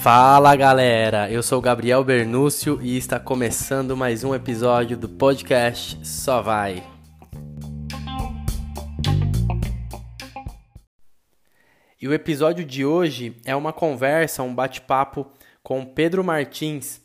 Fala 0.00 0.56
galera, 0.56 1.30
eu 1.30 1.42
sou 1.42 1.60
Gabriel 1.60 2.02
Bernúcio 2.02 2.80
e 2.80 2.96
está 2.96 3.20
começando 3.20 3.96
mais 3.96 4.24
um 4.24 4.34
episódio 4.34 4.96
do 4.96 5.08
podcast 5.08 5.98
Só 6.06 6.40
Vai. 6.40 6.82
E 12.00 12.08
o 12.08 12.14
episódio 12.14 12.64
de 12.64 12.86
hoje 12.86 13.36
é 13.44 13.54
uma 13.54 13.72
conversa, 13.72 14.42
um 14.42 14.54
bate-papo 14.54 15.26
com 15.62 15.84
Pedro 15.84 16.24
Martins, 16.24 17.02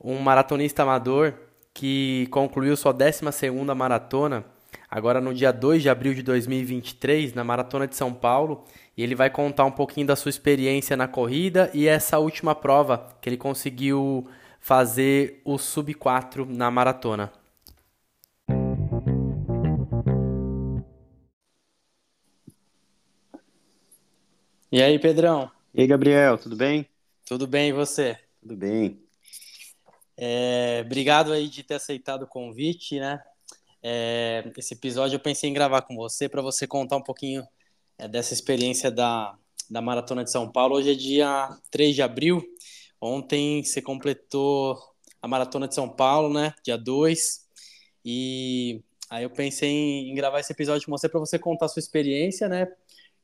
um 0.00 0.18
maratonista 0.18 0.82
amador 0.82 1.34
que 1.72 2.26
concluiu 2.30 2.76
sua 2.76 2.92
12ª 2.92 3.74
maratona, 3.74 4.44
agora 4.90 5.20
no 5.20 5.32
dia 5.32 5.52
2 5.52 5.82
de 5.82 5.88
abril 5.88 6.12
de 6.12 6.22
2023, 6.22 7.32
na 7.32 7.44
Maratona 7.44 7.86
de 7.86 7.94
São 7.94 8.12
Paulo, 8.12 8.64
e 8.96 9.02
ele 9.02 9.14
vai 9.14 9.30
contar 9.30 9.64
um 9.64 9.70
pouquinho 9.70 10.06
da 10.06 10.16
sua 10.16 10.30
experiência 10.30 10.96
na 10.96 11.06
corrida 11.06 11.70
e 11.72 11.86
essa 11.86 12.18
última 12.18 12.54
prova 12.54 13.16
que 13.20 13.28
ele 13.28 13.36
conseguiu 13.36 14.26
fazer 14.58 15.40
o 15.44 15.56
sub 15.56 15.94
4 15.94 16.44
na 16.44 16.70
maratona. 16.70 17.32
E 24.72 24.82
aí, 24.82 24.98
Pedrão? 24.98 25.50
E 25.74 25.80
aí, 25.80 25.86
Gabriel, 25.86 26.38
tudo 26.38 26.56
bem? 26.56 26.86
Tudo 27.24 27.46
bem, 27.46 27.70
e 27.70 27.72
você? 27.72 28.18
Tudo 28.40 28.56
bem. 28.56 29.00
É, 30.16 30.82
obrigado 30.84 31.32
aí 31.32 31.48
de 31.48 31.62
ter 31.62 31.74
aceitado 31.74 32.22
o 32.22 32.26
convite, 32.26 33.00
né? 33.00 33.20
É, 33.82 34.50
esse 34.56 34.74
episódio 34.74 35.16
eu 35.16 35.20
pensei 35.20 35.48
em 35.48 35.52
gravar 35.52 35.82
com 35.82 35.96
você 35.96 36.28
para 36.28 36.42
você 36.42 36.66
contar 36.66 36.96
um 36.96 37.02
pouquinho 37.02 37.46
é, 37.98 38.06
dessa 38.06 38.34
experiência 38.34 38.90
da, 38.90 39.36
da 39.68 39.80
Maratona 39.80 40.24
de 40.24 40.30
São 40.30 40.50
Paulo. 40.50 40.76
Hoje 40.76 40.92
é 40.92 40.94
dia 40.94 41.48
3 41.70 41.94
de 41.94 42.02
abril. 42.02 42.42
Ontem 43.00 43.62
você 43.62 43.80
completou 43.80 44.78
a 45.22 45.28
Maratona 45.28 45.66
de 45.68 45.74
São 45.74 45.88
Paulo, 45.88 46.32
né? 46.32 46.54
Dia 46.62 46.76
2. 46.76 47.48
E 48.04 48.82
aí 49.08 49.24
eu 49.24 49.30
pensei 49.30 49.70
em, 49.70 50.10
em 50.10 50.14
gravar 50.14 50.40
esse 50.40 50.52
episódio 50.52 50.86
com 50.86 50.92
você 50.92 51.08
para 51.08 51.20
você 51.20 51.38
contar 51.38 51.66
a 51.66 51.68
sua 51.68 51.80
experiência, 51.80 52.48
né? 52.48 52.66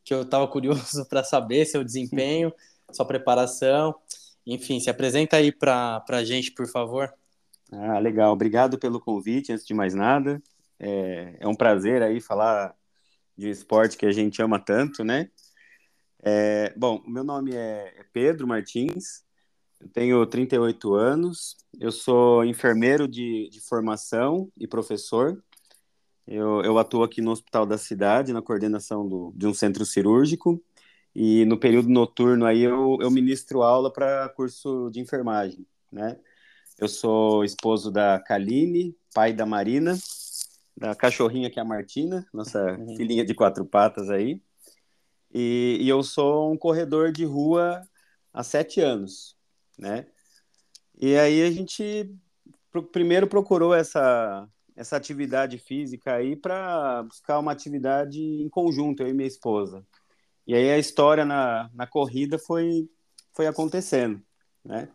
que 0.06 0.14
eu 0.14 0.22
estava 0.22 0.46
curioso 0.46 1.04
para 1.10 1.24
saber 1.24 1.66
seu 1.66 1.82
desempenho, 1.84 2.54
sua 2.92 3.04
preparação. 3.04 3.94
Enfim, 4.46 4.78
se 4.78 4.88
apresenta 4.88 5.36
aí 5.36 5.50
para 5.50 6.02
a 6.08 6.24
gente, 6.24 6.52
por 6.52 6.68
favor. 6.68 7.12
Ah, 7.72 7.98
legal. 7.98 8.32
Obrigado 8.32 8.78
pelo 8.78 9.00
convite, 9.00 9.52
antes 9.52 9.66
de 9.66 9.74
mais 9.74 9.94
nada. 9.94 10.42
É, 10.78 11.36
é 11.40 11.48
um 11.48 11.54
prazer 11.54 12.02
aí 12.02 12.20
falar 12.20 12.74
de 13.36 13.50
esporte 13.50 13.96
que 13.96 14.06
a 14.06 14.12
gente 14.12 14.40
ama 14.40 14.58
tanto, 14.58 15.04
né? 15.04 15.30
É, 16.22 16.72
bom, 16.76 17.02
meu 17.06 17.22
nome 17.22 17.54
é, 17.54 17.94
é 17.98 18.04
Pedro 18.12 18.46
Martins, 18.46 19.24
eu 19.80 19.88
tenho 19.88 20.26
38 20.26 20.94
anos, 20.94 21.56
eu 21.78 21.92
sou 21.92 22.44
enfermeiro 22.44 23.06
de, 23.06 23.48
de 23.50 23.60
formação 23.60 24.50
e 24.58 24.66
professor, 24.66 25.42
eu, 26.26 26.62
eu 26.62 26.78
atuo 26.78 27.04
aqui 27.04 27.20
no 27.20 27.30
Hospital 27.30 27.66
da 27.66 27.78
Cidade, 27.78 28.32
na 28.32 28.42
coordenação 28.42 29.08
do, 29.08 29.32
de 29.36 29.46
um 29.46 29.54
centro 29.54 29.84
cirúrgico, 29.86 30.62
e 31.14 31.44
no 31.44 31.58
período 31.58 31.88
noturno 31.88 32.44
aí 32.44 32.62
eu, 32.62 32.98
eu 33.00 33.10
ministro 33.10 33.62
aula 33.62 33.92
para 33.92 34.28
curso 34.30 34.90
de 34.90 35.00
enfermagem, 35.00 35.66
né? 35.92 36.18
Eu 36.78 36.88
sou 36.88 37.44
esposo 37.44 37.90
da 37.90 38.20
Kaline, 38.20 38.96
pai 39.14 39.32
da 39.32 39.46
Marina, 39.46 39.96
da 40.76 40.94
cachorrinha 40.94 41.50
que 41.50 41.58
é 41.58 41.62
a 41.62 41.64
Martina, 41.64 42.26
nossa 42.32 42.72
uhum. 42.72 42.96
filhinha 42.96 43.24
de 43.24 43.34
quatro 43.34 43.64
patas 43.64 44.10
aí, 44.10 44.42
e, 45.32 45.78
e 45.80 45.88
eu 45.88 46.02
sou 46.02 46.52
um 46.52 46.56
corredor 46.56 47.12
de 47.12 47.24
rua 47.24 47.82
há 48.32 48.42
sete 48.42 48.80
anos, 48.80 49.36
né? 49.78 50.06
E 50.98 51.16
aí 51.16 51.42
a 51.42 51.50
gente 51.50 52.14
primeiro 52.92 53.26
procurou 53.26 53.74
essa 53.74 54.48
essa 54.76 54.96
atividade 54.96 55.56
física 55.58 56.14
aí 56.14 56.36
para 56.36 57.02
buscar 57.04 57.38
uma 57.38 57.50
atividade 57.50 58.20
em 58.20 58.48
conjunto, 58.50 59.02
eu 59.02 59.08
e 59.08 59.14
minha 59.14 59.26
esposa. 59.26 59.82
E 60.46 60.54
aí 60.54 60.70
a 60.70 60.78
história 60.78 61.24
na, 61.24 61.70
na 61.72 61.86
corrida 61.86 62.38
foi, 62.38 62.88
foi 63.32 63.46
acontecendo, 63.46 64.22
né? 64.62 64.88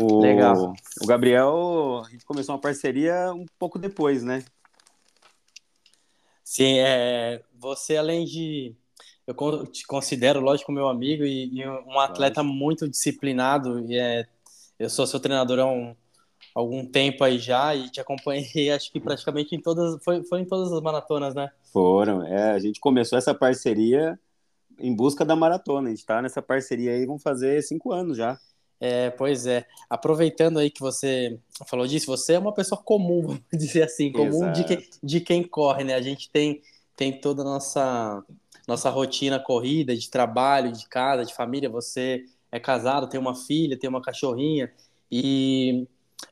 O, 0.00 0.20
Legal. 0.20 0.72
O 1.02 1.06
Gabriel, 1.06 2.02
a 2.06 2.08
gente 2.08 2.24
começou 2.24 2.54
uma 2.54 2.60
parceria 2.60 3.32
um 3.34 3.44
pouco 3.58 3.78
depois, 3.78 4.22
né? 4.22 4.42
Sim, 6.42 6.78
é, 6.78 7.42
você 7.54 7.98
além 7.98 8.24
de 8.24 8.74
eu 9.26 9.66
te 9.66 9.86
considero, 9.86 10.40
lógico, 10.40 10.72
meu 10.72 10.88
amigo 10.88 11.22
e, 11.22 11.60
e 11.60 11.68
um 11.68 12.00
atleta 12.00 12.42
muito 12.42 12.88
disciplinado. 12.88 13.78
E 13.90 13.98
é, 13.98 14.26
eu 14.78 14.88
sou 14.88 15.06
seu 15.06 15.20
treinador 15.20 15.58
há 15.58 15.66
um, 15.66 15.94
algum 16.54 16.84
tempo 16.86 17.22
aí 17.22 17.38
já 17.38 17.74
e 17.74 17.90
te 17.90 18.00
acompanhei, 18.00 18.70
acho 18.72 18.90
que 18.90 18.98
praticamente 18.98 19.54
em 19.54 19.60
todas, 19.60 20.02
foi, 20.02 20.24
foi 20.24 20.40
em 20.40 20.46
todas 20.46 20.72
as 20.72 20.80
maratonas, 20.80 21.34
né? 21.34 21.50
Foram, 21.72 22.24
é, 22.24 22.52
a 22.52 22.58
gente 22.58 22.80
começou 22.80 23.18
essa 23.18 23.34
parceria 23.34 24.18
em 24.78 24.96
busca 24.96 25.26
da 25.26 25.36
maratona, 25.36 25.88
a 25.88 25.90
gente 25.90 26.06
tá 26.06 26.22
nessa 26.22 26.40
parceria 26.40 26.92
aí, 26.92 27.04
vamos 27.04 27.22
fazer 27.22 27.62
cinco 27.62 27.92
anos 27.92 28.16
já. 28.16 28.40
É, 28.80 29.10
pois 29.10 29.46
é. 29.46 29.66
Aproveitando 29.90 30.58
aí 30.58 30.70
que 30.70 30.80
você 30.80 31.38
falou 31.66 31.86
disso, 31.86 32.06
você 32.06 32.32
é 32.32 32.38
uma 32.38 32.54
pessoa 32.54 32.80
comum, 32.82 33.22
vamos 33.28 33.42
dizer 33.52 33.82
assim, 33.82 34.10
comum 34.10 34.50
de 34.52 34.64
quem, 34.64 34.88
de 35.02 35.20
quem 35.20 35.42
corre, 35.42 35.84
né? 35.84 35.94
A 35.94 36.00
gente 36.00 36.30
tem, 36.30 36.62
tem 36.96 37.20
toda 37.20 37.42
a 37.42 37.44
nossa, 37.44 38.24
nossa 38.66 38.88
rotina 38.88 39.38
corrida, 39.38 39.94
de 39.94 40.08
trabalho, 40.08 40.72
de 40.72 40.88
casa, 40.88 41.26
de 41.26 41.34
família. 41.34 41.68
Você 41.68 42.24
é 42.50 42.58
casado, 42.58 43.06
tem 43.06 43.20
uma 43.20 43.34
filha, 43.34 43.78
tem 43.78 43.88
uma 43.88 44.00
cachorrinha, 44.00 44.72
e 45.12 45.86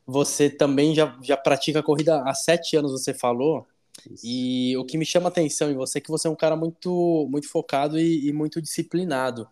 você 0.06 0.48
também 0.48 0.94
já, 0.94 1.16
já 1.22 1.36
pratica 1.36 1.82
corrida 1.82 2.22
há 2.22 2.32
sete 2.32 2.76
anos, 2.76 2.92
você 2.92 3.12
falou. 3.12 3.66
Isso. 4.10 4.24
E 4.24 4.76
o 4.76 4.84
que 4.84 4.96
me 4.96 5.04
chama 5.04 5.28
atenção 5.28 5.70
em 5.70 5.74
você 5.74 5.98
é 5.98 6.00
que 6.00 6.10
você 6.10 6.28
é 6.28 6.30
um 6.30 6.36
cara 6.36 6.56
muito, 6.56 7.26
muito 7.30 7.48
focado 7.48 7.98
e, 7.98 8.28
e 8.28 8.32
muito 8.32 8.62
disciplinado. 8.62 9.48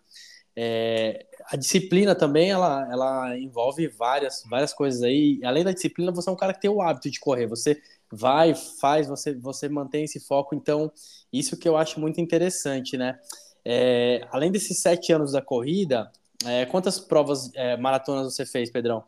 É, 0.58 1.26
a 1.50 1.56
disciplina 1.56 2.14
também 2.14 2.50
ela, 2.50 2.88
ela 2.90 3.38
envolve 3.38 3.86
várias, 3.88 4.42
várias 4.48 4.72
coisas 4.72 5.02
aí. 5.02 5.38
Além 5.44 5.62
da 5.62 5.72
disciplina, 5.72 6.10
você 6.10 6.30
é 6.30 6.32
um 6.32 6.36
cara 6.36 6.54
que 6.54 6.60
tem 6.60 6.70
o 6.70 6.80
hábito 6.80 7.10
de 7.10 7.20
correr. 7.20 7.46
Você 7.46 7.80
vai, 8.10 8.54
faz, 8.54 9.06
você, 9.06 9.34
você 9.34 9.68
mantém 9.68 10.04
esse 10.04 10.18
foco. 10.20 10.54
Então, 10.54 10.90
isso 11.32 11.58
que 11.58 11.68
eu 11.68 11.76
acho 11.76 12.00
muito 12.00 12.20
interessante, 12.20 12.96
né? 12.96 13.18
É, 13.64 14.26
além 14.30 14.50
desses 14.50 14.80
sete 14.80 15.12
anos 15.12 15.32
da 15.32 15.42
corrida, 15.42 16.10
é, 16.44 16.64
quantas 16.66 16.98
provas 16.98 17.50
é, 17.54 17.76
maratonas 17.76 18.34
você 18.34 18.46
fez, 18.46 18.70
Pedrão? 18.70 19.04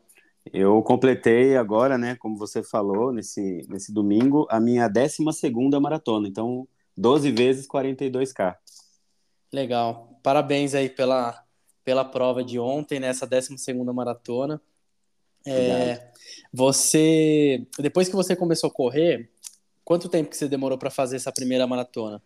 Eu 0.51 0.81
completei 0.81 1.55
agora, 1.55 1.97
né, 1.97 2.15
como 2.15 2.37
você 2.37 2.63
falou, 2.63 3.11
nesse, 3.11 3.65
nesse 3.69 3.93
domingo, 3.93 4.47
a 4.49 4.59
minha 4.59 4.87
12 4.87 5.23
maratona. 5.79 6.27
Então, 6.27 6.67
12 6.97 7.31
vezes 7.31 7.67
42K. 7.67 8.55
Legal. 9.51 10.19
Parabéns 10.21 10.75
aí 10.75 10.89
pela, 10.89 11.43
pela 11.83 12.05
prova 12.05 12.43
de 12.43 12.59
ontem, 12.59 12.99
nessa 12.99 13.25
né, 13.25 13.39
12 13.39 13.73
maratona. 13.93 14.61
É, 15.45 16.11
você, 16.53 17.65
depois 17.79 18.07
que 18.07 18.15
você 18.15 18.35
começou 18.35 18.69
a 18.69 18.73
correr, 18.73 19.31
quanto 19.83 20.09
tempo 20.09 20.29
que 20.29 20.37
você 20.37 20.47
demorou 20.47 20.77
para 20.77 20.89
fazer 20.89 21.15
essa 21.15 21.31
primeira 21.31 21.65
maratona? 21.65 22.21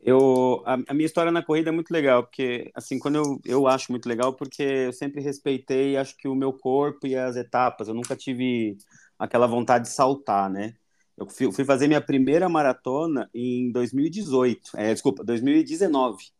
Eu, 0.00 0.62
a, 0.64 0.74
a, 0.88 0.94
minha 0.94 1.06
história 1.06 1.30
na 1.30 1.44
corrida 1.44 1.68
é 1.68 1.72
muito 1.72 1.92
legal, 1.92 2.24
porque, 2.24 2.70
assim, 2.74 2.98
quando 2.98 3.16
eu, 3.16 3.40
eu 3.44 3.66
acho 3.68 3.92
muito 3.92 4.08
legal, 4.08 4.32
porque 4.32 4.62
eu 4.62 4.92
sempre 4.92 5.20
respeitei, 5.20 5.96
acho 5.96 6.16
que 6.16 6.26
o 6.26 6.34
meu 6.34 6.52
corpo 6.52 7.06
e 7.06 7.14
as 7.14 7.36
etapas, 7.36 7.86
eu 7.86 7.94
nunca 7.94 8.16
tive 8.16 8.76
aquela 9.16 9.46
vontade 9.46 9.84
de 9.84 9.90
saltar, 9.90 10.50
né? 10.50 10.74
Eu 11.16 11.28
fui, 11.28 11.52
fui 11.52 11.64
fazer 11.64 11.86
minha 11.86 12.00
primeira 12.00 12.48
maratona 12.48 13.30
em 13.32 13.70
2018, 13.70 14.70
é, 14.76 14.92
desculpa, 14.92 15.22
2019. 15.22 16.32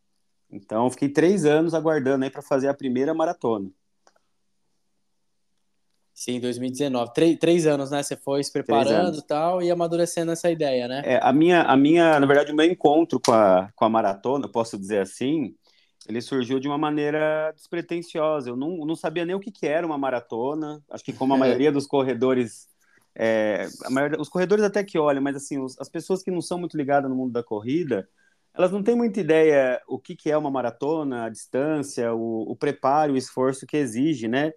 Então, 0.52 0.90
fiquei 0.90 1.08
três 1.08 1.46
anos 1.46 1.72
aguardando 1.72 2.24
aí 2.24 2.30
para 2.30 2.42
fazer 2.42 2.68
a 2.68 2.74
primeira 2.74 3.14
maratona. 3.14 3.70
Sim, 6.14 6.38
2019. 6.38 7.12
Três, 7.14 7.38
três 7.38 7.66
anos, 7.66 7.90
né? 7.90 8.02
Você 8.02 8.16
foi 8.16 8.44
se 8.44 8.52
preparando 8.52 9.18
e 9.18 9.22
tal 9.22 9.62
e 9.62 9.70
amadurecendo 9.70 10.30
essa 10.30 10.50
ideia, 10.50 10.86
né? 10.86 11.02
É, 11.04 11.18
a 11.22 11.32
minha, 11.32 11.62
a 11.62 11.76
minha, 11.76 12.20
na 12.20 12.26
verdade, 12.26 12.52
o 12.52 12.54
meu 12.54 12.66
encontro 12.66 13.18
com 13.18 13.32
a, 13.32 13.70
com 13.74 13.84
a 13.84 13.88
maratona, 13.88 14.46
posso 14.46 14.78
dizer 14.78 15.00
assim, 15.00 15.54
ele 16.06 16.20
surgiu 16.20 16.60
de 16.60 16.68
uma 16.68 16.76
maneira 16.76 17.50
despretensiosa. 17.56 18.50
Eu 18.50 18.56
não, 18.56 18.84
não 18.84 18.94
sabia 18.94 19.24
nem 19.24 19.34
o 19.34 19.40
que, 19.40 19.50
que 19.50 19.66
era 19.66 19.86
uma 19.86 19.96
maratona. 19.96 20.82
Acho 20.90 21.02
que 21.02 21.14
como 21.14 21.32
a 21.32 21.38
maioria 21.38 21.72
dos 21.72 21.86
corredores, 21.86 22.68
é, 23.14 23.66
maioria, 23.90 24.20
os 24.20 24.28
corredores 24.28 24.64
até 24.64 24.84
que 24.84 24.98
olham, 24.98 25.22
mas 25.22 25.34
assim, 25.34 25.58
os, 25.58 25.80
as 25.80 25.88
pessoas 25.88 26.22
que 26.22 26.30
não 26.30 26.42
são 26.42 26.58
muito 26.58 26.76
ligadas 26.76 27.10
no 27.10 27.16
mundo 27.16 27.32
da 27.32 27.42
corrida, 27.42 28.06
elas 28.54 28.70
não 28.70 28.82
têm 28.82 28.94
muita 28.94 29.20
ideia 29.20 29.80
o 29.88 29.98
que, 29.98 30.14
que 30.14 30.30
é 30.30 30.36
uma 30.36 30.50
maratona, 30.50 31.24
a 31.24 31.28
distância, 31.28 32.12
o, 32.14 32.50
o 32.50 32.56
preparo, 32.56 33.14
o 33.14 33.16
esforço 33.16 33.66
que 33.66 33.76
exige, 33.76 34.28
né? 34.28 34.52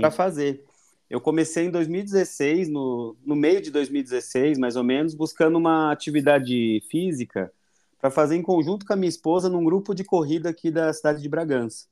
Para 0.00 0.10
fazer. 0.10 0.64
Eu 1.08 1.20
comecei 1.20 1.66
em 1.66 1.70
2016, 1.70 2.68
no, 2.68 3.16
no 3.24 3.34
meio 3.34 3.60
de 3.60 3.70
2016, 3.70 4.58
mais 4.58 4.76
ou 4.76 4.84
menos, 4.84 5.14
buscando 5.14 5.58
uma 5.58 5.92
atividade 5.92 6.82
física 6.90 7.52
para 8.00 8.10
fazer 8.10 8.36
em 8.36 8.42
conjunto 8.42 8.86
com 8.86 8.92
a 8.92 8.96
minha 8.96 9.08
esposa 9.08 9.48
num 9.48 9.64
grupo 9.64 9.94
de 9.94 10.04
corrida 10.04 10.48
aqui 10.48 10.70
da 10.70 10.92
cidade 10.92 11.20
de 11.20 11.28
Bragança. 11.28 11.86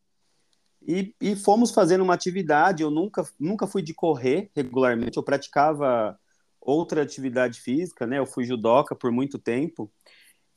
E, 0.86 1.14
e, 1.20 1.36
fomos 1.36 1.70
fazendo 1.70 2.02
uma 2.02 2.14
atividade. 2.14 2.82
Eu 2.82 2.90
nunca, 2.90 3.28
nunca 3.38 3.66
fui 3.66 3.82
de 3.82 3.92
correr 3.92 4.50
regularmente, 4.54 5.16
eu 5.16 5.22
praticava 5.22 6.18
outra 6.60 7.02
atividade 7.02 7.60
física, 7.60 8.06
né? 8.06 8.18
Eu 8.18 8.26
fui 8.26 8.44
judoca 8.44 8.94
por 8.94 9.10
muito 9.10 9.38
tempo. 9.38 9.90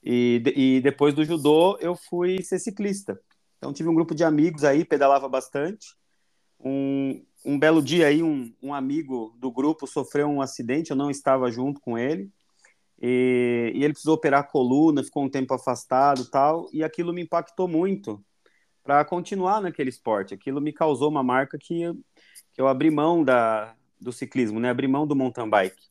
E, 0.04 0.42
e 0.56 0.82
depois 0.82 1.14
do 1.14 1.24
judô, 1.24 1.78
eu 1.80 1.96
fui 1.96 2.42
ser 2.42 2.60
ciclista. 2.60 3.20
Então, 3.58 3.72
tive 3.72 3.90
um 3.90 3.94
grupo 3.94 4.16
de 4.16 4.24
amigos 4.24 4.64
aí, 4.64 4.84
pedalava 4.84 5.30
bastante. 5.30 5.96
Um, 6.60 7.24
um 7.46 7.60
belo 7.60 7.82
dia 7.82 8.08
aí, 8.08 8.24
um, 8.24 8.54
um 8.62 8.74
amigo 8.74 9.36
do 9.38 9.52
grupo 9.52 9.86
sofreu 9.86 10.28
um 10.28 10.42
acidente, 10.42 10.92
eu 10.92 10.98
não 10.98 11.12
estava 11.12 11.52
junto 11.52 11.80
com 11.80 11.98
ele. 11.98 12.32
E, 13.02 13.72
e, 13.76 13.84
ele 13.84 13.94
precisou 13.94 14.16
operar 14.16 14.42
a 14.42 14.44
coluna, 14.44 15.04
ficou 15.04 15.24
um 15.24 15.30
tempo 15.30 15.54
afastado 15.54 16.30
tal, 16.30 16.70
e 16.72 16.84
aquilo 16.84 17.14
me 17.14 17.22
impactou 17.24 17.68
muito 17.68 18.24
para 18.84 19.04
continuar 19.06 19.62
naquele 19.62 19.90
esporte. 19.90 20.34
Aquilo 20.34 20.62
me 20.62 20.72
causou 20.72 21.10
uma 21.10 21.24
marca 21.24 21.58
que, 21.58 21.92
que 22.54 22.62
eu 22.62 22.68
abri 22.68 22.92
mão 22.92 23.24
da, 23.24 23.76
do 24.00 24.12
ciclismo, 24.12 24.60
né? 24.60 24.70
Abri 24.70 24.88
mão 24.88 25.08
do 25.08 25.16
mountain 25.16 25.50
bike. 25.50 25.82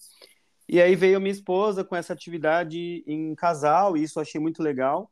E 0.73 0.81
aí 0.81 0.95
veio 0.95 1.21
minha 1.21 1.33
esposa 1.33 1.83
com 1.83 1.97
essa 1.97 2.13
atividade 2.13 3.03
em 3.05 3.35
casal, 3.35 3.97
e 3.97 4.05
isso 4.05 4.19
eu 4.19 4.23
achei 4.23 4.41
muito 4.41 4.63
legal. 4.63 5.11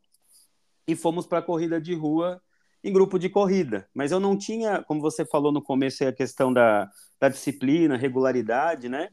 E 0.87 0.95
fomos 0.95 1.27
para 1.27 1.39
a 1.39 1.41
corrida 1.41 1.81
de 1.81 1.93
rua 1.93 2.41
em 2.81 2.93
grupo 2.93 3.19
de 3.19 3.27
corrida. 3.27 3.85
Mas 3.93 4.13
eu 4.13 4.21
não 4.21 4.37
tinha, 4.37 4.81
como 4.83 5.01
você 5.01 5.25
falou 5.25 5.51
no 5.51 5.61
começo, 5.61 6.05
a 6.05 6.13
questão 6.13 6.53
da, 6.53 6.89
da 7.19 7.27
disciplina, 7.27 7.97
regularidade, 7.97 8.87
né? 8.87 9.09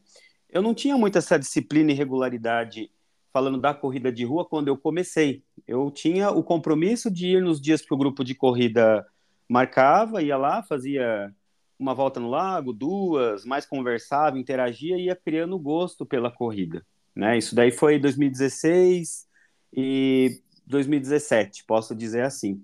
eu 0.49 0.61
não 0.61 0.73
tinha 0.73 0.97
muito 0.97 1.17
essa 1.17 1.37
disciplina 1.37 1.91
e 1.91 1.95
regularidade 1.95 2.89
falando 3.33 3.59
da 3.59 3.73
corrida 3.73 4.11
de 4.11 4.23
rua 4.23 4.45
quando 4.45 4.69
eu 4.69 4.77
comecei. 4.77 5.43
Eu 5.67 5.91
tinha 5.91 6.31
o 6.31 6.41
compromisso 6.41 7.11
de 7.11 7.35
ir 7.35 7.41
nos 7.41 7.61
dias 7.61 7.81
que 7.81 7.93
o 7.93 7.97
grupo 7.97 8.23
de 8.23 8.33
corrida 8.33 9.05
marcava, 9.49 10.21
ia 10.23 10.37
lá, 10.37 10.63
fazia 10.63 11.33
uma 11.79 11.93
volta 11.93 12.19
no 12.19 12.29
lago, 12.29 12.73
duas, 12.73 13.45
mais 13.45 13.65
conversava, 13.65 14.39
interagia 14.39 14.97
e 14.97 15.05
ia 15.05 15.15
criando 15.15 15.57
gosto 15.59 16.05
pela 16.05 16.31
corrida. 16.31 16.85
Né? 17.15 17.37
Isso 17.37 17.55
daí 17.55 17.71
foi 17.71 17.99
2016 17.99 19.27
e 19.73 20.41
2017, 20.65 21.63
posso 21.65 21.95
dizer 21.95 22.23
assim. 22.23 22.63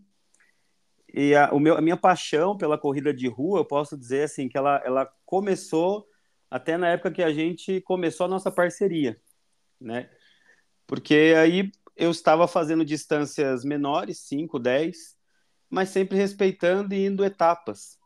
E 1.14 1.36
a, 1.36 1.52
o 1.54 1.60
meu, 1.60 1.78
a 1.78 1.82
minha 1.82 1.98
paixão 1.98 2.58
pela 2.58 2.78
corrida 2.78 3.14
de 3.14 3.28
rua, 3.28 3.60
eu 3.60 3.66
posso 3.66 3.98
dizer 3.98 4.24
assim 4.24 4.50
que 4.50 4.58
ela, 4.58 4.82
ela 4.84 5.12
começou 5.26 6.08
até 6.50 6.78
na 6.78 6.90
época 6.90 7.12
que 7.12 7.24
a 7.24 7.32
gente 7.32 7.82
começou 7.82 8.26
a 8.26 8.30
nossa 8.30 8.52
parceria, 8.52 9.20
né? 9.80 10.10
Porque 10.88 11.34
aí 11.38 11.72
eu 11.96 12.12
estava 12.12 12.48
fazendo 12.48 12.84
distâncias 12.84 13.64
menores, 13.64 14.20
5, 14.20 14.60
10, 14.60 15.16
mas 15.70 15.90
sempre 15.90 16.18
respeitando 16.18 16.94
e 16.94 17.06
indo 17.06 17.24
etapas. 17.24 17.98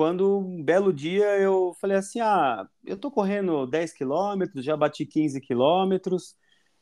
Quando 0.00 0.38
um 0.38 0.62
belo 0.62 0.94
dia 0.94 1.38
eu 1.38 1.76
falei 1.78 1.98
assim: 1.98 2.20
ah, 2.20 2.66
eu 2.86 2.96
tô 2.96 3.10
correndo 3.10 3.66
10 3.66 3.92
quilômetros, 3.92 4.64
já 4.64 4.74
bati 4.74 5.04
15 5.04 5.38
quilômetros, 5.42 6.34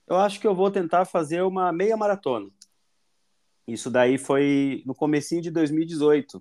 eu 0.06 0.14
acho 0.14 0.38
que 0.38 0.46
eu 0.46 0.54
vou 0.54 0.70
tentar 0.70 1.04
fazer 1.04 1.42
uma 1.42 1.72
meia 1.72 1.96
maratona. 1.96 2.48
Isso 3.66 3.90
daí 3.90 4.18
foi 4.18 4.84
no 4.86 4.94
comecinho 4.94 5.42
de 5.42 5.50
2018. 5.50 6.40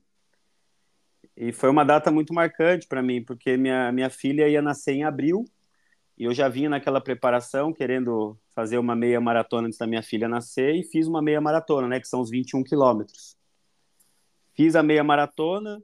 E 1.36 1.52
foi 1.52 1.68
uma 1.68 1.84
data 1.84 2.12
muito 2.12 2.32
marcante 2.32 2.86
para 2.86 3.02
mim, 3.02 3.24
porque 3.24 3.58
minha, 3.58 3.92
minha 3.92 4.12
filha 4.12 4.48
ia 4.48 4.62
nascer 4.62 4.94
em 4.94 5.04
abril, 5.04 5.46
e 6.16 6.26
eu 6.26 6.34
já 6.36 6.48
vinha 6.48 6.70
naquela 6.70 7.02
preparação, 7.02 7.74
querendo 7.74 8.38
fazer 8.54 8.78
uma 8.78 8.96
meia 8.96 9.20
maratona 9.20 9.66
antes 9.66 9.80
da 9.80 9.88
minha 9.88 10.04
filha 10.04 10.30
nascer, 10.30 10.76
e 10.76 10.84
fiz 10.84 11.08
uma 11.08 11.24
meia 11.24 11.42
maratona, 11.42 11.88
né, 11.88 12.00
que 12.00 12.08
são 12.08 12.22
os 12.22 12.30
21 12.30 12.64
quilômetros. 12.64 13.36
Fiz 14.54 14.76
a 14.76 14.84
meia 14.84 15.04
maratona, 15.04 15.82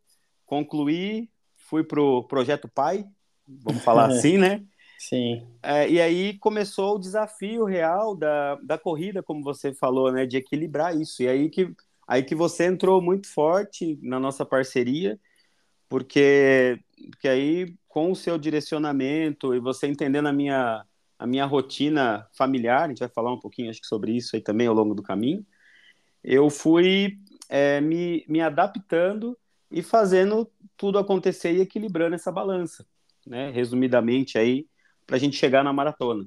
concluí, 0.54 1.30
fui 1.56 1.84
pro 1.84 2.24
Projeto 2.28 2.68
Pai, 2.68 3.06
vamos 3.48 3.84
falar 3.84 4.06
assim, 4.14 4.38
né? 4.38 4.64
Sim. 5.00 5.48
É, 5.64 5.90
e 5.90 6.00
aí 6.00 6.38
começou 6.38 6.96
o 6.96 7.00
desafio 7.00 7.66
real 7.66 8.16
da, 8.16 8.56
da 8.64 8.78
corrida, 8.78 9.24
como 9.24 9.44
você 9.44 9.74
falou, 9.74 10.12
né, 10.12 10.26
de 10.28 10.38
equilibrar 10.38 10.96
isso. 10.96 11.24
E 11.24 11.28
aí 11.28 11.50
que, 11.50 11.74
aí 12.08 12.24
que 12.24 12.36
você 12.36 12.66
entrou 12.66 13.02
muito 13.02 13.28
forte 13.28 13.98
na 14.02 14.20
nossa 14.20 14.46
parceria, 14.46 15.20
porque, 15.90 16.80
porque 17.10 17.28
aí 17.28 17.76
com 17.88 18.12
o 18.12 18.16
seu 18.16 18.38
direcionamento 18.38 19.56
e 19.56 19.60
você 19.60 19.88
entendendo 19.88 20.28
a 20.28 20.34
minha, 20.34 20.86
a 21.18 21.26
minha 21.26 21.46
rotina 21.46 22.28
familiar, 22.32 22.84
a 22.84 22.88
gente 22.90 23.00
vai 23.00 23.10
falar 23.10 23.34
um 23.34 23.40
pouquinho 23.40 23.72
acho 23.72 23.82
que 23.82 23.88
sobre 23.88 24.16
isso 24.16 24.36
aí 24.36 24.42
também 24.42 24.68
ao 24.68 24.76
longo 24.76 24.94
do 24.94 25.02
caminho, 25.02 25.46
eu 26.24 26.50
fui 26.50 27.18
é, 27.50 27.82
me, 27.82 28.24
me 28.28 28.42
adaptando 28.42 29.38
e 29.74 29.82
fazendo 29.82 30.50
tudo 30.78 31.00
acontecer 31.00 31.52
e 31.54 31.62
equilibrando 31.62 32.16
essa 32.16 32.32
balança, 32.32 32.86
né? 33.26 33.50
Resumidamente 33.50 34.38
aí, 34.38 34.68
para 35.06 35.16
a 35.16 35.20
gente 35.20 35.36
chegar 35.36 35.64
na 35.64 35.74
maratona. 35.74 36.26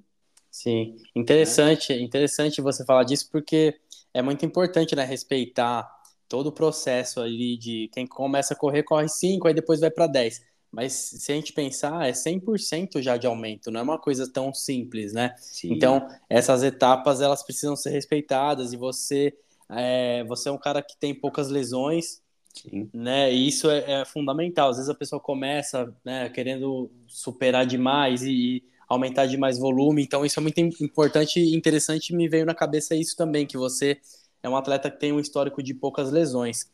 Sim, 0.50 0.96
interessante, 1.14 1.94
né? 1.94 2.00
interessante 2.00 2.60
você 2.60 2.84
falar 2.84 3.04
disso 3.04 3.28
porque 3.30 3.78
é 4.12 4.22
muito 4.22 4.44
importante, 4.44 4.96
né, 4.96 5.04
respeitar 5.04 5.86
todo 6.28 6.46
o 6.46 6.52
processo 6.52 7.20
ali 7.20 7.56
de 7.56 7.88
quem 7.92 8.06
começa 8.06 8.54
a 8.54 8.56
correr, 8.56 8.82
corre 8.82 9.08
5, 9.08 9.46
aí 9.46 9.54
depois 9.54 9.80
vai 9.80 9.90
para 9.90 10.06
10. 10.06 10.42
Mas 10.72 10.92
se 10.92 11.30
a 11.30 11.34
gente 11.34 11.52
pensar, 11.52 12.08
é 12.08 12.12
100% 12.12 13.00
já 13.00 13.16
de 13.16 13.26
aumento, 13.26 13.70
não 13.70 13.80
é 13.80 13.82
uma 13.82 13.98
coisa 13.98 14.30
tão 14.30 14.52
simples, 14.52 15.12
né? 15.12 15.34
Sim. 15.38 15.72
Então, 15.72 16.08
essas 16.28 16.62
etapas, 16.62 17.20
elas 17.20 17.42
precisam 17.42 17.76
ser 17.76 17.90
respeitadas 17.90 18.72
e 18.72 18.76
você 18.76 19.32
é, 19.68 20.24
você 20.24 20.48
é 20.48 20.52
um 20.52 20.58
cara 20.58 20.82
que 20.82 20.96
tem 20.96 21.14
poucas 21.14 21.48
lesões, 21.48 22.22
Sim. 22.62 22.88
né? 22.92 23.32
E 23.32 23.48
isso 23.48 23.70
é, 23.70 24.00
é, 24.00 24.04
fundamental. 24.04 24.70
Às 24.70 24.76
vezes 24.76 24.90
a 24.90 24.94
pessoa 24.94 25.20
começa 25.20 25.94
né, 26.04 26.28
querendo 26.30 26.90
superar 27.06 27.66
demais 27.66 28.22
e, 28.22 28.30
e 28.30 28.64
aumentar 28.88 29.26
demais 29.26 29.58
volume, 29.58 30.02
então 30.02 30.24
isso 30.24 30.38
é 30.38 30.42
muito 30.42 30.60
importante 30.60 31.40
e 31.40 31.54
interessante. 31.54 32.14
Me 32.14 32.28
veio 32.28 32.46
na 32.46 32.54
cabeça 32.54 32.94
isso 32.94 33.16
também, 33.16 33.46
que 33.46 33.56
você 33.56 33.98
é 34.42 34.48
um 34.48 34.56
atleta 34.56 34.90
que 34.90 34.98
tem 34.98 35.12
um 35.12 35.20
histórico 35.20 35.62
de 35.62 35.74
poucas 35.74 36.10
lesões. 36.10 36.70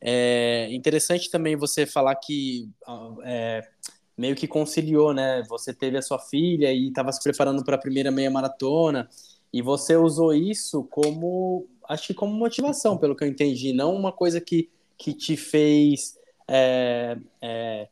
É 0.00 0.68
interessante 0.70 1.30
também 1.30 1.56
você 1.56 1.86
falar 1.86 2.14
que 2.16 2.68
é, 3.24 3.62
meio 4.16 4.36
que 4.36 4.46
conciliou, 4.46 5.12
né? 5.12 5.42
Você 5.48 5.74
teve 5.74 5.98
a 5.98 6.02
sua 6.02 6.18
filha 6.18 6.72
e 6.72 6.88
estava 6.88 7.10
se 7.12 7.22
preparando 7.22 7.64
para 7.64 7.76
a 7.76 7.80
primeira 7.80 8.10
meia 8.10 8.30
maratona 8.30 9.08
e 9.52 9.62
você 9.62 9.96
usou 9.96 10.34
isso 10.34 10.84
como, 10.84 11.66
acho 11.88 12.08
que 12.08 12.14
como 12.14 12.32
motivação, 12.32 12.96
pelo 12.98 13.16
que 13.16 13.24
eu 13.24 13.28
entendi, 13.28 13.72
não 13.72 13.94
uma 13.94 14.12
coisa 14.12 14.40
que, 14.40 14.70
que 14.98 15.12
te 15.12 15.36
fez 15.36 16.18
é, 16.48 17.16
é, 17.40 17.88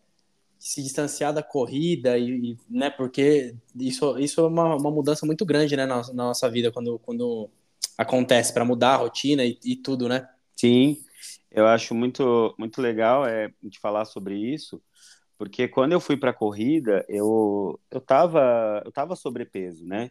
se 0.58 0.82
distanciar 0.82 1.32
da 1.32 1.42
corrida 1.42 2.16
e, 2.16 2.52
e, 2.52 2.58
né? 2.68 2.90
Porque 2.90 3.54
isso, 3.76 4.18
isso 4.18 4.40
é 4.40 4.46
uma, 4.46 4.76
uma 4.76 4.90
mudança 4.90 5.26
muito 5.26 5.44
grande, 5.44 5.76
né? 5.76 5.84
Na, 5.84 6.00
na 6.08 6.24
nossa 6.24 6.48
vida 6.48 6.72
quando, 6.72 6.98
quando 7.00 7.50
acontece 7.98 8.52
para 8.52 8.64
mudar 8.64 8.94
a 8.94 8.96
rotina 8.96 9.44
e, 9.44 9.58
e, 9.64 9.76
tudo, 9.76 10.08
né? 10.08 10.28
Sim, 10.56 10.96
eu 11.50 11.66
acho 11.66 11.94
muito, 11.94 12.54
muito 12.58 12.80
legal 12.80 13.26
é, 13.26 13.52
de 13.62 13.78
falar 13.78 14.04
sobre 14.04 14.36
isso, 14.36 14.80
porque 15.36 15.68
quando 15.68 15.92
eu 15.92 16.00
fui 16.00 16.16
para 16.16 16.30
a 16.30 16.34
corrida, 16.34 17.04
eu, 17.08 17.78
eu, 17.90 18.00
tava, 18.00 18.82
eu 18.84 18.92
tava 18.92 19.16
sobrepeso, 19.16 19.84
né? 19.86 20.10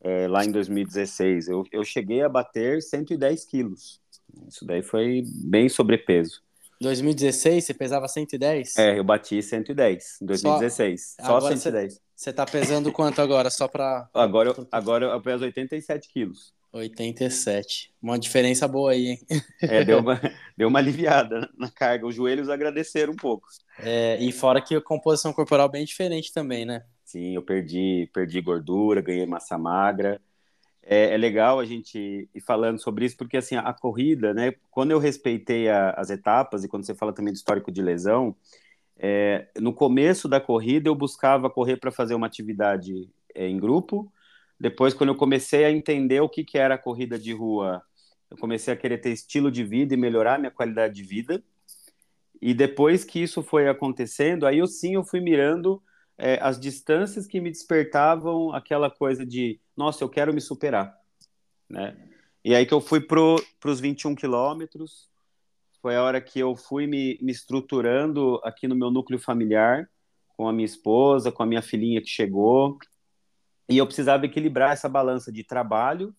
É, 0.00 0.26
lá 0.26 0.44
em 0.44 0.50
2016, 0.50 1.48
eu, 1.48 1.64
eu 1.70 1.84
cheguei 1.84 2.22
a 2.22 2.28
bater 2.28 2.82
110 2.82 3.44
quilos. 3.44 4.00
Isso 4.48 4.64
daí 4.64 4.82
foi 4.82 5.22
bem 5.26 5.68
sobrepeso. 5.68 6.42
2016, 6.80 7.64
você 7.64 7.74
pesava 7.74 8.08
110? 8.08 8.76
É, 8.76 8.98
eu 8.98 9.04
bati 9.04 9.40
110 9.40 10.18
em 10.20 10.26
2016. 10.26 11.16
Só, 11.20 11.40
só 11.40 11.48
110. 11.48 12.00
Você 12.14 12.30
está 12.30 12.44
pesando 12.44 12.92
quanto 12.92 13.20
agora? 13.22 13.50
Só 13.50 13.68
para. 13.68 14.08
Agora, 14.12 14.50
eu, 14.50 14.68
agora 14.70 15.06
eu 15.06 15.20
peso 15.20 15.44
87 15.44 16.08
quilos. 16.08 16.52
87. 16.72 17.92
Uma 18.00 18.18
diferença 18.18 18.66
boa 18.66 18.92
aí, 18.92 19.08
hein? 19.08 19.20
É, 19.60 19.84
deu 19.84 19.98
uma, 19.98 20.20
deu 20.56 20.68
uma 20.68 20.78
aliviada 20.78 21.48
na 21.56 21.70
carga. 21.70 22.06
Os 22.06 22.14
joelhos 22.14 22.48
agradeceram 22.48 23.12
um 23.12 23.16
pouco. 23.16 23.46
É, 23.78 24.16
e 24.20 24.32
fora 24.32 24.60
que 24.60 24.74
a 24.74 24.80
composição 24.80 25.32
corporal 25.32 25.66
é 25.66 25.72
bem 25.72 25.84
diferente 25.84 26.32
também, 26.32 26.64
né? 26.64 26.82
Sim, 27.04 27.34
eu 27.34 27.42
perdi, 27.42 28.08
perdi 28.12 28.40
gordura, 28.40 29.02
ganhei 29.02 29.26
massa 29.26 29.58
magra. 29.58 30.20
É, 30.84 31.14
é 31.14 31.16
legal 31.16 31.60
a 31.60 31.64
gente 31.64 32.28
ir 32.34 32.40
falando 32.40 32.80
sobre 32.80 33.04
isso, 33.04 33.16
porque 33.16 33.36
assim, 33.36 33.56
a 33.56 33.72
corrida, 33.72 34.34
né? 34.34 34.52
Quando 34.70 34.90
eu 34.90 34.98
respeitei 34.98 35.68
a, 35.68 35.90
as 35.90 36.10
etapas, 36.10 36.64
e 36.64 36.68
quando 36.68 36.84
você 36.84 36.94
fala 36.94 37.12
também 37.12 37.32
do 37.32 37.36
histórico 37.36 37.70
de 37.70 37.82
lesão, 37.82 38.34
é, 38.98 39.48
no 39.60 39.72
começo 39.72 40.28
da 40.28 40.40
corrida 40.40 40.88
eu 40.88 40.94
buscava 40.94 41.50
correr 41.50 41.76
para 41.76 41.90
fazer 41.90 42.14
uma 42.14 42.26
atividade 42.26 43.08
é, 43.34 43.48
em 43.48 43.58
grupo, 43.58 44.12
depois, 44.62 44.94
quando 44.94 45.10
eu 45.10 45.16
comecei 45.16 45.64
a 45.64 45.72
entender 45.72 46.20
o 46.20 46.28
que, 46.28 46.44
que 46.44 46.56
era 46.56 46.76
a 46.76 46.78
corrida 46.78 47.18
de 47.18 47.32
rua, 47.32 47.82
eu 48.30 48.36
comecei 48.36 48.72
a 48.72 48.76
querer 48.76 48.98
ter 48.98 49.10
estilo 49.10 49.50
de 49.50 49.64
vida 49.64 49.92
e 49.92 49.96
melhorar 49.96 50.38
minha 50.38 50.52
qualidade 50.52 50.94
de 50.94 51.02
vida. 51.02 51.42
E 52.40 52.54
depois 52.54 53.02
que 53.02 53.20
isso 53.20 53.42
foi 53.42 53.68
acontecendo, 53.68 54.46
aí 54.46 54.58
eu 54.58 54.68
sim 54.68 54.94
eu 54.94 55.02
fui 55.02 55.18
mirando 55.20 55.82
é, 56.22 56.38
as 56.40 56.58
distâncias 56.58 57.26
que 57.26 57.40
me 57.40 57.50
despertavam 57.50 58.52
aquela 58.52 58.88
coisa 58.88 59.26
de, 59.26 59.60
nossa, 59.76 60.04
eu 60.04 60.08
quero 60.08 60.32
me 60.32 60.40
superar, 60.40 60.96
né? 61.68 61.96
E 62.44 62.54
aí 62.54 62.64
que 62.64 62.72
eu 62.72 62.80
fui 62.80 63.00
para 63.00 63.18
os 63.64 63.80
21 63.80 64.14
quilômetros, 64.14 65.10
foi 65.80 65.96
a 65.96 66.02
hora 66.02 66.20
que 66.20 66.38
eu 66.38 66.54
fui 66.54 66.86
me, 66.86 67.18
me 67.20 67.32
estruturando 67.32 68.40
aqui 68.44 68.68
no 68.68 68.76
meu 68.76 68.88
núcleo 68.88 69.18
familiar, 69.18 69.90
com 70.36 70.46
a 70.46 70.52
minha 70.52 70.64
esposa, 70.64 71.32
com 71.32 71.42
a 71.42 71.46
minha 71.46 71.60
filhinha 71.60 72.00
que 72.00 72.08
chegou, 72.08 72.78
e 73.68 73.76
eu 73.76 73.86
precisava 73.86 74.24
equilibrar 74.24 74.70
essa 74.72 74.88
balança 74.88 75.32
de 75.32 75.42
trabalho, 75.42 76.14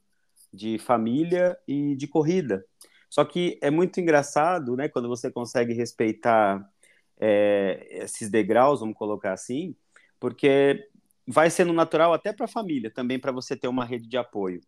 de 0.54 0.78
família 0.80 1.58
e 1.66 1.96
de 1.96 2.10
corrida. 2.10 2.66
Só 3.10 3.24
que 3.24 3.58
é 3.62 3.72
muito 3.72 4.02
engraçado, 4.02 4.76
né, 4.76 4.90
quando 4.90 5.08
você 5.08 5.32
consegue 5.32 5.74
respeitar 5.74 6.62
é, 7.18 7.88
esses 7.90 8.30
degraus, 8.30 8.82
vamos 8.82 8.98
colocar 8.98 9.32
assim, 9.32 9.74
porque 10.24 10.88
vai 11.28 11.50
sendo 11.50 11.74
natural 11.74 12.14
até 12.14 12.32
para 12.32 12.46
a 12.46 12.48
família, 12.48 12.90
também 12.90 13.20
para 13.20 13.30
você 13.30 13.58
ter 13.58 13.68
uma 13.68 13.84
rede 13.84 14.08
de 14.08 14.16
apoio. 14.16 14.62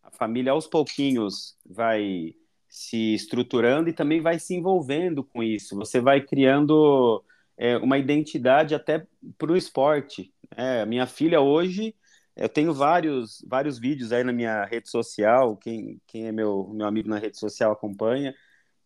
A 0.00 0.08
família, 0.08 0.52
aos 0.52 0.68
pouquinhos, 0.68 1.56
vai 1.66 2.32
se 2.68 3.14
estruturando 3.14 3.88
e 3.88 3.92
também 3.92 4.20
vai 4.20 4.38
se 4.38 4.54
envolvendo 4.54 5.24
com 5.24 5.42
isso. 5.42 5.74
Você 5.74 6.00
vai 6.00 6.20
criando 6.20 7.24
é, 7.56 7.76
uma 7.78 7.98
identidade 7.98 8.72
até 8.72 9.04
para 9.36 9.50
o 9.50 9.56
esporte. 9.56 10.32
É, 10.52 10.86
minha 10.86 11.08
filha 11.08 11.40
hoje, 11.40 11.92
eu 12.36 12.48
tenho 12.48 12.72
vários, 12.72 13.44
vários 13.48 13.80
vídeos 13.80 14.12
aí 14.12 14.22
na 14.22 14.32
minha 14.32 14.64
rede 14.64 14.88
social, 14.88 15.56
quem, 15.56 16.00
quem 16.06 16.28
é 16.28 16.32
meu, 16.32 16.70
meu 16.72 16.86
amigo 16.86 17.08
na 17.08 17.18
rede 17.18 17.36
social 17.36 17.72
acompanha. 17.72 18.32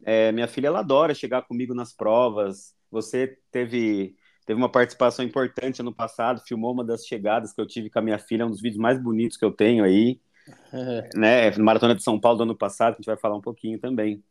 É, 0.03 0.33
minha 0.33 0.49
filha, 0.49 0.69
ela 0.69 0.79
adora 0.79 1.15
chegar 1.15 1.43
comigo 1.43 1.75
nas 1.75 1.93
provas. 1.93 2.75
Você 2.91 3.39
teve, 3.51 4.17
teve 4.47 4.59
uma 4.59 4.69
participação 4.69 5.25
importante 5.25 5.81
ano 5.81 5.95
passado, 5.95 6.43
filmou 6.47 6.73
uma 6.73 6.85
das 6.85 7.07
chegadas 7.07 7.53
que 7.53 7.61
eu 7.61 7.67
tive 7.67 7.91
com 7.91 7.99
a 7.99 8.03
minha 8.03 8.19
filha, 8.19 8.47
um 8.47 8.51
dos 8.51 8.61
vídeos 8.61 8.81
mais 8.81 9.01
bonitos 9.03 9.37
que 9.37 9.45
eu 9.45 9.53
tenho 9.53 9.85
aí. 9.85 10.21
né? 11.15 11.57
Maratona 11.57 11.95
de 11.95 12.03
São 12.03 12.21
Paulo 12.21 12.39
do 12.39 12.43
ano 12.45 12.57
passado, 12.57 12.95
que 12.95 12.99
a 12.99 13.03
gente 13.03 13.07
vai 13.07 13.17
falar 13.17 13.37
um 13.37 13.41
pouquinho 13.41 13.79
também. 13.79 14.23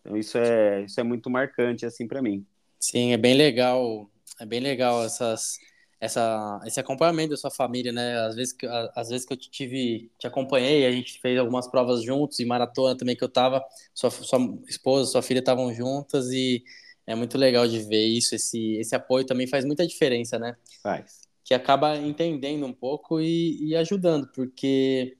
Então 0.00 0.16
isso 0.16 0.38
é, 0.38 0.82
isso 0.82 0.98
é 0.98 1.02
muito 1.02 1.30
marcante 1.30 1.86
assim 1.86 2.06
para 2.06 2.22
mim. 2.22 2.44
Sim, 2.80 3.12
é 3.12 3.16
bem 3.16 3.34
legal, 3.34 4.08
é 4.40 4.46
bem 4.46 4.60
legal 4.60 5.04
essas, 5.04 5.58
essa, 6.00 6.60
esse 6.64 6.78
acompanhamento 6.78 7.30
da 7.30 7.36
sua 7.36 7.50
família, 7.50 7.92
né? 7.92 8.18
Às 8.20 8.36
vezes, 8.36 8.52
que, 8.52 8.66
às 8.66 9.08
vezes 9.08 9.26
que 9.26 9.32
eu 9.32 9.36
te 9.36 9.50
tive, 9.50 10.10
te 10.18 10.26
acompanhei, 10.26 10.86
a 10.86 10.92
gente 10.92 11.20
fez 11.20 11.38
algumas 11.38 11.68
provas 11.68 12.02
juntos 12.02 12.38
e 12.38 12.44
maratona 12.44 12.96
também 12.96 13.16
que 13.16 13.24
eu 13.24 13.28
tava, 13.28 13.62
sua, 13.92 14.10
sua 14.10 14.38
esposa, 14.68 15.10
sua 15.10 15.22
filha 15.22 15.40
estavam 15.40 15.72
juntas 15.74 16.30
e 16.30 16.62
é 17.08 17.14
muito 17.14 17.38
legal 17.38 17.66
de 17.66 17.78
ver 17.80 18.04
isso, 18.04 18.34
esse, 18.34 18.76
esse 18.76 18.94
apoio 18.94 19.24
também 19.24 19.46
faz 19.46 19.64
muita 19.64 19.86
diferença, 19.86 20.38
né? 20.38 20.54
Faz. 20.82 21.22
Que 21.42 21.54
acaba 21.54 21.96
entendendo 21.96 22.66
um 22.66 22.72
pouco 22.72 23.18
e, 23.18 23.66
e 23.66 23.74
ajudando, 23.74 24.30
porque 24.30 25.16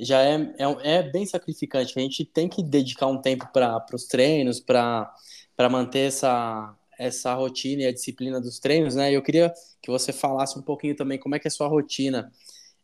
já 0.00 0.22
é, 0.22 0.36
é, 0.58 0.94
é, 0.96 1.02
bem 1.02 1.26
sacrificante. 1.26 1.92
A 1.94 2.00
gente 2.00 2.24
tem 2.24 2.48
que 2.48 2.62
dedicar 2.62 3.08
um 3.08 3.20
tempo 3.20 3.46
para 3.52 3.84
os 3.92 4.06
treinos, 4.06 4.58
para 4.58 5.12
manter 5.70 6.08
essa, 6.08 6.74
essa 6.98 7.34
rotina 7.34 7.82
e 7.82 7.86
a 7.86 7.92
disciplina 7.92 8.40
dos 8.40 8.58
treinos, 8.58 8.94
né? 8.94 9.12
Eu 9.12 9.20
queria 9.20 9.52
que 9.82 9.90
você 9.90 10.14
falasse 10.14 10.58
um 10.58 10.62
pouquinho 10.62 10.96
também 10.96 11.18
como 11.18 11.34
é 11.34 11.38
que 11.38 11.46
é 11.46 11.50
a 11.50 11.52
sua 11.52 11.68
rotina 11.68 12.32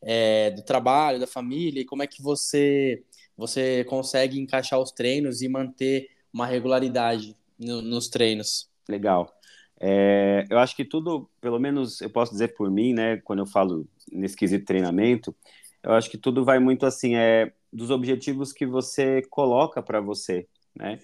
é, 0.02 0.50
do 0.50 0.60
trabalho, 0.62 1.18
da 1.18 1.26
família, 1.26 1.80
e 1.80 1.86
como 1.86 2.02
é 2.02 2.06
que 2.06 2.20
você, 2.20 3.04
você 3.38 3.84
consegue 3.84 4.38
encaixar 4.38 4.78
os 4.78 4.92
treinos 4.92 5.40
e 5.40 5.48
manter 5.48 6.10
uma 6.30 6.46
regularidade 6.46 7.34
no, 7.58 7.82
nos 7.82 8.08
treinos. 8.08 8.68
Legal. 8.88 9.32
É, 9.80 10.46
eu 10.48 10.58
acho 10.58 10.74
que 10.76 10.84
tudo, 10.84 11.28
pelo 11.40 11.58
menos 11.58 12.00
eu 12.00 12.10
posso 12.10 12.32
dizer 12.32 12.54
por 12.54 12.70
mim, 12.70 12.92
né, 12.94 13.18
quando 13.18 13.40
eu 13.40 13.46
falo 13.46 13.86
nesse 14.10 14.36
quesito 14.36 14.64
treinamento, 14.64 15.34
eu 15.82 15.92
acho 15.92 16.10
que 16.10 16.16
tudo 16.16 16.44
vai 16.44 16.58
muito 16.58 16.86
assim, 16.86 17.16
é 17.16 17.52
dos 17.72 17.90
objetivos 17.90 18.52
que 18.52 18.64
você 18.64 19.22
coloca 19.28 19.82
para 19.82 20.00
você, 20.00 20.46
né? 20.74 20.98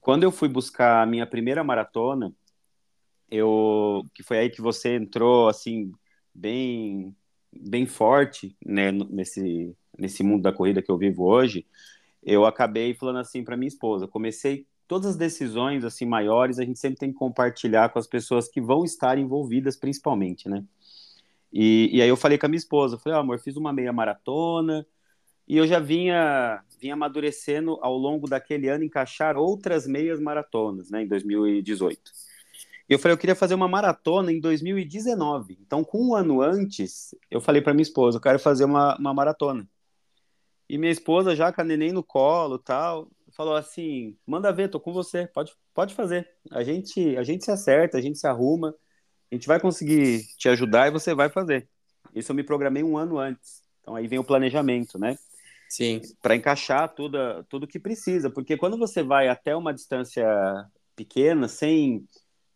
Quando 0.00 0.22
eu 0.24 0.32
fui 0.32 0.48
buscar 0.48 1.02
a 1.02 1.06
minha 1.06 1.26
primeira 1.26 1.62
maratona, 1.62 2.34
eu 3.32 4.06
que 4.14 4.22
foi 4.22 4.38
aí 4.38 4.50
que 4.50 4.60
você 4.60 4.96
entrou 4.96 5.48
assim 5.48 5.90
bem 6.34 7.16
bem 7.50 7.86
forte 7.86 8.54
né 8.64 8.92
nesse 8.92 9.74
nesse 9.98 10.22
mundo 10.22 10.42
da 10.42 10.52
corrida 10.52 10.82
que 10.82 10.90
eu 10.90 10.98
vivo 10.98 11.24
hoje 11.24 11.66
eu 12.22 12.44
acabei 12.44 12.94
falando 12.94 13.18
assim 13.18 13.42
para 13.42 13.56
minha 13.56 13.68
esposa 13.68 14.06
comecei 14.06 14.66
todas 14.92 15.06
as 15.06 15.16
decisões 15.16 15.86
assim 15.86 16.04
maiores 16.04 16.58
a 16.58 16.64
gente 16.66 16.78
sempre 16.78 16.98
tem 16.98 17.10
que 17.10 17.18
compartilhar 17.18 17.88
com 17.88 17.98
as 17.98 18.06
pessoas 18.06 18.46
que 18.46 18.60
vão 18.60 18.84
estar 18.84 19.16
envolvidas 19.16 19.74
principalmente 19.74 20.50
né 20.50 20.62
e, 21.50 21.88
e 21.90 22.02
aí 22.02 22.08
eu 22.10 22.16
falei 22.16 22.36
com 22.36 22.44
a 22.44 22.48
minha 22.50 22.58
esposa 22.58 22.98
falei 22.98 23.16
oh, 23.16 23.22
amor 23.22 23.38
fiz 23.38 23.56
uma 23.56 23.72
meia 23.72 23.90
maratona 23.90 24.86
e 25.48 25.56
eu 25.56 25.66
já 25.66 25.78
vinha 25.78 26.62
vinha 26.78 26.92
amadurecendo 26.92 27.78
ao 27.80 27.96
longo 27.96 28.28
daquele 28.28 28.68
ano 28.68 28.84
encaixar 28.84 29.38
outras 29.38 29.86
meias 29.86 30.20
maratonas 30.20 30.90
né 30.90 31.04
em 31.04 31.08
2018 31.08 32.12
e 32.86 32.92
eu 32.92 32.98
falei, 32.98 33.14
eu 33.14 33.18
queria 33.18 33.34
fazer 33.34 33.54
uma 33.54 33.68
maratona 33.68 34.30
em 34.30 34.38
2019. 34.38 35.56
Então, 35.64 35.82
com 35.82 36.08
um 36.08 36.14
ano 36.14 36.42
antes, 36.42 37.14
eu 37.30 37.40
falei 37.40 37.62
para 37.62 37.72
minha 37.72 37.84
esposa, 37.84 38.18
eu 38.18 38.20
quero 38.20 38.38
fazer 38.38 38.64
uma, 38.64 38.98
uma 38.98 39.14
maratona. 39.14 39.66
E 40.68 40.76
minha 40.76 40.92
esposa, 40.92 41.34
já 41.34 41.50
com 41.50 41.62
a 41.62 41.64
neném 41.64 41.92
no 41.92 42.02
colo 42.02 42.58
tal, 42.58 43.08
falou 43.34 43.54
assim: 43.54 44.16
manda 44.26 44.52
ver, 44.52 44.68
tô 44.68 44.80
com 44.80 44.92
você, 44.92 45.26
pode, 45.26 45.52
pode 45.74 45.94
fazer. 45.94 46.28
A 46.50 46.62
gente, 46.62 47.16
a 47.16 47.22
gente 47.22 47.44
se 47.44 47.50
acerta, 47.50 47.98
a 47.98 48.00
gente 48.00 48.18
se 48.18 48.26
arruma, 48.26 48.74
a 49.30 49.34
gente 49.34 49.46
vai 49.46 49.60
conseguir 49.60 50.24
te 50.36 50.48
ajudar 50.48 50.88
e 50.88 50.92
você 50.92 51.14
vai 51.14 51.28
fazer. 51.28 51.68
Isso 52.14 52.32
eu 52.32 52.36
me 52.36 52.44
programei 52.44 52.82
um 52.82 52.96
ano 52.96 53.18
antes. 53.18 53.62
Então 53.80 53.96
aí 53.96 54.06
vem 54.06 54.18
o 54.18 54.24
planejamento, 54.24 54.98
né? 54.98 55.16
Sim. 55.68 56.00
Para 56.20 56.36
encaixar 56.36 56.94
tudo, 56.94 57.18
tudo 57.48 57.66
que 57.66 57.78
precisa, 57.78 58.28
porque 58.28 58.56
quando 58.56 58.76
você 58.76 59.02
vai 59.02 59.28
até 59.28 59.56
uma 59.56 59.72
distância 59.72 60.24
pequena, 60.94 61.48
sem 61.48 62.06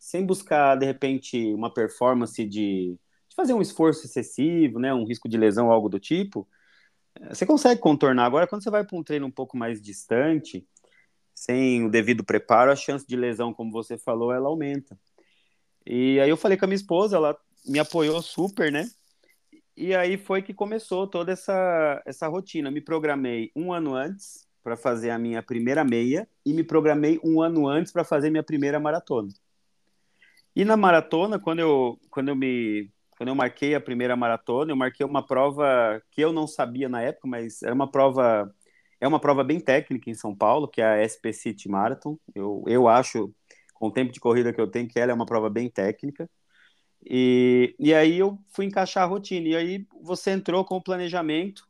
sem 0.07 0.25
buscar, 0.25 0.77
de 0.77 0.87
repente, 0.87 1.53
uma 1.53 1.69
performance 1.73 2.45
de, 2.45 2.97
de 3.29 3.35
fazer 3.35 3.55
um 3.55 3.61
esforço 3.61 4.07
excessivo, 4.07 4.79
né, 4.79 4.95
um 4.95 5.05
risco 5.05 5.29
de 5.29 5.37
lesão 5.37 5.67
ou 5.67 5.73
algo 5.73 5.89
do 5.89 5.99
tipo, 5.99 6.47
você 7.31 7.47
consegue 7.47 7.81
contornar. 7.81 8.25
Agora, 8.25 8.47
quando 8.47 8.63
você 8.63 8.71
vai 8.71 8.85
para 8.85 8.97
um 8.97 9.03
treino 9.03 9.27
um 9.27 9.31
pouco 9.31 9.57
mais 9.57 9.81
distante, 9.81 10.67
sem 11.35 11.85
o 11.85 11.91
devido 11.91 12.25
preparo, 12.25 12.71
a 12.71 12.77
chance 12.77 13.07
de 13.07 13.17
lesão, 13.17 13.53
como 13.53 13.71
você 13.71 13.99
falou, 13.99 14.33
ela 14.33 14.49
aumenta. 14.49 14.99
E 15.85 16.19
aí 16.21 16.29
eu 16.29 16.37
falei 16.37 16.57
com 16.57 16.65
a 16.65 16.69
minha 16.69 16.77
esposa, 16.77 17.17
ela 17.17 17.37
me 17.67 17.79
apoiou 17.79 18.21
super, 18.23 18.73
né? 18.73 18.89
E 19.77 19.95
aí 19.95 20.17
foi 20.17 20.41
que 20.41 20.55
começou 20.55 21.07
toda 21.07 21.33
essa, 21.33 22.03
essa 22.07 22.27
rotina. 22.27 22.71
Me 22.71 22.81
programei 22.81 23.53
um 23.55 23.73
ano 23.73 23.95
antes 23.95 24.47
para 24.63 24.77
fazer 24.77 25.11
a 25.11 25.19
minha 25.19 25.43
primeira 25.43 25.85
meia 25.85 26.29
e 26.45 26.53
me 26.53 26.65
programei 26.65 27.21
um 27.23 27.41
ano 27.41 27.69
antes 27.69 27.93
para 27.93 28.03
fazer 28.03 28.31
minha 28.31 28.43
primeira 28.43 28.81
maratona. 28.81 29.29
E 30.57 30.65
na 30.65 30.77
maratona, 30.77 31.39
quando 31.39 31.59
eu, 31.59 32.01
quando 32.11 32.31
eu 32.31 32.35
me 32.35 32.91
quando 33.17 33.31
eu 33.31 33.35
marquei 33.35 33.75
a 33.75 33.81
primeira 33.81 34.15
maratona, 34.17 34.73
eu 34.73 34.77
marquei 34.77 35.05
uma 35.05 35.25
prova 35.25 36.03
que 36.11 36.21
eu 36.21 36.33
não 36.33 36.47
sabia 36.47 36.89
na 36.89 37.03
época, 37.03 37.27
mas 37.27 37.63
era 37.63 37.75
uma 37.75 37.91
prova 37.91 38.53
é 39.01 39.07
uma 39.07 39.21
prova 39.21 39.45
bem 39.45 39.61
técnica 39.61 40.11
em 40.11 40.15
São 40.15 40.35
Paulo, 40.35 40.69
que 40.69 40.81
é 40.81 40.87
a 40.87 40.97
SP 41.05 41.33
City 41.33 41.69
Marathon. 41.69 42.19
Eu, 42.35 42.65
eu 42.67 42.89
acho, 42.89 43.33
com 43.75 43.89
o 43.89 43.91
tempo 43.91 44.13
de 44.13 44.21
corrida 44.21 44.53
que 44.53 44.61
eu 44.61 44.67
tenho, 44.67 44.89
que 44.89 44.99
ela 44.99 45.13
é 45.13 45.15
uma 45.15 45.27
prova 45.27 45.51
bem 45.51 45.69
técnica. 45.69 46.29
E, 47.05 47.75
e 47.79 47.95
aí 47.95 48.19
eu 48.19 48.39
fui 48.53 48.65
encaixar 48.65 49.05
a 49.05 49.07
rotina. 49.07 49.49
E 49.49 49.57
aí 49.57 49.87
você 50.03 50.31
entrou 50.31 50.65
com 50.65 50.77
o 50.77 50.83
planejamento, 50.83 51.63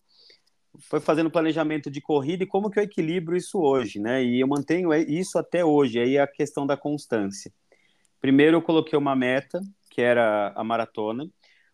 foi 0.78 1.00
fazendo 1.00 1.30
planejamento 1.30 1.90
de 1.90 2.00
corrida 2.00 2.44
e 2.44 2.46
como 2.46 2.70
que 2.70 2.78
eu 2.78 2.84
equilibro 2.84 3.36
isso 3.36 3.58
hoje, 3.58 3.98
né? 3.98 4.22
E 4.22 4.40
eu 4.40 4.46
mantenho 4.46 4.92
isso 4.94 5.38
até 5.38 5.64
hoje, 5.64 5.98
aí 5.98 6.16
é 6.16 6.20
a 6.20 6.26
questão 6.26 6.66
da 6.66 6.76
constância. 6.76 7.52
Primeiro 8.20 8.58
eu 8.58 8.62
coloquei 8.62 8.98
uma 8.98 9.16
meta, 9.16 9.60
que 9.96 10.02
era 10.02 10.52
a 10.54 10.62
maratona. 10.62 11.26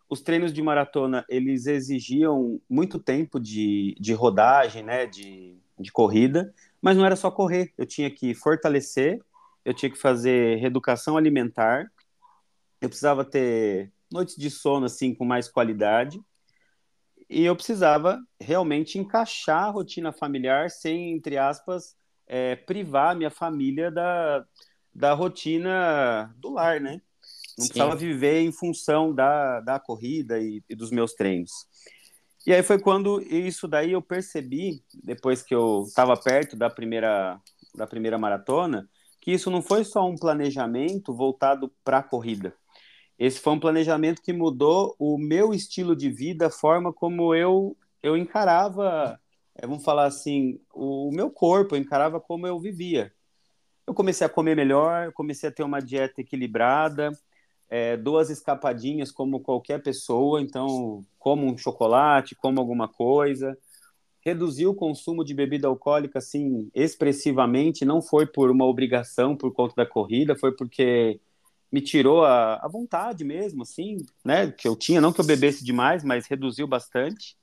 Os 0.07 0.21
treinos 0.21 0.53
de 0.53 0.61
maratona, 0.61 1.25
eles 1.27 1.65
exigiam 1.67 2.57
muito 2.69 2.97
tempo 2.97 3.37
de, 3.37 3.97
de 3.99 4.13
rodagem, 4.13 4.81
né, 4.81 5.05
de, 5.05 5.57
de 5.77 5.91
corrida, 5.91 6.53
mas 6.81 6.95
não 6.95 7.05
era 7.05 7.17
só 7.17 7.29
correr, 7.29 7.73
eu 7.77 7.85
tinha 7.85 8.09
que 8.09 8.33
fortalecer, 8.33 9.19
eu 9.65 9.73
tinha 9.73 9.89
que 9.89 9.97
fazer 9.97 10.57
reeducação 10.57 11.17
alimentar, 11.17 11.91
eu 12.79 12.87
precisava 12.87 13.25
ter 13.25 13.91
noites 14.09 14.37
de 14.37 14.49
sono, 14.49 14.85
assim, 14.85 15.13
com 15.13 15.25
mais 15.25 15.49
qualidade, 15.49 16.17
e 17.29 17.43
eu 17.43 17.55
precisava 17.57 18.23
realmente 18.39 18.97
encaixar 18.97 19.65
a 19.65 19.69
rotina 19.69 20.13
familiar 20.13 20.69
sem, 20.69 21.11
entre 21.11 21.37
aspas, 21.37 21.97
é, 22.25 22.55
privar 22.55 23.17
minha 23.17 23.31
família 23.31 23.91
da, 23.91 24.45
da 24.95 25.13
rotina 25.13 26.33
do 26.37 26.51
lar, 26.51 26.79
né? 26.79 27.01
Não 27.57 27.65
Sim. 27.65 27.69
precisava 27.69 27.95
viver 27.95 28.41
em 28.41 28.51
função 28.51 29.13
da, 29.13 29.59
da 29.61 29.79
corrida 29.79 30.39
e, 30.39 30.63
e, 30.69 30.75
dos 30.75 30.91
meus 30.91 31.13
treinos. 31.13 31.51
E 32.45 32.53
aí 32.53 32.61
foi 32.63 32.79
quando 32.79 33.21
isso 33.21 33.67
daí 33.67 33.91
eu 33.91 34.01
percebi, 34.01 34.83
depois 35.03 35.41
que 35.41 35.53
eu 35.55 35.85
estava 35.87 36.17
perto 36.17 36.55
da 36.55 36.69
primeira, 36.69 37.39
da 37.73 37.87
primeira 37.87 38.17
maratona, 38.17 38.89
que 39.21 39.31
isso 39.31 39.49
não 39.49 39.61
foi 39.61 39.85
só 39.85 40.05
um 40.05 40.17
planejamento 40.17 41.13
voltado 41.13 41.71
para 41.83 41.99
a 41.99 42.03
corrida. 42.03 42.53
Esse 43.17 43.39
foi 43.39 43.53
um 43.53 43.59
planejamento 43.59 44.21
que 44.21 44.33
mudou 44.33 44.95
o 44.99 45.17
meu 45.17 45.53
estilo 45.53 45.95
de 45.95 46.09
vida, 46.09 46.47
a 46.47 46.51
forma 46.51 46.91
como 46.91 47.33
eu, 47.33 47.77
eu 48.01 48.17
encarava 48.17 49.17
é, 49.55 49.67
vamos 49.67 49.83
falar 49.83 50.05
assim, 50.05 50.59
o, 50.73 51.09
o 51.09 51.11
meu 51.11 51.29
corpo, 51.29 51.75
eu 51.75 51.79
encarava 51.79 52.19
como 52.19 52.47
eu 52.47 52.59
vivia. 52.59 53.13
Eu 53.85 53.93
comecei 53.93 54.25
a 54.25 54.29
comer 54.29 54.55
melhor, 54.55 55.11
comecei 55.13 55.49
a 55.49 55.51
ter 55.51 55.63
uma 55.63 55.79
dieta 55.81 56.21
equilibrada, 56.21 57.11
é, 57.69 57.97
duas 57.97 58.29
escapadinhas 58.29 59.11
como 59.11 59.39
qualquer 59.39 59.81
pessoa, 59.81 60.41
então 60.41 61.03
como 61.17 61.45
um 61.45 61.57
chocolate, 61.57 62.35
como 62.35 62.59
alguma 62.59 62.87
coisa. 62.87 63.57
Reduzi 64.21 64.65
o 64.65 64.75
consumo 64.75 65.23
de 65.23 65.33
bebida 65.33 65.67
alcoólica 65.67 66.19
assim 66.19 66.69
expressivamente, 66.73 67.83
não 67.83 68.01
foi 68.01 68.25
por 68.25 68.49
uma 68.49 68.65
obrigação 68.65 69.35
por 69.35 69.51
conta 69.51 69.75
da 69.75 69.85
corrida, 69.85 70.35
foi 70.35 70.55
porque 70.55 71.19
me 71.71 71.81
tirou 71.81 72.23
a, 72.23 72.57
a 72.57 72.67
vontade 72.67 73.23
mesmo, 73.23 73.63
assim, 73.63 73.97
né, 74.23 74.51
que 74.51 74.67
eu 74.67 74.75
tinha, 74.75 75.01
não 75.01 75.11
que 75.11 75.19
eu 75.19 75.25
bebesse 75.25 75.65
demais, 75.65 76.03
mas 76.03 76.27
reduziu 76.27 76.67
bastante. 76.67 77.35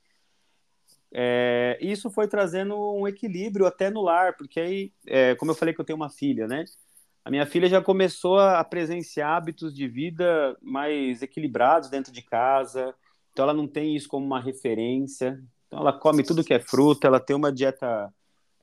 É, 1.12 1.77
isso 1.81 2.09
foi 2.11 2.29
trazendo 2.29 2.77
um 2.95 3.09
equilíbrio 3.09 3.67
até 3.67 3.91
no 3.91 4.00
lar, 4.00 4.37
porque 4.37 4.61
aí, 4.61 4.93
é, 5.07 5.35
como 5.35 5.50
eu 5.50 5.57
falei 5.57 5.75
que 5.75 5.81
eu 5.81 5.85
tenho 5.85 5.97
uma 5.97 6.09
filha, 6.09 6.47
né? 6.47 6.65
A 7.25 7.31
minha 7.31 7.45
filha 7.47 7.69
já 7.69 7.83
começou 7.83 8.39
a 8.39 8.65
presenciar 8.65 9.37
hábitos 9.37 9.75
de 9.75 9.87
vida 9.87 10.57
mais 10.62 11.23
equilibrados 11.23 11.91
dentro 11.91 12.12
de 12.12 12.23
casa, 12.23 12.95
então 13.33 13.45
ela 13.45 13.55
não 13.55 13.69
tem 13.69 13.95
isso 13.95 14.09
como 14.09 14.25
uma 14.25 14.41
referência. 14.41 15.41
Então 15.67 15.81
ela 15.81 15.93
come 15.93 16.23
tudo 16.23 16.43
que 16.43 16.55
é 16.55 16.59
fruta, 16.59 17.07
ela 17.07 17.21
tem 17.21 17.37
uma 17.37 17.53
dieta 17.53 18.12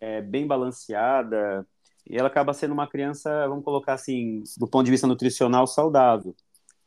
é, 0.01 0.21
bem 0.21 0.47
balanceada 0.47 1.65
e 2.09 2.17
ela 2.17 2.27
acaba 2.27 2.53
sendo 2.53 2.73
uma 2.73 2.87
criança, 2.87 3.47
vamos 3.47 3.63
colocar 3.63 3.93
assim, 3.93 4.43
do 4.57 4.67
ponto 4.67 4.85
de 4.85 4.91
vista 4.91 5.07
nutricional 5.07 5.67
saudável, 5.67 6.35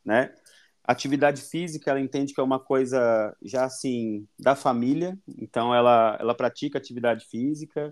né? 0.03 0.33
Atividade 0.83 1.41
física, 1.41 1.91
ela 1.91 1.99
entende 1.99 2.33
que 2.33 2.41
é 2.41 2.43
uma 2.43 2.59
coisa 2.59 3.35
já 3.41 3.65
assim 3.65 4.27
da 4.37 4.55
família, 4.55 5.17
então 5.37 5.73
ela 5.73 6.17
ela 6.19 6.35
pratica 6.35 6.77
atividade 6.77 7.25
física, 7.27 7.91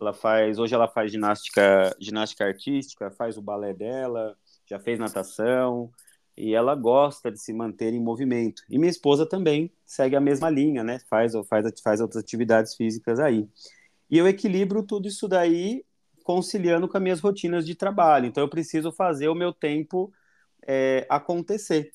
ela 0.00 0.12
faz, 0.12 0.58
hoje 0.58 0.74
ela 0.74 0.88
faz 0.88 1.10
ginástica, 1.10 1.94
ginástica 1.98 2.44
artística, 2.44 3.10
faz 3.10 3.36
o 3.36 3.42
balé 3.42 3.72
dela, 3.72 4.36
já 4.66 4.78
fez 4.78 4.98
natação, 4.98 5.90
e 6.36 6.54
ela 6.54 6.74
gosta 6.74 7.30
de 7.30 7.40
se 7.40 7.52
manter 7.52 7.94
em 7.94 8.02
movimento. 8.02 8.62
E 8.68 8.78
minha 8.78 8.90
esposa 8.90 9.26
também 9.26 9.72
segue 9.86 10.14
a 10.14 10.20
mesma 10.20 10.50
linha, 10.50 10.84
né? 10.84 10.98
Faz 11.08 11.32
faz 11.48 11.80
faz 11.80 12.00
outras 12.00 12.22
atividades 12.22 12.74
físicas 12.74 13.18
aí. 13.18 13.48
E 14.10 14.18
eu 14.18 14.28
equilibro 14.28 14.82
tudo 14.82 15.08
isso 15.08 15.26
daí 15.26 15.84
conciliando 16.22 16.88
com 16.88 16.96
as 16.96 17.02
minhas 17.02 17.20
rotinas 17.20 17.64
de 17.64 17.74
trabalho. 17.74 18.26
Então 18.26 18.42
eu 18.42 18.48
preciso 18.48 18.92
fazer 18.92 19.28
o 19.28 19.34
meu 19.34 19.52
tempo 19.52 20.12
é, 20.66 21.06
acontecer. 21.08 21.90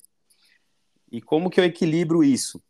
E 1.12 1.22
como 1.22 1.50
que 1.50 1.60
eu 1.60 1.66
equilibro 1.66 2.24
isso? 2.24 2.64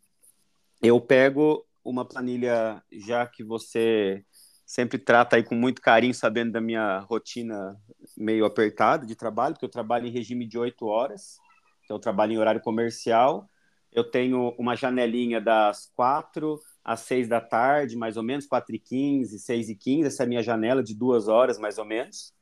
Eu 0.82 1.00
pego 1.00 1.64
uma 1.84 2.04
planilha, 2.04 2.82
já 2.90 3.26
que 3.26 3.42
você 3.42 4.24
sempre 4.72 4.98
trata 4.98 5.36
aí 5.36 5.42
com 5.42 5.54
muito 5.54 5.82
carinho, 5.82 6.14
sabendo 6.14 6.52
da 6.52 6.60
minha 6.60 7.00
rotina 7.00 7.78
meio 8.16 8.46
apertada 8.46 9.04
de 9.04 9.14
trabalho, 9.14 9.52
porque 9.52 9.66
eu 9.66 9.70
trabalho 9.70 10.06
em 10.06 10.10
regime 10.10 10.46
de 10.46 10.58
oito 10.58 10.86
horas, 10.86 11.36
então 11.84 11.98
eu 11.98 12.00
trabalho 12.00 12.32
em 12.32 12.38
horário 12.38 12.62
comercial. 12.62 13.50
Eu 13.92 14.02
tenho 14.02 14.54
uma 14.58 14.74
janelinha 14.74 15.42
das 15.42 15.92
quatro 15.94 16.58
às 16.82 17.00
seis 17.00 17.28
da 17.28 17.38
tarde, 17.38 17.98
mais 17.98 18.16
ou 18.16 18.22
menos, 18.22 18.46
quatro 18.46 18.74
e 18.74 18.78
quinze, 18.78 19.38
seis 19.38 19.68
e 19.68 19.74
quinze, 19.74 20.06
essa 20.06 20.22
é 20.22 20.24
a 20.24 20.28
minha 20.28 20.42
janela 20.42 20.82
de 20.82 20.94
duas 20.94 21.28
horas, 21.28 21.58
mais 21.58 21.76
ou 21.76 21.84
menos. 21.84 22.32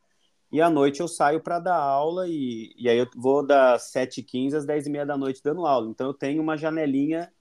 E 0.53 0.63
à 0.63 0.71
noite 0.71 1.01
eu 1.01 1.09
saio 1.09 1.41
para 1.41 1.59
dar 1.59 1.79
aula 1.79 2.29
e, 2.29 2.73
e 2.79 2.89
aí 2.89 2.99
eu 2.99 3.09
vou 3.17 3.45
das 3.45 3.91
7h15 3.91 4.55
às 4.55 4.65
10h30 4.65 5.05
da 5.05 5.19
noite 5.19 5.43
dando 5.43 5.67
aula. 5.67 5.91
Então 5.91 6.07
eu 6.07 6.15
tenho 6.15 6.41
uma 6.41 6.57
janelinha 6.57 7.33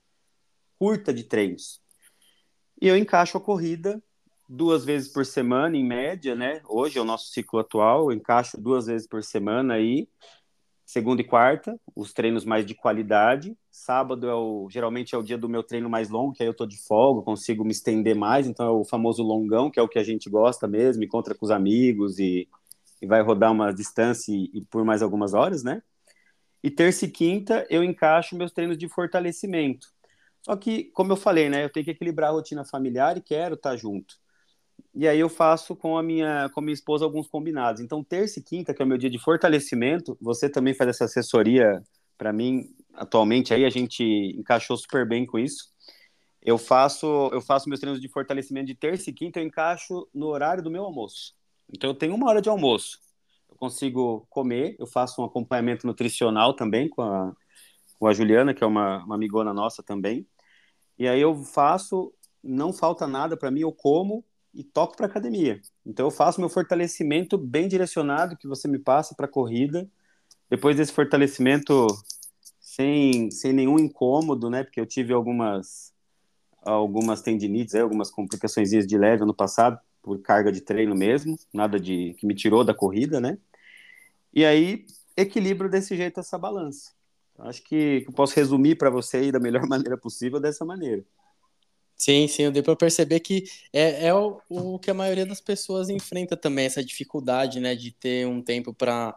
curta 0.80 1.14
de 1.14 1.22
treinos. 1.22 1.80
E 2.82 2.88
eu 2.88 2.96
encaixo 2.96 3.38
a 3.38 3.40
corrida 3.40 4.02
duas 4.50 4.84
vezes 4.84 5.08
por 5.12 5.24
semana, 5.24 5.76
em 5.76 5.84
média, 5.84 6.34
né? 6.34 6.60
Hoje 6.68 6.98
é 6.98 7.00
o 7.00 7.04
nosso 7.04 7.30
ciclo 7.30 7.60
atual, 7.60 8.10
encaixo 8.12 8.60
duas 8.60 8.86
vezes 8.86 9.06
por 9.06 9.22
semana 9.22 9.74
aí, 9.74 10.08
segunda 10.84 11.20
e 11.22 11.24
quarta, 11.24 11.78
os 11.94 12.12
treinos 12.12 12.44
mais 12.44 12.66
de 12.66 12.74
qualidade. 12.74 13.56
Sábado 13.70 14.28
é 14.28 14.34
o, 14.34 14.68
geralmente 14.68 15.14
é 15.14 15.18
o 15.18 15.22
dia 15.22 15.38
do 15.38 15.48
meu 15.48 15.62
treino 15.62 15.88
mais 15.88 16.10
longo, 16.10 16.32
que 16.32 16.42
aí 16.42 16.48
eu 16.48 16.54
tô 16.54 16.66
de 16.66 16.76
folga, 16.78 17.22
consigo 17.22 17.64
me 17.64 17.70
estender 17.70 18.16
mais, 18.16 18.48
então 18.48 18.66
é 18.66 18.70
o 18.70 18.84
famoso 18.84 19.22
longão, 19.22 19.70
que 19.70 19.78
é 19.78 19.82
o 19.82 19.88
que 19.88 19.98
a 19.98 20.02
gente 20.04 20.28
gosta 20.28 20.66
mesmo, 20.66 21.04
encontra 21.04 21.34
com 21.34 21.44
os 21.44 21.50
amigos 21.50 22.18
e 22.18 22.48
e 23.00 23.06
vai 23.06 23.22
rodar 23.22 23.50
uma 23.50 23.72
distância 23.72 24.32
e, 24.32 24.50
e 24.52 24.60
por 24.62 24.84
mais 24.84 25.02
algumas 25.02 25.32
horas, 25.32 25.62
né? 25.62 25.82
E 26.62 26.70
terça 26.70 27.06
e 27.06 27.10
quinta 27.10 27.66
eu 27.70 27.82
encaixo 27.82 28.36
meus 28.36 28.52
treinos 28.52 28.76
de 28.76 28.88
fortalecimento. 28.88 29.88
Só 30.42 30.56
que, 30.56 30.84
como 30.92 31.12
eu 31.12 31.16
falei, 31.16 31.48
né, 31.48 31.64
eu 31.64 31.70
tenho 31.70 31.84
que 31.84 31.90
equilibrar 31.90 32.30
a 32.30 32.32
rotina 32.32 32.64
familiar 32.64 33.16
e 33.16 33.22
quero 33.22 33.54
estar 33.54 33.76
junto. 33.76 34.16
E 34.94 35.06
aí 35.06 35.20
eu 35.20 35.28
faço 35.28 35.76
com 35.76 35.96
a 35.96 36.02
minha, 36.02 36.48
com 36.52 36.60
a 36.60 36.62
minha 36.62 36.74
esposa 36.74 37.04
alguns 37.04 37.28
combinados. 37.28 37.80
Então, 37.80 38.02
terça 38.02 38.40
e 38.40 38.42
quinta, 38.42 38.74
que 38.74 38.82
é 38.82 38.84
o 38.84 38.88
meu 38.88 38.98
dia 38.98 39.10
de 39.10 39.18
fortalecimento, 39.18 40.18
você 40.20 40.48
também 40.48 40.74
faz 40.74 40.90
essa 40.90 41.04
assessoria 41.04 41.82
para 42.18 42.32
mim 42.32 42.74
atualmente 42.94 43.54
aí 43.54 43.64
a 43.64 43.70
gente 43.70 44.04
encaixou 44.36 44.76
super 44.76 45.06
bem 45.08 45.24
com 45.26 45.38
isso. 45.38 45.70
Eu 46.42 46.56
faço, 46.58 47.06
eu 47.32 47.40
faço 47.40 47.68
meus 47.68 47.80
treinos 47.80 48.00
de 48.00 48.08
fortalecimento 48.08 48.66
de 48.66 48.74
terça 48.74 49.10
e 49.10 49.12
quinta, 49.12 49.40
eu 49.40 49.44
encaixo 49.44 50.08
no 50.14 50.26
horário 50.26 50.62
do 50.62 50.70
meu 50.70 50.84
almoço. 50.84 51.34
Então 51.72 51.90
eu 51.90 51.94
tenho 51.94 52.14
uma 52.14 52.28
hora 52.28 52.40
de 52.40 52.48
almoço. 52.48 52.98
Eu 53.48 53.56
consigo 53.56 54.26
comer, 54.30 54.76
eu 54.78 54.86
faço 54.86 55.20
um 55.20 55.24
acompanhamento 55.24 55.86
nutricional 55.86 56.54
também 56.54 56.88
com 56.88 57.02
a, 57.02 57.34
com 57.98 58.06
a 58.06 58.12
Juliana, 58.12 58.54
que 58.54 58.64
é 58.64 58.66
uma, 58.66 59.04
uma 59.04 59.14
amigona 59.14 59.52
nossa 59.52 59.82
também. 59.82 60.26
E 60.98 61.06
aí 61.08 61.20
eu 61.20 61.34
faço, 61.44 62.12
não 62.42 62.72
falta 62.72 63.06
nada 63.06 63.36
para 63.36 63.50
mim, 63.50 63.60
eu 63.60 63.72
como 63.72 64.24
e 64.52 64.64
toco 64.64 64.96
para 64.96 65.06
academia. 65.06 65.60
Então 65.86 66.06
eu 66.06 66.10
faço 66.10 66.40
meu 66.40 66.48
fortalecimento 66.48 67.38
bem 67.38 67.68
direcionado 67.68 68.36
que 68.36 68.48
você 68.48 68.66
me 68.66 68.78
passa 68.78 69.14
para 69.14 69.28
corrida. 69.28 69.88
Depois 70.48 70.76
desse 70.76 70.92
fortalecimento 70.92 71.86
sem, 72.60 73.30
sem 73.30 73.52
nenhum 73.52 73.78
incômodo, 73.78 74.50
né? 74.50 74.64
Porque 74.64 74.80
eu 74.80 74.86
tive 74.86 75.12
algumas 75.12 75.92
algumas 76.62 77.22
tendinites, 77.22 77.74
algumas 77.74 78.10
complicações 78.10 78.70
de 78.70 78.98
leve 78.98 79.24
no 79.24 79.34
passado 79.34 79.78
por 80.02 80.20
carga 80.20 80.52
de 80.52 80.60
treino 80.60 80.94
mesmo, 80.94 81.38
nada 81.52 81.80
de 81.80 82.14
que 82.18 82.26
me 82.26 82.34
tirou 82.34 82.62
da 82.62 82.74
corrida, 82.74 83.20
né? 83.20 83.38
E 84.32 84.44
aí 84.44 84.84
equilibro 85.16 85.68
desse 85.68 85.96
jeito 85.96 86.20
essa 86.20 86.38
balança. 86.38 86.92
Acho 87.38 87.62
que 87.62 88.04
eu 88.06 88.12
posso 88.12 88.34
resumir 88.34 88.76
para 88.76 88.90
você 88.90 89.18
aí 89.18 89.32
da 89.32 89.40
melhor 89.40 89.66
maneira 89.68 89.96
possível 89.96 90.38
dessa 90.38 90.64
maneira. 90.64 91.04
Sim, 92.02 92.26
sim, 92.28 92.44
eu 92.44 92.50
dei 92.52 92.62
para 92.62 92.74
perceber 92.74 93.20
que 93.20 93.44
é, 93.72 94.06
é 94.06 94.14
o, 94.14 94.40
o, 94.48 94.78
que 94.78 94.90
a 94.90 94.94
maioria 94.94 95.26
das 95.26 95.38
pessoas 95.40 95.90
enfrenta 95.90 96.34
também, 96.34 96.64
essa 96.64 96.82
dificuldade, 96.82 97.60
né, 97.60 97.74
de 97.74 97.90
ter 97.92 98.26
um 98.26 98.40
tempo 98.42 98.72
para 98.72 99.14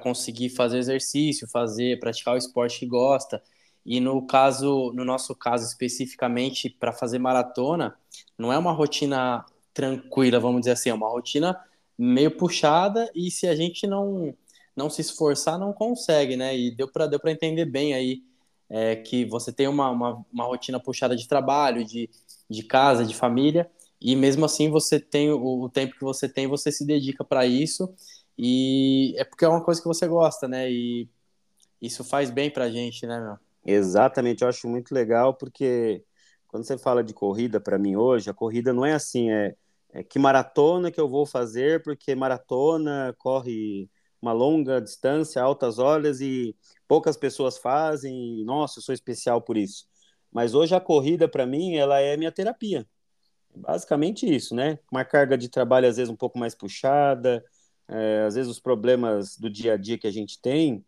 conseguir 0.00 0.48
fazer 0.48 0.78
exercício, 0.78 1.46
fazer, 1.46 2.00
praticar 2.00 2.34
o 2.34 2.38
esporte 2.38 2.78
que 2.80 2.86
gosta. 2.86 3.42
E 3.84 4.00
no 4.00 4.26
caso, 4.26 4.92
no 4.94 5.04
nosso 5.04 5.34
caso 5.36 5.66
especificamente, 5.66 6.70
para 6.70 6.90
fazer 6.92 7.18
maratona, 7.18 7.94
não 8.38 8.50
é 8.50 8.56
uma 8.56 8.72
rotina 8.72 9.44
tranquila, 9.74 10.40
vamos 10.40 10.60
dizer 10.62 10.72
assim, 10.72 10.88
é 10.88 10.94
uma 10.94 11.08
rotina 11.10 11.60
meio 11.98 12.30
puxada 12.34 13.10
e 13.14 13.30
se 13.30 13.46
a 13.46 13.54
gente 13.54 13.86
não 13.86 14.34
não 14.74 14.88
se 14.88 15.02
esforçar 15.02 15.58
não 15.58 15.70
consegue, 15.72 16.34
né? 16.34 16.56
E 16.56 16.70
deu 16.74 16.90
para 16.90 17.06
deu 17.06 17.20
para 17.20 17.30
entender 17.30 17.66
bem 17.66 17.92
aí 17.92 18.22
é, 18.72 18.96
que 18.96 19.26
você 19.26 19.52
tem 19.52 19.68
uma, 19.68 19.90
uma, 19.90 20.24
uma, 20.32 20.44
rotina 20.44 20.80
puxada 20.80 21.14
de 21.14 21.28
trabalho, 21.28 21.84
de, 21.84 22.08
de 22.48 22.62
casa, 22.62 23.04
de 23.04 23.14
família 23.14 23.70
e 24.00 24.16
mesmo 24.16 24.46
assim 24.46 24.70
você 24.70 24.98
tem 24.98 25.30
o, 25.30 25.62
o 25.62 25.68
tempo 25.68 25.94
que 25.94 26.02
você 26.02 26.26
tem, 26.28 26.46
você 26.46 26.72
se 26.72 26.86
dedica 26.86 27.22
para 27.22 27.44
isso 27.44 27.94
e 28.36 29.14
é 29.18 29.24
porque 29.24 29.44
é 29.44 29.48
uma 29.48 29.62
coisa 29.62 29.80
que 29.80 29.86
você 29.86 30.08
gosta, 30.08 30.48
né? 30.48 30.72
E 30.72 31.06
isso 31.80 32.02
faz 32.02 32.30
bem 32.30 32.50
para 32.50 32.64
a 32.64 32.70
gente, 32.70 33.06
né, 33.06 33.20
meu? 33.20 33.36
Exatamente, 33.64 34.42
eu 34.42 34.48
acho 34.48 34.66
muito 34.66 34.94
legal 34.94 35.34
porque 35.34 36.02
quando 36.48 36.64
você 36.64 36.78
fala 36.78 37.04
de 37.04 37.12
corrida 37.12 37.60
para 37.60 37.78
mim 37.78 37.94
hoje, 37.94 38.30
a 38.30 38.34
corrida 38.34 38.72
não 38.72 38.86
é 38.86 38.94
assim, 38.94 39.30
é 39.30 39.54
é, 39.92 40.02
que 40.02 40.18
maratona 40.18 40.90
que 40.90 41.00
eu 41.00 41.08
vou 41.08 41.26
fazer, 41.26 41.82
porque 41.82 42.14
maratona 42.14 43.14
corre 43.18 43.90
uma 44.22 44.32
longa 44.32 44.80
distância, 44.80 45.42
altas 45.42 45.80
horas 45.80 46.20
e 46.20 46.56
poucas 46.86 47.16
pessoas 47.16 47.58
fazem, 47.58 48.40
e, 48.40 48.44
nossa, 48.44 48.78
eu 48.78 48.82
sou 48.82 48.94
especial 48.94 49.42
por 49.42 49.56
isso. 49.56 49.86
Mas 50.30 50.54
hoje 50.54 50.74
a 50.74 50.80
corrida 50.80 51.28
para 51.28 51.44
mim, 51.44 51.74
ela 51.74 52.00
é 52.00 52.16
minha 52.16 52.32
terapia. 52.32 52.86
Basicamente 53.54 54.24
isso, 54.24 54.54
né? 54.54 54.78
Uma 54.90 55.04
carga 55.04 55.36
de 55.36 55.48
trabalho 55.48 55.88
às 55.88 55.96
vezes 55.96 56.10
um 56.10 56.16
pouco 56.16 56.38
mais 56.38 56.54
puxada, 56.54 57.44
é, 57.88 58.24
às 58.26 58.36
vezes 58.36 58.50
os 58.50 58.60
problemas 58.60 59.36
do 59.36 59.50
dia 59.50 59.74
a 59.74 59.76
dia 59.76 59.98
que 59.98 60.06
a 60.06 60.10
gente 60.12 60.40
tem, 60.40 60.84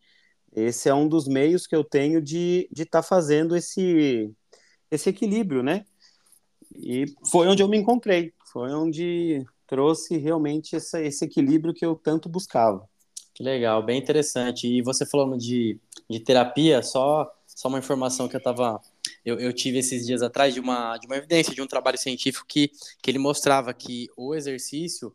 esse 0.54 0.88
é 0.88 0.94
um 0.94 1.08
dos 1.08 1.26
meios 1.26 1.66
que 1.66 1.74
eu 1.74 1.82
tenho 1.82 2.22
de 2.22 2.68
estar 2.70 2.74
de 2.74 2.86
tá 2.86 3.02
fazendo 3.02 3.56
esse, 3.56 4.32
esse 4.90 5.10
equilíbrio, 5.10 5.62
né? 5.62 5.84
E 6.76 7.06
foi 7.30 7.48
onde 7.48 7.62
eu 7.62 7.68
me 7.68 7.76
encontrei, 7.76 8.32
foi 8.52 8.72
onde 8.72 9.44
trouxe 9.66 10.16
realmente 10.16 10.76
essa, 10.76 11.02
esse 11.02 11.24
equilíbrio 11.24 11.74
que 11.74 11.84
eu 11.84 11.96
tanto 11.96 12.28
buscava. 12.28 12.88
Que 13.34 13.42
legal, 13.42 13.82
bem 13.82 13.98
interessante. 13.98 14.68
E 14.68 14.80
você 14.80 15.04
falando 15.04 15.36
de, 15.36 15.78
de 16.08 16.20
terapia, 16.20 16.82
só, 16.82 17.28
só 17.46 17.68
uma 17.68 17.78
informação 17.78 18.28
que 18.28 18.36
eu 18.36 18.38
estava 18.38 18.80
eu, 19.24 19.40
eu, 19.40 19.52
tive 19.52 19.78
esses 19.78 20.06
dias 20.06 20.22
atrás 20.22 20.52
de 20.52 20.60
uma, 20.60 20.96
de 20.98 21.06
uma 21.06 21.16
evidência, 21.16 21.54
de 21.54 21.62
um 21.62 21.66
trabalho 21.66 21.98
científico 21.98 22.46
que, 22.46 22.70
que 23.02 23.10
ele 23.10 23.18
mostrava 23.18 23.72
que 23.72 24.08
o 24.16 24.34
exercício, 24.34 25.14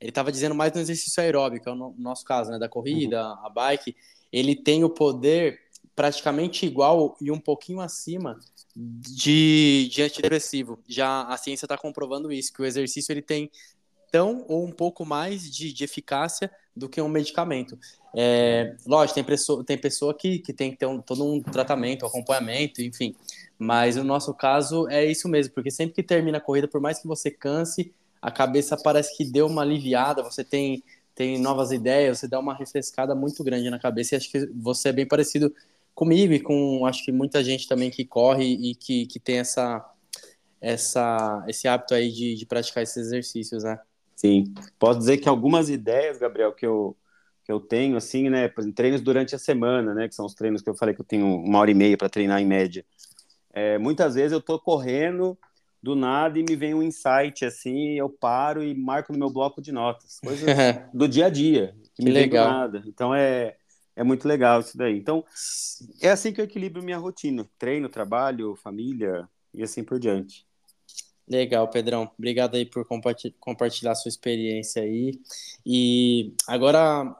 ele 0.00 0.10
estava 0.10 0.30
dizendo 0.30 0.54
mais 0.54 0.72
no 0.72 0.80
exercício 0.80 1.22
aeróbico, 1.22 1.64
que 1.64 1.68
é 1.68 1.72
o 1.72 1.94
nosso 1.98 2.24
caso, 2.24 2.50
né, 2.50 2.58
da 2.58 2.68
corrida, 2.68 3.20
uhum. 3.20 3.46
a 3.46 3.50
bike, 3.50 3.96
ele 4.32 4.54
tem 4.54 4.84
o 4.84 4.90
poder 4.90 5.60
praticamente 5.94 6.64
igual 6.64 7.16
e 7.20 7.30
um 7.30 7.40
pouquinho 7.40 7.80
acima 7.80 8.38
de, 8.76 9.88
de 9.90 10.02
antidepressivo. 10.02 10.78
Já 10.86 11.22
a 11.22 11.36
ciência 11.36 11.66
está 11.66 11.76
comprovando 11.76 12.30
isso, 12.30 12.52
que 12.52 12.62
o 12.62 12.64
exercício 12.64 13.12
ele 13.12 13.22
tem 13.22 13.50
tão 14.10 14.44
ou 14.48 14.64
um 14.64 14.72
pouco 14.72 15.04
mais 15.04 15.50
de, 15.50 15.72
de 15.72 15.84
eficácia 15.84 16.50
do 16.74 16.88
que 16.88 17.00
um 17.00 17.08
medicamento. 17.08 17.78
É, 18.14 18.74
lógico, 18.86 19.16
tem 19.16 19.24
pessoa, 19.24 19.64
tem 19.64 19.78
pessoa 19.78 20.14
que, 20.14 20.38
que 20.38 20.52
tem 20.52 20.70
que 20.70 20.78
ter 20.78 20.86
um, 20.86 21.00
todo 21.00 21.24
um 21.24 21.42
tratamento, 21.42 22.06
acompanhamento, 22.06 22.80
enfim. 22.82 23.14
Mas 23.58 23.96
no 23.96 24.04
nosso 24.04 24.32
caso 24.34 24.88
é 24.88 25.04
isso 25.04 25.28
mesmo, 25.28 25.52
porque 25.52 25.70
sempre 25.70 25.94
que 25.94 26.02
termina 26.02 26.38
a 26.38 26.40
corrida, 26.40 26.68
por 26.68 26.80
mais 26.80 26.98
que 26.98 27.06
você 27.06 27.30
canse, 27.30 27.92
a 28.20 28.30
cabeça 28.30 28.76
parece 28.76 29.16
que 29.16 29.24
deu 29.24 29.46
uma 29.46 29.62
aliviada, 29.62 30.22
você 30.22 30.44
tem, 30.44 30.82
tem 31.14 31.38
novas 31.38 31.72
ideias, 31.72 32.18
você 32.18 32.28
dá 32.28 32.38
uma 32.38 32.54
refrescada 32.54 33.14
muito 33.14 33.42
grande 33.44 33.68
na 33.70 33.78
cabeça. 33.78 34.14
E 34.14 34.16
acho 34.16 34.30
que 34.30 34.46
você 34.54 34.88
é 34.88 34.92
bem 34.92 35.06
parecido 35.06 35.52
comigo 35.94 36.32
e 36.32 36.40
com 36.40 36.86
acho 36.86 37.04
que 37.04 37.12
muita 37.12 37.42
gente 37.42 37.66
também 37.66 37.90
que 37.90 38.04
corre 38.04 38.44
e 38.44 38.74
que, 38.74 39.06
que 39.06 39.18
tem 39.18 39.38
essa, 39.38 39.84
essa, 40.60 41.44
esse 41.48 41.66
hábito 41.66 41.94
aí 41.94 42.10
de, 42.12 42.36
de 42.36 42.46
praticar 42.46 42.82
esses 42.82 42.96
exercícios, 42.96 43.64
né? 43.64 43.78
Sim, 44.18 44.52
posso 44.80 44.98
dizer 44.98 45.18
que 45.18 45.28
algumas 45.28 45.70
ideias, 45.70 46.18
Gabriel, 46.18 46.52
que 46.52 46.66
eu, 46.66 46.96
que 47.44 47.52
eu 47.52 47.60
tenho, 47.60 47.96
assim, 47.96 48.28
né, 48.28 48.48
treinos 48.74 49.00
durante 49.00 49.32
a 49.36 49.38
semana, 49.38 49.94
né, 49.94 50.08
que 50.08 50.14
são 50.16 50.26
os 50.26 50.34
treinos 50.34 50.60
que 50.60 50.68
eu 50.68 50.74
falei 50.74 50.92
que 50.92 51.00
eu 51.00 51.04
tenho 51.04 51.24
uma 51.36 51.60
hora 51.60 51.70
e 51.70 51.74
meia 51.74 51.96
para 51.96 52.08
treinar 52.08 52.40
em 52.40 52.44
média. 52.44 52.84
É, 53.52 53.78
muitas 53.78 54.16
vezes 54.16 54.32
eu 54.32 54.40
tô 54.40 54.58
correndo 54.58 55.38
do 55.80 55.94
nada 55.94 56.36
e 56.36 56.42
me 56.42 56.56
vem 56.56 56.74
um 56.74 56.82
insight, 56.82 57.44
assim, 57.44 57.92
eu 57.96 58.10
paro 58.10 58.60
e 58.60 58.74
marco 58.74 59.12
no 59.12 59.18
meu 59.20 59.30
bloco 59.30 59.62
de 59.62 59.70
notas, 59.70 60.18
coisas 60.18 60.48
do 60.92 61.06
dia 61.06 61.26
a 61.26 61.30
dia, 61.30 61.76
que, 61.94 62.02
que 62.02 62.02
me 62.02 62.10
legal. 62.10 62.48
vem 62.48 62.50
do 62.50 62.76
nada. 62.76 62.82
Então 62.88 63.14
é, 63.14 63.54
é 63.94 64.02
muito 64.02 64.26
legal 64.26 64.58
isso 64.58 64.76
daí. 64.76 64.98
Então, 64.98 65.24
é 66.02 66.10
assim 66.10 66.32
que 66.32 66.40
eu 66.40 66.44
equilibro 66.44 66.82
minha 66.82 66.98
rotina: 66.98 67.48
treino, 67.56 67.88
trabalho, 67.88 68.56
família 68.56 69.28
e 69.54 69.62
assim 69.62 69.84
por 69.84 70.00
diante. 70.00 70.47
Legal, 71.28 71.68
Pedrão. 71.68 72.10
Obrigado 72.18 72.54
aí 72.54 72.64
por 72.64 72.86
compartilhar 73.38 73.94
sua 73.94 74.08
experiência 74.08 74.82
aí. 74.82 75.20
E 75.64 76.32
agora 76.46 77.14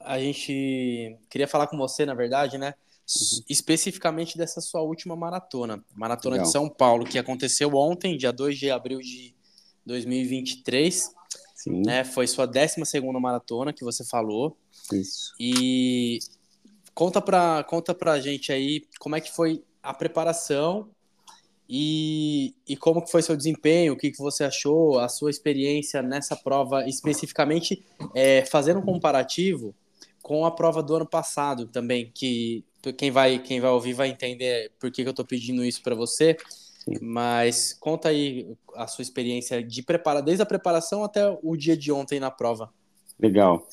a 0.00 0.18
gente 0.18 1.16
queria 1.30 1.46
falar 1.46 1.68
com 1.68 1.76
você, 1.76 2.04
na 2.04 2.14
verdade, 2.14 2.58
né? 2.58 2.74
Uhum. 3.08 3.44
Especificamente 3.48 4.36
dessa 4.36 4.60
sua 4.60 4.80
última 4.80 5.14
maratona, 5.14 5.84
Maratona 5.94 6.36
Legal. 6.36 6.46
de 6.46 6.52
São 6.52 6.68
Paulo, 6.68 7.04
que 7.04 7.18
aconteceu 7.18 7.74
ontem, 7.74 8.16
dia 8.16 8.32
2 8.32 8.58
de 8.58 8.70
abril 8.70 9.00
de 9.00 9.34
2023. 9.86 11.10
Sim. 11.54 11.82
Né? 11.84 12.02
Foi 12.04 12.26
sua 12.26 12.46
12 12.46 12.84
segunda 12.84 13.20
maratona 13.20 13.72
que 13.72 13.84
você 13.84 14.04
falou. 14.04 14.56
Isso. 14.92 15.34
E 15.38 16.18
conta 16.94 17.20
pra, 17.20 17.62
conta 17.64 17.94
pra 17.94 18.18
gente 18.18 18.52
aí 18.52 18.86
como 18.98 19.14
é 19.14 19.20
que 19.20 19.30
foi 19.30 19.62
a 19.82 19.94
preparação 19.94 20.90
e, 21.68 22.54
e 22.68 22.76
como 22.76 23.02
que 23.02 23.10
foi 23.10 23.22
seu 23.22 23.36
desempenho, 23.36 23.92
o 23.92 23.96
que, 23.96 24.10
que 24.10 24.18
você 24.18 24.44
achou, 24.44 24.98
a 24.98 25.08
sua 25.08 25.30
experiência 25.30 26.02
nessa 26.02 26.36
prova, 26.36 26.86
especificamente 26.86 27.84
é, 28.14 28.44
fazendo 28.44 28.80
um 28.80 28.84
comparativo 28.84 29.74
com 30.22 30.44
a 30.44 30.50
prova 30.50 30.82
do 30.82 30.94
ano 30.94 31.06
passado 31.06 31.66
também, 31.66 32.10
que 32.14 32.64
quem 32.96 33.10
vai, 33.10 33.38
quem 33.38 33.60
vai 33.60 33.70
ouvir 33.70 33.92
vai 33.92 34.08
entender 34.08 34.72
por 34.78 34.90
que, 34.90 35.02
que 35.02 35.08
eu 35.08 35.12
estou 35.12 35.24
pedindo 35.24 35.64
isso 35.64 35.82
para 35.82 35.94
você. 35.94 36.36
Sim. 36.84 36.98
Mas 37.00 37.72
conta 37.72 38.08
aí 38.08 38.56
a 38.74 38.86
sua 38.86 39.02
experiência 39.02 39.62
de 39.62 39.84
desde 40.24 40.42
a 40.42 40.46
preparação 40.46 41.04
até 41.04 41.38
o 41.42 41.56
dia 41.56 41.76
de 41.76 41.92
ontem 41.92 42.18
na 42.18 42.30
prova. 42.30 42.72
Legal. 43.18 43.66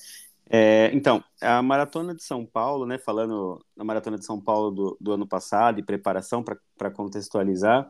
É, 0.51 0.89
então, 0.93 1.23
a 1.41 1.61
Maratona 1.61 2.15
de 2.15 2.23
São 2.23 2.43
Paulo, 2.43 2.85
né, 2.85 2.97
falando 2.97 3.63
na 3.77 3.83
Maratona 3.83 4.17
de 4.17 4.25
São 4.25 4.41
Paulo 4.41 4.71
do, 4.71 4.97
do 4.99 5.11
ano 5.11 5.27
passado 5.27 5.79
e 5.79 5.85
preparação 5.85 6.43
para 6.43 6.89
contextualizar, 6.89 7.89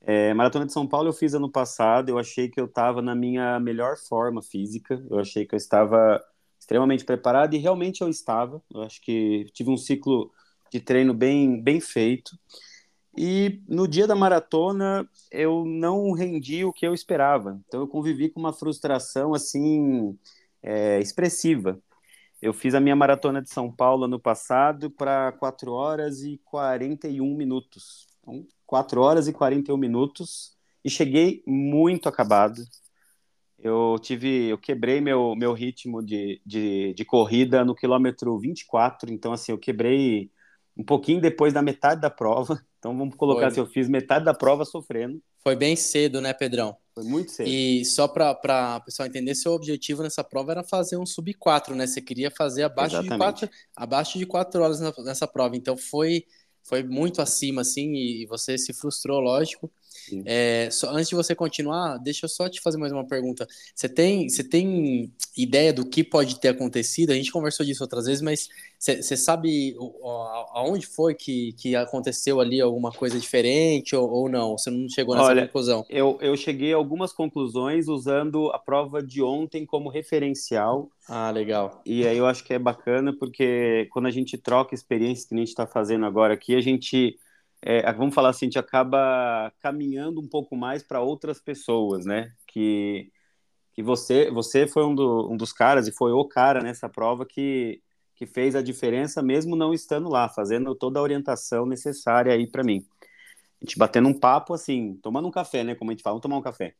é, 0.00 0.32
Maratona 0.32 0.64
de 0.64 0.72
São 0.72 0.86
Paulo 0.86 1.08
eu 1.08 1.12
fiz 1.12 1.34
ano 1.34 1.50
passado, 1.50 2.08
eu 2.08 2.18
achei 2.18 2.48
que 2.48 2.58
eu 2.58 2.64
estava 2.64 3.02
na 3.02 3.14
minha 3.14 3.60
melhor 3.60 3.96
forma 3.98 4.42
física, 4.42 5.04
eu 5.10 5.18
achei 5.18 5.44
que 5.44 5.54
eu 5.54 5.58
estava 5.58 6.18
extremamente 6.58 7.04
preparado 7.04 7.54
e 7.54 7.58
realmente 7.58 8.00
eu 8.00 8.08
estava, 8.08 8.62
eu 8.72 8.82
acho 8.82 9.02
que 9.02 9.44
tive 9.52 9.70
um 9.70 9.76
ciclo 9.76 10.32
de 10.72 10.80
treino 10.80 11.12
bem, 11.12 11.60
bem 11.62 11.80
feito, 11.80 12.38
e 13.16 13.60
no 13.68 13.86
dia 13.88 14.06
da 14.06 14.14
maratona 14.14 15.06
eu 15.30 15.64
não 15.66 16.12
rendi 16.12 16.64
o 16.64 16.72
que 16.72 16.86
eu 16.86 16.94
esperava, 16.94 17.60
então 17.66 17.80
eu 17.80 17.88
convivi 17.88 18.30
com 18.30 18.40
uma 18.40 18.52
frustração 18.52 19.34
assim 19.34 20.16
é, 20.62 21.00
expressiva, 21.00 21.78
eu 22.40 22.52
fiz 22.52 22.74
a 22.74 22.80
minha 22.80 22.94
maratona 22.94 23.42
de 23.42 23.50
São 23.50 23.70
Paulo 23.70 24.04
ano 24.04 24.18
passado 24.18 24.90
para 24.90 25.32
4 25.32 25.72
horas 25.72 26.22
e 26.22 26.40
41 26.44 27.36
minutos. 27.36 28.06
Então, 28.20 28.46
4 28.66 29.00
horas 29.00 29.26
e 29.26 29.32
41 29.32 29.76
minutos 29.76 30.56
e 30.84 30.90
cheguei 30.90 31.42
muito 31.46 32.08
acabado. 32.08 32.62
Eu 33.58 33.96
tive, 34.00 34.46
eu 34.46 34.58
quebrei 34.58 35.00
meu, 35.00 35.34
meu 35.34 35.52
ritmo 35.52 36.00
de, 36.00 36.40
de, 36.46 36.94
de 36.94 37.04
corrida 37.04 37.64
no 37.64 37.74
quilômetro 37.74 38.38
24, 38.38 39.12
então 39.12 39.32
assim, 39.32 39.50
eu 39.50 39.58
quebrei 39.58 40.30
um 40.76 40.84
pouquinho 40.84 41.20
depois 41.20 41.52
da 41.52 41.60
metade 41.60 42.00
da 42.00 42.10
prova. 42.10 42.60
Então 42.78 42.96
vamos 42.96 43.16
colocar 43.16 43.40
Foi. 43.40 43.48
assim, 43.48 43.58
eu 43.58 43.66
fiz 43.66 43.88
metade 43.88 44.24
da 44.24 44.32
prova 44.32 44.64
sofrendo. 44.64 45.20
Foi 45.42 45.56
bem 45.56 45.74
cedo, 45.74 46.20
né, 46.20 46.32
Pedrão? 46.32 46.76
Foi 46.98 47.04
muito 47.04 47.30
cedo. 47.30 47.48
E 47.48 47.84
só 47.84 48.08
para 48.08 48.76
o 48.76 48.84
pessoal 48.84 49.06
entender, 49.06 49.32
seu 49.36 49.52
objetivo 49.52 50.02
nessa 50.02 50.24
prova 50.24 50.50
era 50.50 50.64
fazer 50.64 50.96
um 50.96 51.06
sub 51.06 51.32
4, 51.34 51.76
né? 51.76 51.86
Você 51.86 52.00
queria 52.02 52.28
fazer 52.28 52.64
abaixo 52.64 53.00
de 53.00 53.08
4, 53.08 53.48
abaixo 53.76 54.18
de 54.18 54.26
4 54.26 54.60
horas 54.60 54.80
nessa 54.80 55.28
prova. 55.28 55.56
Então 55.56 55.76
foi, 55.76 56.24
foi 56.64 56.82
muito 56.82 57.22
acima, 57.22 57.60
assim, 57.60 57.94
e 57.94 58.26
você 58.26 58.58
se 58.58 58.72
frustrou, 58.72 59.20
lógico. 59.20 59.70
É, 60.24 60.68
só, 60.70 60.90
antes 60.90 61.08
de 61.08 61.14
você 61.14 61.34
continuar, 61.34 61.98
deixa 61.98 62.26
eu 62.26 62.28
só 62.28 62.48
te 62.48 62.60
fazer 62.60 62.78
mais 62.78 62.92
uma 62.92 63.06
pergunta. 63.06 63.46
Você 63.74 63.88
tem, 63.88 64.28
você 64.28 64.42
tem 64.42 65.12
ideia 65.36 65.72
do 65.72 65.88
que 65.88 66.02
pode 66.04 66.40
ter 66.40 66.48
acontecido? 66.48 67.10
A 67.10 67.14
gente 67.14 67.32
conversou 67.32 67.64
disso 67.64 67.82
outras 67.82 68.06
vezes, 68.06 68.22
mas 68.22 68.48
você, 68.78 69.02
você 69.02 69.16
sabe 69.16 69.76
aonde 70.52 70.86
foi 70.86 71.14
que, 71.14 71.52
que 71.54 71.74
aconteceu 71.74 72.40
ali 72.40 72.60
alguma 72.60 72.90
coisa 72.90 73.18
diferente 73.18 73.94
ou, 73.94 74.08
ou 74.08 74.28
não? 74.28 74.56
Você 74.56 74.70
não 74.70 74.88
chegou 74.88 75.14
nessa 75.14 75.28
Olha, 75.28 75.46
conclusão? 75.46 75.84
Eu, 75.88 76.18
eu 76.20 76.36
cheguei 76.36 76.72
a 76.72 76.76
algumas 76.76 77.12
conclusões 77.12 77.88
usando 77.88 78.50
a 78.50 78.58
prova 78.58 79.02
de 79.02 79.22
ontem 79.22 79.66
como 79.66 79.88
referencial. 79.88 80.90
Ah, 81.08 81.30
legal. 81.30 81.80
E 81.84 82.06
aí 82.06 82.16
eu 82.16 82.26
acho 82.26 82.44
que 82.44 82.54
é 82.54 82.58
bacana 82.58 83.12
porque 83.18 83.88
quando 83.90 84.06
a 84.06 84.10
gente 84.10 84.36
troca 84.36 84.74
experiências 84.74 85.26
que 85.26 85.34
a 85.34 85.38
gente 85.38 85.48
está 85.48 85.66
fazendo 85.66 86.04
agora 86.04 86.34
aqui, 86.34 86.54
a 86.54 86.60
gente 86.60 87.18
é, 87.60 87.92
vamos 87.92 88.14
falar 88.14 88.30
assim, 88.30 88.46
a 88.46 88.48
gente 88.48 88.58
acaba 88.58 89.52
caminhando 89.60 90.20
um 90.20 90.28
pouco 90.28 90.56
mais 90.56 90.82
para 90.82 91.00
outras 91.00 91.40
pessoas, 91.40 92.04
né? 92.04 92.32
Que, 92.46 93.10
que 93.72 93.82
você, 93.82 94.30
você 94.30 94.66
foi 94.66 94.84
um, 94.84 94.94
do, 94.94 95.30
um 95.30 95.36
dos 95.36 95.52
caras 95.52 95.88
e 95.88 95.92
foi 95.92 96.12
o 96.12 96.24
cara 96.24 96.60
nessa 96.60 96.88
prova 96.88 97.26
que, 97.26 97.82
que 98.14 98.26
fez 98.26 98.54
a 98.54 98.62
diferença, 98.62 99.22
mesmo 99.22 99.56
não 99.56 99.74
estando 99.74 100.08
lá, 100.08 100.28
fazendo 100.28 100.74
toda 100.74 101.00
a 101.00 101.02
orientação 101.02 101.66
necessária 101.66 102.32
aí 102.32 102.46
para 102.46 102.64
mim. 102.64 102.86
A 103.60 103.64
gente 103.64 103.78
batendo 103.78 104.08
um 104.08 104.18
papo 104.18 104.54
assim, 104.54 104.96
tomando 105.02 105.26
um 105.26 105.32
café, 105.32 105.64
né? 105.64 105.74
Como 105.74 105.90
a 105.90 105.94
gente 105.94 106.02
fala, 106.02 106.14
vamos 106.14 106.22
tomar 106.22 106.38
um 106.38 106.42
café. 106.42 106.74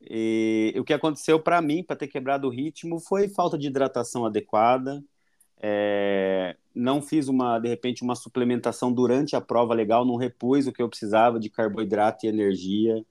E 0.00 0.74
o 0.78 0.84
que 0.84 0.92
aconteceu 0.92 1.40
para 1.40 1.60
mim, 1.60 1.82
para 1.82 1.96
ter 1.96 2.06
quebrado 2.06 2.46
o 2.46 2.50
ritmo, 2.50 3.00
foi 3.00 3.28
falta 3.28 3.58
de 3.58 3.66
hidratação 3.66 4.24
adequada, 4.24 5.02
é, 5.60 6.56
não 6.74 7.02
fiz 7.02 7.28
uma, 7.28 7.58
de 7.58 7.68
repente, 7.68 8.02
uma 8.02 8.14
suplementação 8.14 8.92
durante 8.92 9.34
a 9.34 9.40
prova 9.40 9.74
legal, 9.74 10.04
não 10.04 10.16
repus 10.16 10.66
o 10.66 10.72
que 10.72 10.82
eu 10.82 10.88
precisava 10.88 11.38
de 11.40 11.50
carboidrato 11.50 12.24
e 12.24 12.28
energia. 12.28 13.04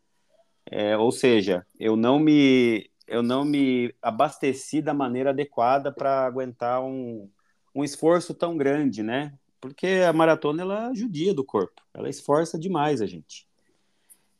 É, 0.65 0.97
ou 0.97 1.12
seja, 1.12 1.65
eu 1.79 1.95
não 1.95 2.19
me 2.19 2.89
eu 3.07 3.23
não 3.23 3.45
me 3.45 3.95
abasteci 4.01 4.81
da 4.81 4.93
maneira 4.93 5.29
adequada 5.29 5.93
para 5.93 6.25
aguentar 6.25 6.83
um, 6.83 7.29
um 7.73 7.83
esforço 7.83 8.33
tão 8.33 8.57
grande, 8.57 9.01
né? 9.01 9.33
Porque 9.62 10.03
a 10.07 10.12
maratona 10.12 10.62
ela 10.62 10.93
judia 10.93 11.33
do 11.33 11.43
corpo, 11.43 11.81
ela 11.93 12.10
esforça 12.10 12.60
demais 12.60 13.01
a 13.01 13.05
gente. 13.05 13.47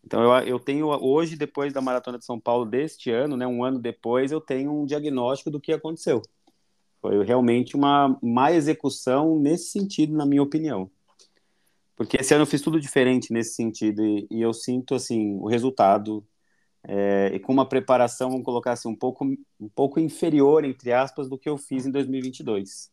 Então 0.04 0.22
eu, 0.22 0.48
eu 0.48 0.60
tenho 0.60 0.88
hoje, 0.88 1.36
depois 1.38 1.74
da 1.74 1.82
maratona 1.82 2.18
de 2.18 2.26
São 2.26 2.40
Paulo 2.40 2.66
deste 2.66 3.10
ano, 3.10 3.36
né, 3.38 3.48
um 3.48 3.64
ano 3.64 3.80
depois, 3.80 4.32
eu 4.32 4.40
tenho 4.40 4.72
um 4.72 4.86
diagnóstico 4.86 5.50
do 5.50 5.60
que 5.60 5.74
aconteceu. 5.74 6.22
Foi 7.02 7.24
realmente 7.24 7.76
uma 7.76 8.18
má 8.22 8.52
execução 8.52 9.40
nesse 9.40 9.70
sentido, 9.70 10.16
na 10.16 10.26
minha 10.26 10.44
opinião. 10.44 10.90
Porque 11.96 12.18
esse 12.18 12.34
ano 12.34 12.44
eu 12.44 12.48
fiz 12.48 12.62
tudo 12.62 12.80
diferente 12.80 13.34
nesse 13.34 13.56
sentido 13.56 14.06
e, 14.06 14.28
e 14.30 14.42
eu 14.42 14.54
sinto 14.54 14.94
assim 14.94 15.36
o 15.40 15.48
resultado 15.48 16.24
é, 16.88 17.32
e 17.34 17.40
com 17.40 17.52
uma 17.52 17.68
preparação, 17.68 18.30
vamos 18.30 18.46
colocar 18.46 18.72
assim, 18.72 18.88
um 18.88 18.96
pouco, 18.96 19.26
um 19.26 19.70
pouco 19.76 20.00
inferior, 20.00 20.64
entre 20.64 20.94
aspas, 20.94 21.28
do 21.28 21.38
que 21.38 21.50
eu 21.50 21.58
fiz 21.58 21.86
em 21.86 21.92
2022. 21.92 22.92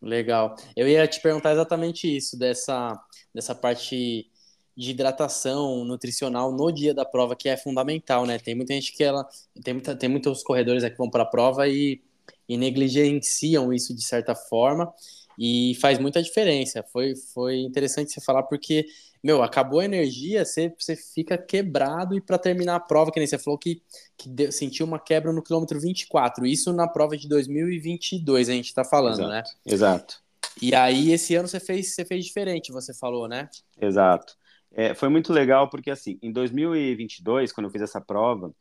Legal. 0.00 0.54
Eu 0.74 0.88
ia 0.88 1.06
te 1.06 1.20
perguntar 1.20 1.52
exatamente 1.52 2.16
isso, 2.16 2.38
dessa, 2.38 2.98
dessa 3.34 3.54
parte 3.54 4.30
de 4.74 4.90
hidratação 4.90 5.84
nutricional 5.84 6.50
no 6.50 6.72
dia 6.72 6.94
da 6.94 7.04
prova, 7.04 7.36
que 7.36 7.48
é 7.50 7.56
fundamental, 7.56 8.24
né? 8.24 8.38
Tem 8.38 8.54
muita 8.54 8.72
gente 8.72 8.92
que 8.94 9.04
ela. 9.04 9.28
Tem, 9.62 9.74
muita, 9.74 9.94
tem 9.94 10.08
muitos 10.08 10.42
corredores 10.42 10.82
que 10.82 10.96
vão 10.96 11.10
para 11.10 11.24
a 11.24 11.26
prova 11.26 11.68
e, 11.68 12.02
e 12.50 12.56
negligenciam 12.56 13.72
isso 13.72 13.94
de 13.94 14.02
certa 14.02 14.34
forma 14.34 14.92
e 15.38 15.76
faz 15.80 16.00
muita 16.00 16.20
diferença. 16.20 16.84
Foi, 16.92 17.14
foi 17.32 17.60
interessante 17.60 18.10
você 18.10 18.20
falar 18.20 18.42
porque, 18.42 18.86
meu, 19.22 19.40
acabou 19.40 19.78
a 19.78 19.84
energia, 19.84 20.44
você, 20.44 20.74
você 20.76 20.96
fica 20.96 21.38
quebrado 21.38 22.16
e 22.16 22.20
para 22.20 22.36
terminar 22.36 22.74
a 22.74 22.80
prova, 22.80 23.12
que 23.12 23.20
nem 23.20 23.26
você 23.28 23.38
falou 23.38 23.56
que, 23.56 23.80
que 24.18 24.28
deu, 24.28 24.50
sentiu 24.50 24.84
uma 24.84 24.98
quebra 24.98 25.32
no 25.32 25.44
quilômetro 25.44 25.80
24, 25.80 26.44
isso 26.44 26.72
na 26.72 26.88
prova 26.88 27.16
de 27.16 27.28
2022 27.28 28.48
a 28.48 28.52
gente 28.52 28.66
está 28.66 28.82
falando, 28.82 29.20
Exato. 29.20 29.30
né? 29.30 29.42
Exato. 29.64 30.22
E 30.60 30.74
aí 30.74 31.12
esse 31.12 31.36
ano 31.36 31.46
você 31.46 31.60
fez, 31.60 31.94
você 31.94 32.04
fez 32.04 32.24
diferente, 32.24 32.72
você 32.72 32.92
falou, 32.92 33.28
né? 33.28 33.48
Exato. 33.80 34.36
É, 34.72 34.92
foi 34.92 35.08
muito 35.08 35.32
legal 35.32 35.70
porque, 35.70 35.90
assim, 35.90 36.18
em 36.20 36.32
2022, 36.32 37.52
quando 37.52 37.66
eu 37.66 37.70
fiz 37.70 37.82
essa 37.82 38.00
prova, 38.00 38.52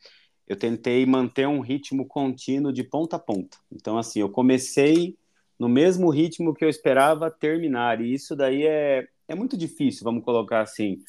eu 0.49 0.55
tentei 0.55 1.05
manter 1.05 1.47
um 1.47 1.59
ritmo 1.59 2.07
contínuo 2.07 2.73
de 2.73 2.83
ponta 2.83 3.17
a 3.17 3.19
ponta. 3.19 3.59
Então, 3.71 3.99
assim, 3.99 4.19
eu 4.19 4.29
comecei 4.29 5.15
no 5.59 5.69
mesmo 5.69 6.09
ritmo 6.09 6.55
que 6.55 6.65
eu 6.65 6.69
esperava 6.69 7.29
terminar, 7.29 8.01
e 8.01 8.13
isso 8.13 8.35
daí 8.35 8.65
é, 8.65 9.07
é 9.27 9.35
muito 9.35 9.55
difícil, 9.55 10.03
vamos 10.03 10.23
colocar 10.23 10.61
assim. 10.61 11.03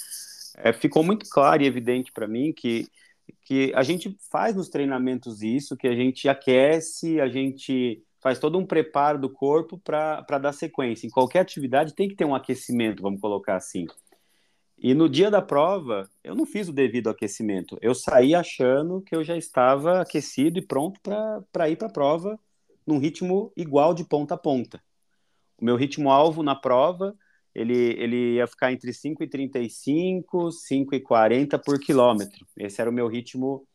É, 0.59 0.73
ficou 0.75 1.03
muito 1.03 1.27
claro 1.31 1.63
e 1.63 1.67
evidente 1.67 2.13
para 2.13 2.29
mim 2.29 2.53
que, 2.53 2.87
que 3.45 3.73
a 3.75 3.83
gente 3.83 4.15
faz 4.31 4.55
nos 4.55 4.69
treinamentos 4.69 5.41
isso, 5.41 5.77
que 5.77 5.89
a 5.89 5.95
gente 5.95 6.29
aquece, 6.29 7.19
a 7.19 7.29
gente 7.29 8.03
faz 8.21 8.39
todo 8.39 8.59
um 8.59 8.67
preparo 8.67 9.19
do 9.19 9.31
corpo 9.31 9.79
para 9.79 10.39
dar 10.39 10.53
sequência. 10.53 11.07
Em 11.07 11.11
qualquer 11.11 11.39
atividade 11.39 11.95
tem 11.95 12.09
que 12.09 12.17
ter 12.17 12.27
um 12.27 12.35
aquecimento, 12.35 13.03
vamos 13.03 13.21
colocar 13.21 13.57
assim. 13.57 13.87
E 14.83 14.95
no 14.95 15.11
dia 15.11 15.31
da 15.31 15.43
prova, 15.43 16.09
eu 16.25 16.35
não 16.35 16.47
fiz 16.47 16.69
o 16.69 16.73
devido 16.73 17.11
aquecimento. 17.11 17.77
Eu 17.83 17.95
saí 17.95 18.35
achando 18.35 19.03
que 19.03 19.15
eu 19.15 19.23
já 19.23 19.37
estava 19.37 20.01
aquecido 20.01 20.59
e 20.59 20.67
pronto 20.67 20.99
para 21.53 21.69
ir 21.69 21.77
para 21.77 21.89
a 21.89 21.93
prova 21.93 22.41
num 22.87 22.97
ritmo 22.97 23.53
igual 23.55 23.93
de 23.93 24.05
ponta 24.05 24.35
a 24.35 24.39
ponta. 24.39 24.83
O 25.59 25.65
meu 25.67 25.77
ritmo-alvo 25.77 26.43
na 26.43 26.57
prova, 26.57 27.15
ele, 27.55 27.77
ele 27.77 28.37
ia 28.37 28.47
ficar 28.47 28.73
entre 28.73 28.91
5,35 28.91 30.49
e 30.49 31.01
5,40 31.03 31.63
por 31.63 31.79
quilômetro. 31.79 32.47
Esse 32.57 32.81
era 32.81 32.89
o 32.89 32.93
meu 32.93 33.07
ritmo 33.07 33.67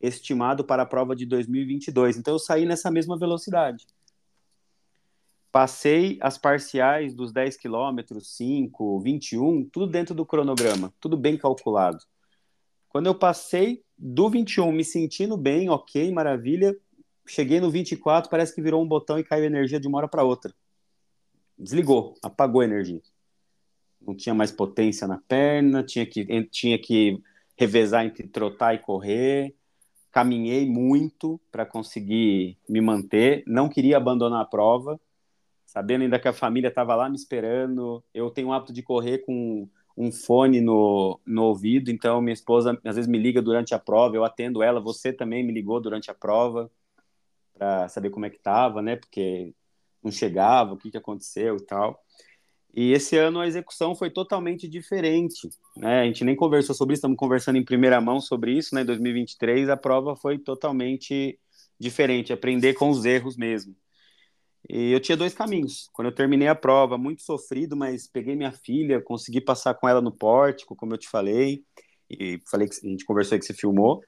estimado 0.00 0.64
para 0.64 0.84
a 0.84 0.86
prova 0.86 1.14
de 1.14 1.26
2022. 1.26 2.16
Então 2.16 2.34
eu 2.34 2.38
saí 2.38 2.64
nessa 2.64 2.90
mesma 2.90 3.18
velocidade. 3.18 3.86
Passei 5.54 6.18
as 6.20 6.36
parciais 6.36 7.14
dos 7.14 7.32
10 7.32 7.56
quilômetros, 7.56 8.34
5, 8.34 8.98
21, 8.98 9.64
tudo 9.66 9.86
dentro 9.86 10.12
do 10.12 10.26
cronograma, 10.26 10.92
tudo 10.98 11.16
bem 11.16 11.38
calculado. 11.38 11.98
Quando 12.88 13.06
eu 13.06 13.14
passei 13.14 13.84
do 13.96 14.28
21, 14.28 14.72
me 14.72 14.82
sentindo 14.82 15.36
bem, 15.36 15.68
ok, 15.68 16.10
maravilha, 16.10 16.76
cheguei 17.24 17.60
no 17.60 17.70
24, 17.70 18.28
parece 18.28 18.52
que 18.52 18.60
virou 18.60 18.82
um 18.82 18.88
botão 18.88 19.16
e 19.16 19.22
caiu 19.22 19.44
energia 19.44 19.78
de 19.78 19.86
uma 19.86 19.98
hora 19.98 20.08
para 20.08 20.24
outra. 20.24 20.52
Desligou, 21.56 22.16
apagou 22.20 22.60
a 22.60 22.64
energia. 22.64 23.00
Não 24.04 24.12
tinha 24.12 24.34
mais 24.34 24.50
potência 24.50 25.06
na 25.06 25.18
perna, 25.18 25.84
tinha 25.84 26.04
que, 26.04 26.26
tinha 26.50 26.80
que 26.80 27.22
revezar 27.56 28.04
entre 28.04 28.26
trotar 28.26 28.74
e 28.74 28.78
correr. 28.78 29.54
Caminhei 30.10 30.68
muito 30.68 31.40
para 31.52 31.64
conseguir 31.64 32.58
me 32.68 32.80
manter, 32.80 33.44
não 33.46 33.68
queria 33.68 33.98
abandonar 33.98 34.42
a 34.42 34.46
prova 34.46 35.00
sabendo 35.74 36.02
ainda 36.02 36.20
que 36.20 36.28
a 36.28 36.32
família 36.32 36.68
estava 36.68 36.94
lá 36.94 37.08
me 37.08 37.16
esperando. 37.16 38.02
Eu 38.14 38.30
tenho 38.30 38.48
o 38.48 38.52
hábito 38.52 38.72
de 38.72 38.80
correr 38.80 39.18
com 39.18 39.68
um 39.96 40.12
fone 40.12 40.60
no, 40.60 41.20
no 41.26 41.44
ouvido, 41.44 41.90
então 41.90 42.20
minha 42.20 42.32
esposa 42.32 42.80
às 42.84 42.96
vezes 42.96 43.10
me 43.10 43.18
liga 43.18 43.42
durante 43.42 43.74
a 43.74 43.78
prova, 43.78 44.16
eu 44.16 44.24
atendo 44.24 44.62
ela, 44.62 44.80
você 44.80 45.12
também 45.12 45.44
me 45.44 45.52
ligou 45.52 45.80
durante 45.80 46.10
a 46.10 46.14
prova 46.14 46.70
para 47.52 47.88
saber 47.88 48.10
como 48.10 48.26
é 48.26 48.30
que 48.30 48.36
estava, 48.36 48.82
né? 48.82 48.96
Porque 48.96 49.52
não 50.02 50.10
chegava, 50.10 50.74
o 50.74 50.76
que, 50.76 50.90
que 50.90 50.96
aconteceu 50.96 51.56
e 51.56 51.64
tal. 51.64 52.00
E 52.76 52.92
esse 52.92 53.16
ano 53.16 53.38
a 53.38 53.46
execução 53.46 53.94
foi 53.94 54.10
totalmente 54.10 54.66
diferente, 54.68 55.48
né? 55.76 56.02
A 56.02 56.04
gente 56.06 56.24
nem 56.24 56.34
conversou 56.34 56.74
sobre 56.74 56.94
isso, 56.94 57.00
estamos 57.00 57.16
conversando 57.16 57.56
em 57.56 57.64
primeira 57.64 58.00
mão 58.00 58.20
sobre 58.20 58.52
isso, 58.52 58.74
né? 58.74 58.82
Em 58.82 58.86
2023 58.86 59.68
a 59.68 59.76
prova 59.76 60.16
foi 60.16 60.38
totalmente 60.38 61.38
diferente, 61.78 62.32
aprender 62.32 62.74
com 62.74 62.90
os 62.90 63.04
erros 63.04 63.36
mesmo. 63.36 63.76
E 64.68 64.92
eu 64.92 65.00
tinha 65.00 65.16
dois 65.16 65.34
caminhos. 65.34 65.88
Quando 65.92 66.08
eu 66.08 66.14
terminei 66.14 66.48
a 66.48 66.54
prova, 66.54 66.96
muito 66.96 67.22
sofrido, 67.22 67.76
mas 67.76 68.06
peguei 68.06 68.34
minha 68.34 68.52
filha, 68.52 69.00
consegui 69.00 69.40
passar 69.40 69.74
com 69.74 69.88
ela 69.88 70.00
no 70.00 70.12
pórtico, 70.12 70.74
como 70.74 70.94
eu 70.94 70.98
te 70.98 71.08
falei, 71.08 71.62
e 72.10 72.40
falei 72.50 72.68
que 72.68 72.74
a 72.86 72.88
gente 72.88 73.04
conversou 73.04 73.38
que 73.38 73.44
você 73.44 73.54
filmou. 73.54 74.02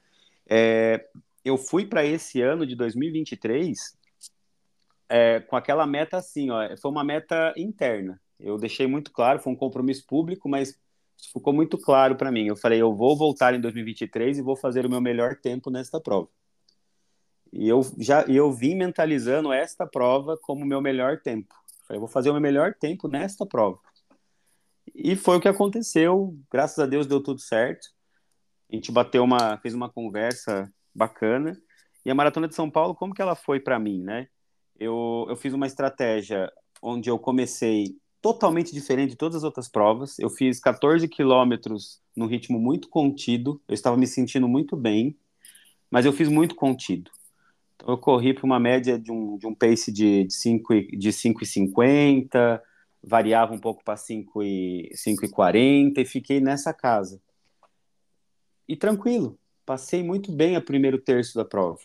É, 0.49 1.05
eu 1.43 1.57
fui 1.57 1.85
para 1.85 2.05
esse 2.05 2.41
ano 2.41 2.65
de 2.65 2.75
2023 2.75 3.97
é, 5.09 5.39
com 5.41 5.55
aquela 5.55 5.85
meta 5.85 6.17
assim, 6.17 6.49
ó, 6.49 6.75
foi 6.77 6.91
uma 6.91 7.03
meta 7.03 7.53
interna. 7.57 8.19
Eu 8.39 8.57
deixei 8.57 8.87
muito 8.87 9.11
claro, 9.11 9.39
foi 9.39 9.53
um 9.53 9.55
compromisso 9.55 10.05
público, 10.05 10.49
mas 10.49 10.77
ficou 11.33 11.53
muito 11.53 11.77
claro 11.77 12.15
para 12.15 12.31
mim. 12.31 12.47
Eu 12.47 12.55
falei, 12.55 12.81
eu 12.81 12.93
vou 12.93 13.17
voltar 13.17 13.53
em 13.53 13.61
2023 13.61 14.37
e 14.37 14.41
vou 14.41 14.55
fazer 14.55 14.85
o 14.85 14.89
meu 14.89 15.01
melhor 15.01 15.35
tempo 15.35 15.69
nesta 15.69 15.99
prova. 15.99 16.29
E 17.51 17.67
eu 17.67 17.81
já 17.97 18.23
eu 18.23 18.51
vim 18.51 18.75
mentalizando 18.75 19.51
esta 19.51 19.85
prova 19.85 20.37
como 20.41 20.65
meu 20.65 20.81
melhor 20.81 21.19
tempo. 21.21 21.53
Falei, 21.87 21.99
vou 21.99 22.09
fazer 22.09 22.29
o 22.29 22.33
meu 22.33 22.41
melhor 22.41 22.73
tempo 22.73 23.07
nesta 23.07 23.45
prova. 23.45 23.79
E 24.93 25.15
foi 25.15 25.37
o 25.37 25.41
que 25.41 25.47
aconteceu. 25.47 26.37
Graças 26.51 26.79
a 26.79 26.85
Deus 26.85 27.07
deu 27.07 27.21
tudo 27.21 27.39
certo. 27.39 27.87
A 28.71 28.75
gente 28.75 28.91
bateu 28.91 29.23
uma, 29.23 29.57
fez 29.57 29.73
uma 29.73 29.89
conversa 29.89 30.71
bacana. 30.93 31.57
E 32.05 32.11
a 32.11 32.15
maratona 32.15 32.47
de 32.47 32.55
São 32.55 32.69
Paulo, 32.69 32.95
como 32.95 33.13
que 33.13 33.21
ela 33.21 33.35
foi 33.35 33.59
para 33.59 33.79
mim, 33.79 34.01
né? 34.01 34.27
Eu, 34.79 35.25
eu 35.29 35.35
fiz 35.35 35.53
uma 35.53 35.67
estratégia 35.67 36.51
onde 36.81 37.09
eu 37.09 37.17
comecei 37.17 37.95
totalmente 38.21 38.73
diferente 38.73 39.11
de 39.11 39.15
todas 39.15 39.37
as 39.37 39.43
outras 39.43 39.69
provas. 39.69 40.19
Eu 40.19 40.29
fiz 40.29 40.59
14 40.59 41.07
quilômetros 41.07 42.01
num 42.15 42.25
ritmo 42.25 42.59
muito 42.59 42.89
contido. 42.89 43.61
Eu 43.67 43.73
estava 43.73 43.95
me 43.95 44.07
sentindo 44.07 44.47
muito 44.47 44.75
bem, 44.75 45.17
mas 45.89 46.05
eu 46.05 46.13
fiz 46.13 46.27
muito 46.27 46.55
contido. 46.55 47.11
Então, 47.77 47.93
eu 47.93 47.97
corri 47.97 48.33
para 48.33 48.45
uma 48.45 48.59
média 48.59 48.99
de 48.99 49.11
um, 49.11 49.37
de 49.37 49.45
um 49.45 49.53
pace 49.53 49.91
de, 49.91 50.25
de 50.25 50.33
5,50, 50.33 50.97
de 50.97 51.13
5, 51.13 51.39
variava 53.03 53.53
um 53.53 53.59
pouco 53.59 53.83
para 53.83 53.95
5,40 53.95 55.97
e, 55.97 56.01
e 56.01 56.05
fiquei 56.05 56.41
nessa 56.41 56.73
casa. 56.73 57.21
E 58.67 58.75
tranquilo, 58.75 59.37
passei 59.65 60.03
muito 60.03 60.31
bem 60.31 60.55
a 60.55 60.61
primeiro 60.61 60.97
terço 60.97 61.35
da 61.35 61.45
prova. 61.45 61.79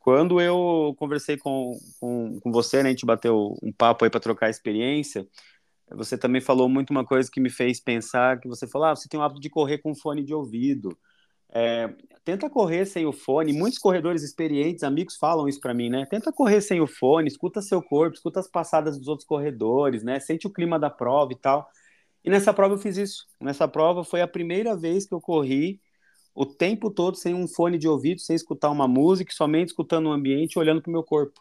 Quando 0.00 0.40
eu 0.40 0.94
conversei 0.98 1.36
com, 1.36 1.78
com, 2.00 2.40
com 2.40 2.52
você, 2.52 2.82
né, 2.82 2.88
a 2.88 2.92
gente 2.92 3.04
bateu 3.04 3.56
um 3.62 3.72
papo 3.72 4.04
aí 4.04 4.10
para 4.10 4.20
trocar 4.20 4.48
experiência, 4.48 5.28
você 5.90 6.16
também 6.16 6.40
falou 6.40 6.68
muito 6.68 6.90
uma 6.90 7.04
coisa 7.04 7.30
que 7.30 7.40
me 7.40 7.50
fez 7.50 7.78
pensar, 7.78 8.40
que 8.40 8.48
você 8.48 8.66
falou, 8.66 8.88
ah, 8.88 8.96
você 8.96 9.08
tem 9.08 9.18
o 9.18 9.22
hábito 9.22 9.40
de 9.40 9.50
correr 9.50 9.78
com 9.78 9.94
fone 9.94 10.24
de 10.24 10.34
ouvido. 10.34 10.96
É, 11.58 11.88
tenta 12.22 12.50
correr 12.50 12.84
sem 12.84 13.06
o 13.06 13.12
fone. 13.14 13.50
Muitos 13.50 13.78
corredores 13.78 14.22
experientes, 14.22 14.84
amigos, 14.84 15.16
falam 15.16 15.48
isso 15.48 15.58
para 15.58 15.72
mim, 15.72 15.88
né? 15.88 16.04
Tenta 16.04 16.30
correr 16.30 16.60
sem 16.60 16.82
o 16.82 16.86
fone, 16.86 17.28
escuta 17.28 17.62
seu 17.62 17.80
corpo, 17.82 18.14
escuta 18.14 18.40
as 18.40 18.46
passadas 18.46 18.98
dos 18.98 19.08
outros 19.08 19.26
corredores, 19.26 20.02
né? 20.02 20.20
Sente 20.20 20.46
o 20.46 20.52
clima 20.52 20.78
da 20.78 20.90
prova 20.90 21.32
e 21.32 21.36
tal. 21.36 21.66
E 22.22 22.28
nessa 22.28 22.52
prova 22.52 22.74
eu 22.74 22.78
fiz 22.78 22.98
isso. 22.98 23.26
Nessa 23.40 23.66
prova 23.66 24.04
foi 24.04 24.20
a 24.20 24.28
primeira 24.28 24.76
vez 24.76 25.06
que 25.06 25.14
eu 25.14 25.20
corri 25.20 25.80
o 26.34 26.44
tempo 26.44 26.90
todo 26.90 27.16
sem 27.16 27.32
um 27.32 27.48
fone 27.48 27.78
de 27.78 27.88
ouvido, 27.88 28.20
sem 28.20 28.36
escutar 28.36 28.68
uma 28.68 28.86
música, 28.86 29.32
somente 29.32 29.68
escutando 29.68 30.10
o 30.10 30.12
ambiente, 30.12 30.58
olhando 30.58 30.82
para 30.82 30.90
o 30.90 30.92
meu 30.92 31.02
corpo. 31.02 31.40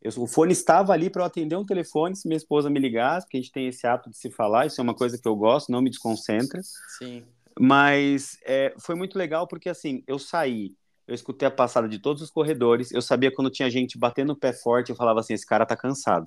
Eu, 0.00 0.12
o 0.16 0.28
fone 0.28 0.52
estava 0.52 0.92
ali 0.92 1.10
para 1.10 1.22
eu 1.22 1.26
atender 1.26 1.56
um 1.56 1.66
telefone 1.66 2.14
se 2.14 2.28
minha 2.28 2.36
esposa 2.36 2.70
me 2.70 2.78
ligasse, 2.78 3.26
porque 3.26 3.38
a 3.38 3.40
gente 3.40 3.50
tem 3.50 3.66
esse 3.66 3.84
hábito 3.84 4.10
de 4.10 4.16
se 4.16 4.30
falar, 4.30 4.66
isso 4.66 4.80
é 4.80 4.84
uma 4.84 4.94
coisa 4.94 5.18
que 5.18 5.26
eu 5.26 5.34
gosto, 5.34 5.72
não 5.72 5.82
me 5.82 5.90
desconcentra. 5.90 6.60
Sim. 6.98 7.24
Mas 7.58 8.38
é, 8.44 8.74
foi 8.80 8.94
muito 8.94 9.18
legal 9.18 9.46
porque, 9.46 9.68
assim, 9.68 10.02
eu 10.06 10.18
saí, 10.18 10.74
eu 11.06 11.14
escutei 11.14 11.46
a 11.46 11.50
passada 11.50 11.88
de 11.88 11.98
todos 11.98 12.22
os 12.22 12.30
corredores, 12.30 12.92
eu 12.92 13.02
sabia 13.02 13.32
quando 13.32 13.50
tinha 13.50 13.70
gente 13.70 13.98
batendo 13.98 14.32
o 14.32 14.36
pé 14.36 14.52
forte, 14.52 14.90
eu 14.90 14.96
falava 14.96 15.20
assim, 15.20 15.34
esse 15.34 15.46
cara 15.46 15.66
tá 15.66 15.76
cansado. 15.76 16.26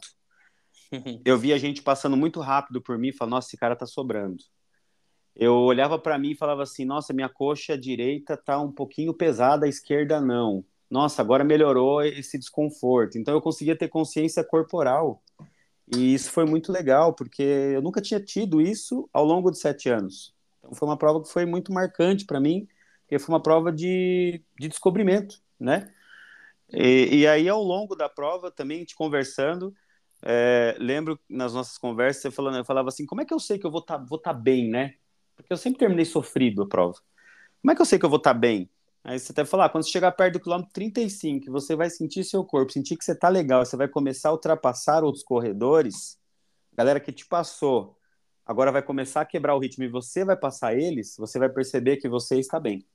eu 1.25 1.37
via 1.37 1.57
gente 1.57 1.81
passando 1.81 2.17
muito 2.17 2.39
rápido 2.39 2.81
por 2.81 2.97
mim 2.97 3.09
e 3.09 3.13
falava, 3.13 3.37
nossa, 3.37 3.47
esse 3.47 3.57
cara 3.57 3.75
tá 3.75 3.85
sobrando. 3.85 4.43
Eu 5.35 5.53
olhava 5.55 5.99
para 5.99 6.17
mim 6.17 6.31
e 6.31 6.35
falava 6.35 6.63
assim, 6.63 6.85
nossa, 6.85 7.13
minha 7.13 7.27
coxa 7.27 7.77
direita 7.77 8.37
tá 8.37 8.59
um 8.59 8.71
pouquinho 8.71 9.13
pesada, 9.13 9.65
a 9.65 9.69
esquerda 9.69 10.21
não. 10.21 10.63
Nossa, 10.89 11.21
agora 11.21 11.43
melhorou 11.43 12.01
esse 12.03 12.37
desconforto. 12.37 13.17
Então 13.17 13.33
eu 13.33 13.41
conseguia 13.41 13.75
ter 13.75 13.89
consciência 13.89 14.43
corporal. 14.43 15.21
E 15.93 16.13
isso 16.13 16.31
foi 16.31 16.45
muito 16.45 16.71
legal, 16.71 17.13
porque 17.13 17.43
eu 17.43 17.81
nunca 17.81 18.01
tinha 18.01 18.19
tido 18.19 18.61
isso 18.61 19.09
ao 19.11 19.25
longo 19.25 19.51
de 19.51 19.59
sete 19.59 19.89
anos. 19.89 20.34
Então 20.65 20.73
foi 20.73 20.87
uma 20.87 20.97
prova 20.97 21.21
que 21.21 21.29
foi 21.29 21.45
muito 21.45 21.71
marcante 21.71 22.25
para 22.25 22.39
mim, 22.39 22.67
porque 23.01 23.19
foi 23.19 23.33
uma 23.33 23.41
prova 23.41 23.71
de, 23.71 24.43
de 24.59 24.67
descobrimento, 24.67 25.39
né? 25.59 25.93
E, 26.73 27.19
e, 27.19 27.27
aí 27.27 27.47
ao 27.47 27.61
longo 27.61 27.95
da 27.95 28.09
prova 28.09 28.49
também 28.49 28.83
te 28.83 28.95
conversando, 28.95 29.73
é, 30.23 30.75
lembro 30.79 31.19
nas 31.29 31.53
nossas 31.53 31.77
conversas, 31.77 32.23
você 32.23 32.31
falando, 32.31 32.57
eu 32.57 32.65
falava 32.65 32.89
assim, 32.89 33.05
como 33.05 33.21
é 33.21 33.25
que 33.25 33.33
eu 33.33 33.39
sei 33.39 33.59
que 33.59 33.65
eu 33.65 33.71
vou 33.71 33.81
estar 33.81 33.99
tá, 33.99 34.03
vou 34.03 34.17
tá 34.17 34.33
bem, 34.33 34.69
né? 34.69 34.95
Porque 35.35 35.53
eu 35.53 35.57
sempre 35.57 35.79
terminei 35.79 36.05
sofrido 36.05 36.63
a 36.63 36.67
prova. 36.67 36.97
Como 37.61 37.71
é 37.71 37.75
que 37.75 37.81
eu 37.81 37.85
sei 37.85 37.99
que 37.99 38.05
eu 38.05 38.09
vou 38.09 38.17
estar 38.17 38.33
tá 38.33 38.39
bem? 38.39 38.69
Aí 39.03 39.19
você 39.19 39.31
até 39.31 39.45
falar, 39.45 39.65
ah, 39.65 39.69
quando 39.69 39.83
você 39.83 39.91
chegar 39.91 40.11
perto 40.13 40.33
do 40.33 40.39
quilômetro 40.39 40.73
35, 40.73 41.51
você 41.51 41.75
vai 41.75 41.91
sentir 41.91 42.23
seu 42.23 42.43
corpo, 42.43 42.71
sentir 42.71 42.97
que 42.97 43.05
você 43.05 43.15
tá 43.15 43.29
legal, 43.29 43.63
você 43.63 43.77
vai 43.77 43.87
começar 43.87 44.29
a 44.29 44.31
ultrapassar 44.31 45.03
outros 45.03 45.23
corredores, 45.23 46.17
galera 46.73 46.99
que 46.99 47.11
te 47.11 47.23
passou, 47.27 47.95
agora 48.45 48.71
vai 48.71 48.81
começar 48.81 49.21
a 49.21 49.25
quebrar 49.25 49.55
o 49.55 49.59
ritmo 49.59 49.83
e 49.83 49.89
você 49.89 50.23
vai 50.23 50.37
passar 50.37 50.77
eles, 50.77 51.15
você 51.17 51.39
vai 51.39 51.49
perceber 51.49 51.97
que 51.97 52.07
você 52.07 52.39
está 52.39 52.59
bem. 52.59 52.85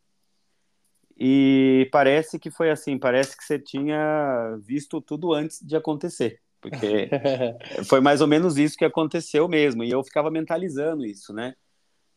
E 1.19 1.89
parece 1.93 2.39
que 2.39 2.51
foi 2.51 2.71
assim, 2.71 2.97
parece 2.97 3.37
que 3.37 3.45
você 3.45 3.59
tinha 3.59 4.57
visto 4.63 5.01
tudo 5.03 5.35
antes 5.35 5.61
de 5.61 5.77
acontecer, 5.77 6.41
porque 6.61 7.11
foi 7.89 8.01
mais 8.01 8.23
ou 8.23 8.27
menos 8.27 8.57
isso 8.57 8.77
que 8.77 8.85
aconteceu 8.85 9.47
mesmo, 9.47 9.85
e 9.85 9.91
eu 9.91 10.03
ficava 10.03 10.31
mentalizando 10.31 11.05
isso, 11.05 11.33
né? 11.35 11.55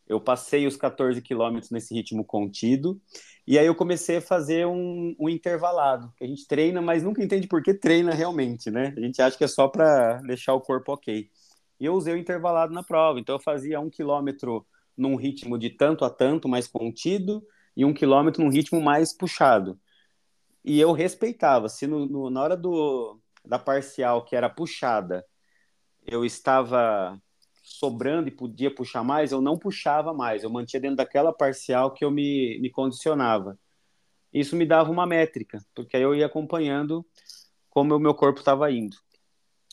Eu 0.06 0.20
passei 0.20 0.66
os 0.66 0.76
14 0.76 1.20
quilômetros 1.20 1.70
nesse 1.70 1.94
ritmo 1.94 2.24
contido, 2.24 3.00
e 3.46 3.58
aí 3.58 3.66
eu 3.66 3.74
comecei 3.74 4.18
a 4.18 4.22
fazer 4.22 4.66
um, 4.66 5.14
um, 5.18 5.28
intervalado, 5.28 6.10
que 6.16 6.24
a 6.24 6.26
gente 6.26 6.46
treina, 6.46 6.80
mas 6.80 7.02
nunca 7.02 7.22
entende 7.22 7.46
por 7.46 7.62
que 7.62 7.74
treina 7.74 8.14
realmente, 8.14 8.70
né? 8.70 8.94
A 8.96 9.00
gente 9.00 9.20
acha 9.20 9.36
que 9.36 9.44
é 9.44 9.48
só 9.48 9.68
para 9.68 10.18
deixar 10.22 10.54
o 10.54 10.60
corpo 10.60 10.92
ok. 10.92 11.28
E 11.78 11.84
eu 11.86 11.94
usei 11.94 12.14
o 12.14 12.16
intervalado 12.16 12.72
na 12.72 12.82
prova, 12.82 13.18
então 13.18 13.34
eu 13.34 13.40
fazia 13.40 13.80
um 13.80 13.90
quilômetro 13.90 14.66
num 14.96 15.16
ritmo 15.16 15.58
de 15.58 15.70
tanto 15.70 16.04
a 16.04 16.10
tanto, 16.10 16.48
mais 16.48 16.66
contido, 16.68 17.44
e 17.76 17.84
um 17.84 17.92
quilômetro 17.92 18.42
num 18.42 18.50
ritmo 18.50 18.80
mais 18.80 19.12
puxado. 19.12 19.78
E 20.64 20.80
eu 20.80 20.92
respeitava, 20.92 21.68
se 21.68 21.86
no, 21.86 22.06
no, 22.06 22.30
na 22.30 22.42
hora 22.42 22.56
do, 22.56 23.20
da 23.44 23.58
parcial, 23.58 24.24
que 24.24 24.36
era 24.36 24.48
puxada, 24.48 25.24
eu 26.06 26.24
estava 26.24 27.20
sobrando 27.62 28.28
e 28.28 28.30
podia 28.30 28.74
puxar 28.74 29.02
mais, 29.02 29.32
eu 29.32 29.40
não 29.40 29.58
puxava 29.58 30.12
mais, 30.14 30.42
eu 30.42 30.50
mantinha 30.50 30.80
dentro 30.80 30.96
daquela 30.96 31.32
parcial 31.32 31.92
que 31.92 32.04
eu 32.04 32.10
me, 32.10 32.58
me 32.60 32.70
condicionava. 32.70 33.58
Isso 34.32 34.56
me 34.56 34.66
dava 34.66 34.90
uma 34.90 35.06
métrica, 35.06 35.64
porque 35.74 35.96
aí 35.96 36.02
eu 36.02 36.14
ia 36.14 36.26
acompanhando 36.26 37.04
como 37.70 37.94
o 37.94 38.00
meu 38.00 38.14
corpo 38.14 38.40
estava 38.40 38.70
indo. 38.70 38.96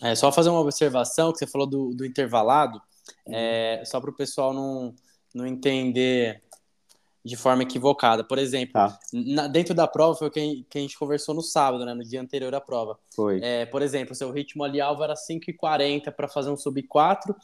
É 0.01 0.15
só 0.15 0.31
fazer 0.31 0.49
uma 0.49 0.59
observação 0.59 1.31
que 1.31 1.39
você 1.39 1.47
falou 1.47 1.67
do, 1.67 1.93
do 1.93 2.05
intervalado, 2.05 2.81
uhum. 3.25 3.33
é, 3.35 3.83
só 3.85 3.99
para 4.01 4.09
o 4.09 4.15
pessoal 4.15 4.53
não, 4.53 4.93
não 5.33 5.45
entender 5.45 6.41
de 7.23 7.35
forma 7.35 7.63
equivocada. 7.63 8.23
Por 8.23 8.39
exemplo, 8.39 8.73
tá. 8.73 8.99
na, 9.13 9.47
dentro 9.47 9.73
da 9.73 9.87
prova 9.87 10.15
foi 10.15 10.27
o 10.27 10.31
que, 10.31 10.65
que, 10.69 10.77
a 10.77 10.81
gente 10.81 10.97
conversou 10.97 11.35
no 11.35 11.41
sábado, 11.41 11.85
né, 11.85 11.93
no 11.93 12.03
dia 12.03 12.19
anterior 12.19 12.53
à 12.55 12.59
prova. 12.59 12.97
Foi. 13.15 13.39
É, 13.41 13.65
por 13.65 13.81
exemplo, 13.81 14.15
seu 14.15 14.31
ritmo 14.31 14.63
ali 14.63 14.81
alvo 14.81 15.03
era 15.03 15.13
5,40 15.13 16.11
para 16.11 16.27
fazer 16.27 16.49
um 16.49 16.57
sub 16.57 16.81
4 16.83 17.35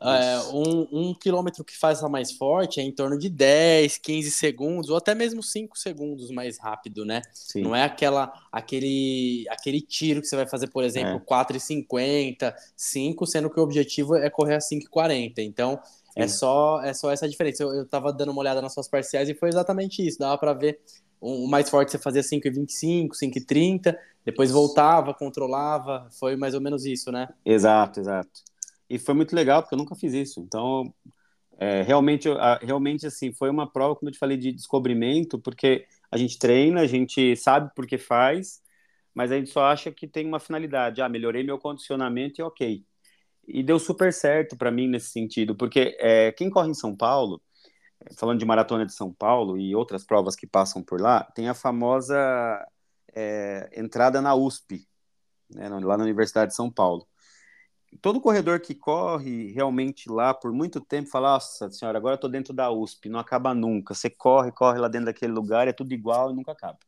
é, 0.00 0.38
um, 0.52 0.86
um 0.92 1.14
quilômetro 1.14 1.64
que 1.64 1.76
faz 1.76 2.02
a 2.02 2.08
mais 2.08 2.30
forte 2.30 2.78
é 2.78 2.82
em 2.84 2.92
torno 2.92 3.18
de 3.18 3.28
10, 3.28 3.98
15 3.98 4.30
segundos, 4.30 4.90
ou 4.90 4.96
até 4.96 5.14
mesmo 5.14 5.42
5 5.42 5.76
segundos 5.76 6.30
mais 6.30 6.58
rápido, 6.58 7.04
né? 7.04 7.22
Sim. 7.32 7.62
Não 7.62 7.74
é 7.74 7.82
aquela, 7.82 8.32
aquele, 8.52 9.44
aquele 9.50 9.80
tiro 9.80 10.20
que 10.20 10.28
você 10.28 10.36
vai 10.36 10.46
fazer, 10.46 10.68
por 10.68 10.84
exemplo, 10.84 11.16
é. 11.16 11.18
4,50, 11.18 12.54
5, 12.76 13.26
sendo 13.26 13.50
que 13.50 13.58
o 13.58 13.62
objetivo 13.62 14.14
é 14.14 14.30
correr 14.30 14.54
a 14.54 14.58
5,40. 14.58 15.38
Então, 15.38 15.80
é 16.14 16.28
só, 16.28 16.80
é 16.82 16.94
só 16.94 17.10
essa 17.10 17.28
diferença. 17.28 17.64
Eu, 17.64 17.72
eu 17.74 17.86
tava 17.86 18.12
dando 18.12 18.30
uma 18.30 18.40
olhada 18.40 18.62
nas 18.62 18.72
suas 18.72 18.88
parciais 18.88 19.28
e 19.28 19.34
foi 19.34 19.48
exatamente 19.48 20.06
isso. 20.06 20.18
Dava 20.18 20.38
para 20.38 20.52
ver 20.52 20.80
o 21.20 21.48
mais 21.48 21.68
forte 21.68 21.90
você 21.90 21.98
fazia 21.98 22.22
5,25, 22.22 23.08
5,30, 23.20 23.96
depois 24.24 24.52
voltava, 24.52 25.12
controlava. 25.12 26.06
Foi 26.12 26.36
mais 26.36 26.54
ou 26.54 26.60
menos 26.60 26.84
isso, 26.84 27.10
né? 27.10 27.28
Exato, 27.44 27.98
exato 27.98 28.48
e 28.88 28.98
foi 28.98 29.14
muito 29.14 29.34
legal 29.34 29.62
porque 29.62 29.74
eu 29.74 29.78
nunca 29.78 29.94
fiz 29.94 30.14
isso. 30.14 30.40
Então, 30.40 30.92
é, 31.58 31.82
realmente, 31.82 32.28
realmente 32.62 33.06
assim, 33.06 33.32
foi 33.32 33.50
uma 33.50 33.70
prova, 33.70 33.96
como 33.96 34.08
eu 34.08 34.12
te 34.12 34.18
falei, 34.18 34.36
de 34.36 34.52
descobrimento, 34.52 35.38
porque 35.38 35.86
a 36.10 36.16
gente 36.16 36.38
treina, 36.38 36.80
a 36.80 36.86
gente 36.86 37.36
sabe 37.36 37.70
por 37.74 37.86
que 37.86 37.98
faz, 37.98 38.62
mas 39.14 39.32
a 39.32 39.36
gente 39.36 39.50
só 39.50 39.64
acha 39.64 39.90
que 39.92 40.06
tem 40.06 40.26
uma 40.26 40.40
finalidade. 40.40 41.02
Ah, 41.02 41.08
melhorei 41.08 41.42
meu 41.42 41.58
condicionamento 41.58 42.40
e 42.40 42.44
ok. 42.44 42.84
E 43.46 43.62
deu 43.62 43.78
super 43.78 44.12
certo 44.12 44.56
para 44.56 44.70
mim 44.70 44.88
nesse 44.88 45.10
sentido, 45.10 45.54
porque 45.56 45.96
é, 46.00 46.32
quem 46.32 46.50
corre 46.50 46.70
em 46.70 46.74
São 46.74 46.94
Paulo, 46.96 47.42
falando 48.16 48.38
de 48.38 48.44
maratona 48.44 48.86
de 48.86 48.92
São 48.94 49.12
Paulo 49.12 49.58
e 49.58 49.74
outras 49.74 50.04
provas 50.04 50.36
que 50.36 50.46
passam 50.46 50.82
por 50.82 51.00
lá, 51.00 51.24
tem 51.34 51.48
a 51.48 51.54
famosa 51.54 52.16
é, 53.14 53.70
entrada 53.74 54.20
na 54.22 54.34
USP, 54.34 54.86
né, 55.50 55.68
lá 55.68 55.96
na 55.96 56.04
Universidade 56.04 56.50
de 56.50 56.56
São 56.56 56.70
Paulo 56.70 57.06
todo 58.00 58.20
corredor 58.20 58.60
que 58.60 58.74
corre 58.74 59.52
realmente 59.52 60.10
lá 60.10 60.34
por 60.34 60.52
muito 60.52 60.80
tempo 60.80 61.08
fala, 61.08 61.34
nossa 61.34 61.70
senhora, 61.70 61.98
agora 61.98 62.14
eu 62.14 62.20
tô 62.20 62.28
dentro 62.28 62.52
da 62.52 62.70
USP, 62.70 63.08
não 63.08 63.18
acaba 63.18 63.54
nunca. 63.54 63.94
Você 63.94 64.10
corre, 64.10 64.52
corre 64.52 64.78
lá 64.78 64.88
dentro 64.88 65.06
daquele 65.06 65.32
lugar, 65.32 65.68
é 65.68 65.72
tudo 65.72 65.92
igual 65.92 66.30
e 66.30 66.34
nunca 66.34 66.52
acaba. 66.52 66.78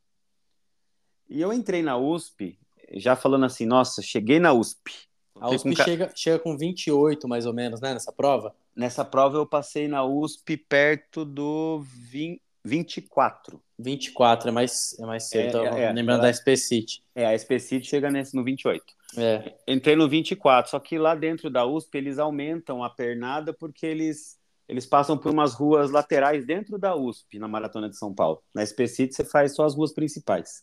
E 1.28 1.40
eu 1.40 1.52
entrei 1.52 1.82
na 1.82 1.96
USP, 1.96 2.58
já 2.92 3.14
falando 3.14 3.44
assim, 3.46 3.64
nossa, 3.64 4.02
cheguei 4.02 4.38
na 4.38 4.52
USP. 4.52 5.08
A 5.40 5.48
USP 5.48 5.76
com... 5.76 5.84
chega, 5.84 6.12
chega 6.14 6.38
com 6.38 6.56
28, 6.56 7.28
mais 7.28 7.46
ou 7.46 7.54
menos, 7.54 7.80
né, 7.80 7.94
nessa 7.94 8.12
prova? 8.12 8.54
Nessa 8.74 9.04
prova 9.04 9.38
eu 9.38 9.46
passei 9.46 9.88
na 9.88 10.04
USP 10.04 10.56
perto 10.56 11.24
do 11.24 11.80
20, 12.10 12.42
24. 12.64 13.62
24, 13.78 14.48
é 14.48 14.52
mais, 14.52 14.98
é 14.98 15.06
mais 15.06 15.28
cedo, 15.28 15.60
é, 15.60 15.84
é, 15.84 15.92
lembrando 15.92 16.20
ela... 16.20 16.30
da 16.30 16.34
SP 16.34 16.56
City. 16.56 17.02
É, 17.14 17.26
a 17.26 17.38
SP 17.38 17.58
City 17.58 17.86
chega 17.86 18.10
nesse, 18.10 18.34
no 18.34 18.44
28. 18.44 18.84
É. 19.16 19.54
Entrei 19.66 19.96
no 19.96 20.08
24, 20.08 20.70
só 20.70 20.78
que 20.78 20.98
lá 20.98 21.14
dentro 21.14 21.50
da 21.50 21.66
USP 21.66 21.98
eles 21.98 22.18
aumentam 22.18 22.84
a 22.84 22.90
pernada 22.90 23.52
porque 23.52 23.84
eles, 23.84 24.38
eles 24.68 24.86
passam 24.86 25.18
por 25.18 25.32
umas 25.32 25.52
ruas 25.52 25.90
laterais 25.90 26.46
dentro 26.46 26.78
da 26.78 26.94
USP, 26.94 27.38
na 27.38 27.48
Maratona 27.48 27.88
de 27.88 27.96
São 27.96 28.14
Paulo. 28.14 28.42
Na 28.54 28.62
Especite 28.62 29.14
você 29.14 29.24
faz 29.24 29.54
só 29.54 29.64
as 29.64 29.74
ruas 29.74 29.92
principais. 29.92 30.62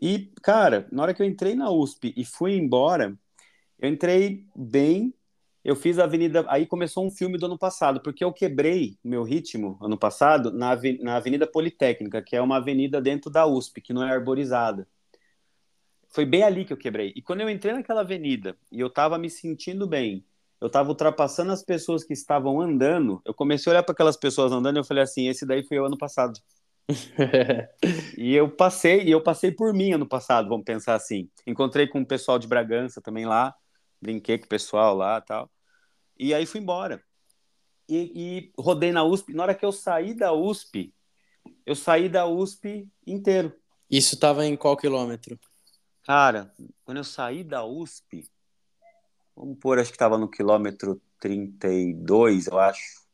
E, 0.00 0.32
cara, 0.42 0.86
na 0.92 1.02
hora 1.02 1.14
que 1.14 1.20
eu 1.20 1.26
entrei 1.26 1.54
na 1.54 1.70
USP 1.70 2.14
e 2.16 2.24
fui 2.24 2.54
embora, 2.56 3.18
eu 3.80 3.88
entrei 3.88 4.46
bem, 4.54 5.12
eu 5.64 5.74
fiz 5.74 5.98
a 5.98 6.04
avenida. 6.04 6.44
Aí 6.48 6.66
começou 6.66 7.04
um 7.04 7.10
filme 7.10 7.36
do 7.36 7.46
ano 7.46 7.58
passado, 7.58 8.00
porque 8.00 8.22
eu 8.22 8.32
quebrei 8.32 8.96
meu 9.02 9.24
ritmo 9.24 9.76
ano 9.82 9.98
passado 9.98 10.52
na, 10.52 10.78
na 11.00 11.16
Avenida 11.16 11.46
Politécnica, 11.46 12.22
que 12.22 12.36
é 12.36 12.40
uma 12.40 12.58
avenida 12.58 13.00
dentro 13.00 13.28
da 13.30 13.44
USP, 13.44 13.80
que 13.80 13.92
não 13.92 14.04
é 14.04 14.12
arborizada. 14.12 14.86
Foi 16.08 16.24
bem 16.24 16.42
ali 16.42 16.64
que 16.64 16.72
eu 16.72 16.76
quebrei. 16.76 17.12
E 17.14 17.22
quando 17.22 17.42
eu 17.42 17.50
entrei 17.50 17.72
naquela 17.72 18.00
avenida 18.00 18.56
e 18.72 18.80
eu 18.80 18.90
tava 18.90 19.18
me 19.18 19.28
sentindo 19.28 19.86
bem, 19.86 20.24
eu 20.60 20.68
tava 20.68 20.88
ultrapassando 20.88 21.52
as 21.52 21.62
pessoas 21.62 22.02
que 22.02 22.12
estavam 22.12 22.60
andando, 22.60 23.20
eu 23.24 23.32
comecei 23.32 23.70
a 23.70 23.74
olhar 23.74 23.82
para 23.82 23.92
aquelas 23.92 24.16
pessoas 24.16 24.50
andando 24.50 24.76
e 24.76 24.80
eu 24.80 24.84
falei 24.84 25.02
assim: 25.02 25.28
esse 25.28 25.46
daí 25.46 25.62
foi 25.62 25.78
o 25.78 25.84
ano 25.84 25.96
passado. 25.96 26.40
e 28.16 28.34
eu 28.34 28.50
passei, 28.50 29.02
e 29.04 29.10
eu 29.10 29.22
passei 29.22 29.52
por 29.52 29.74
mim 29.74 29.92
ano 29.92 30.06
passado, 30.06 30.48
vamos 30.48 30.64
pensar 30.64 30.94
assim. 30.94 31.28
Encontrei 31.46 31.86
com 31.86 32.00
o 32.00 32.06
pessoal 32.06 32.38
de 32.38 32.48
Bragança 32.48 33.00
também 33.00 33.26
lá, 33.26 33.54
brinquei 34.00 34.38
com 34.38 34.46
o 34.46 34.48
pessoal 34.48 34.96
lá 34.96 35.20
tal. 35.20 35.50
E 36.18 36.34
aí 36.34 36.46
fui 36.46 36.60
embora. 36.60 37.02
E, 37.88 38.12
e 38.14 38.52
rodei 38.58 38.90
na 38.90 39.04
USP. 39.04 39.32
Na 39.32 39.44
hora 39.44 39.54
que 39.54 39.64
eu 39.64 39.72
saí 39.72 40.14
da 40.14 40.32
USP, 40.32 40.92
eu 41.64 41.74
saí 41.74 42.08
da 42.08 42.26
USP 42.26 42.88
inteiro. 43.06 43.54
Isso 43.90 44.14
estava 44.14 44.44
em 44.44 44.56
qual 44.56 44.76
quilômetro? 44.76 45.38
Cara, 46.08 46.50
quando 46.86 46.96
eu 46.96 47.04
saí 47.04 47.44
da 47.44 47.66
USP, 47.66 48.26
vamos 49.36 49.58
pôr, 49.58 49.78
acho 49.78 49.90
que 49.90 49.94
estava 49.94 50.16
no 50.16 50.26
quilômetro 50.26 51.02
32, 51.20 52.46
eu 52.46 52.58
acho. 52.58 53.06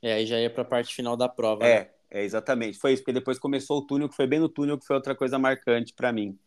É, 0.00 0.12
aí 0.12 0.24
já 0.24 0.38
ia 0.38 0.48
para 0.48 0.62
a 0.62 0.64
parte 0.64 0.94
final 0.94 1.16
da 1.16 1.28
prova. 1.28 1.66
É, 1.66 1.80
né? 1.80 1.90
é, 2.08 2.22
exatamente. 2.22 2.78
Foi 2.78 2.92
isso, 2.92 3.02
porque 3.02 3.12
depois 3.12 3.40
começou 3.40 3.78
o 3.78 3.82
túnel, 3.84 4.08
que 4.08 4.14
foi 4.14 4.28
bem 4.28 4.38
no 4.38 4.48
túnel, 4.48 4.78
que 4.78 4.86
foi 4.86 4.94
outra 4.94 5.16
coisa 5.16 5.36
marcante 5.36 5.92
para 5.94 6.12
mim. 6.12 6.38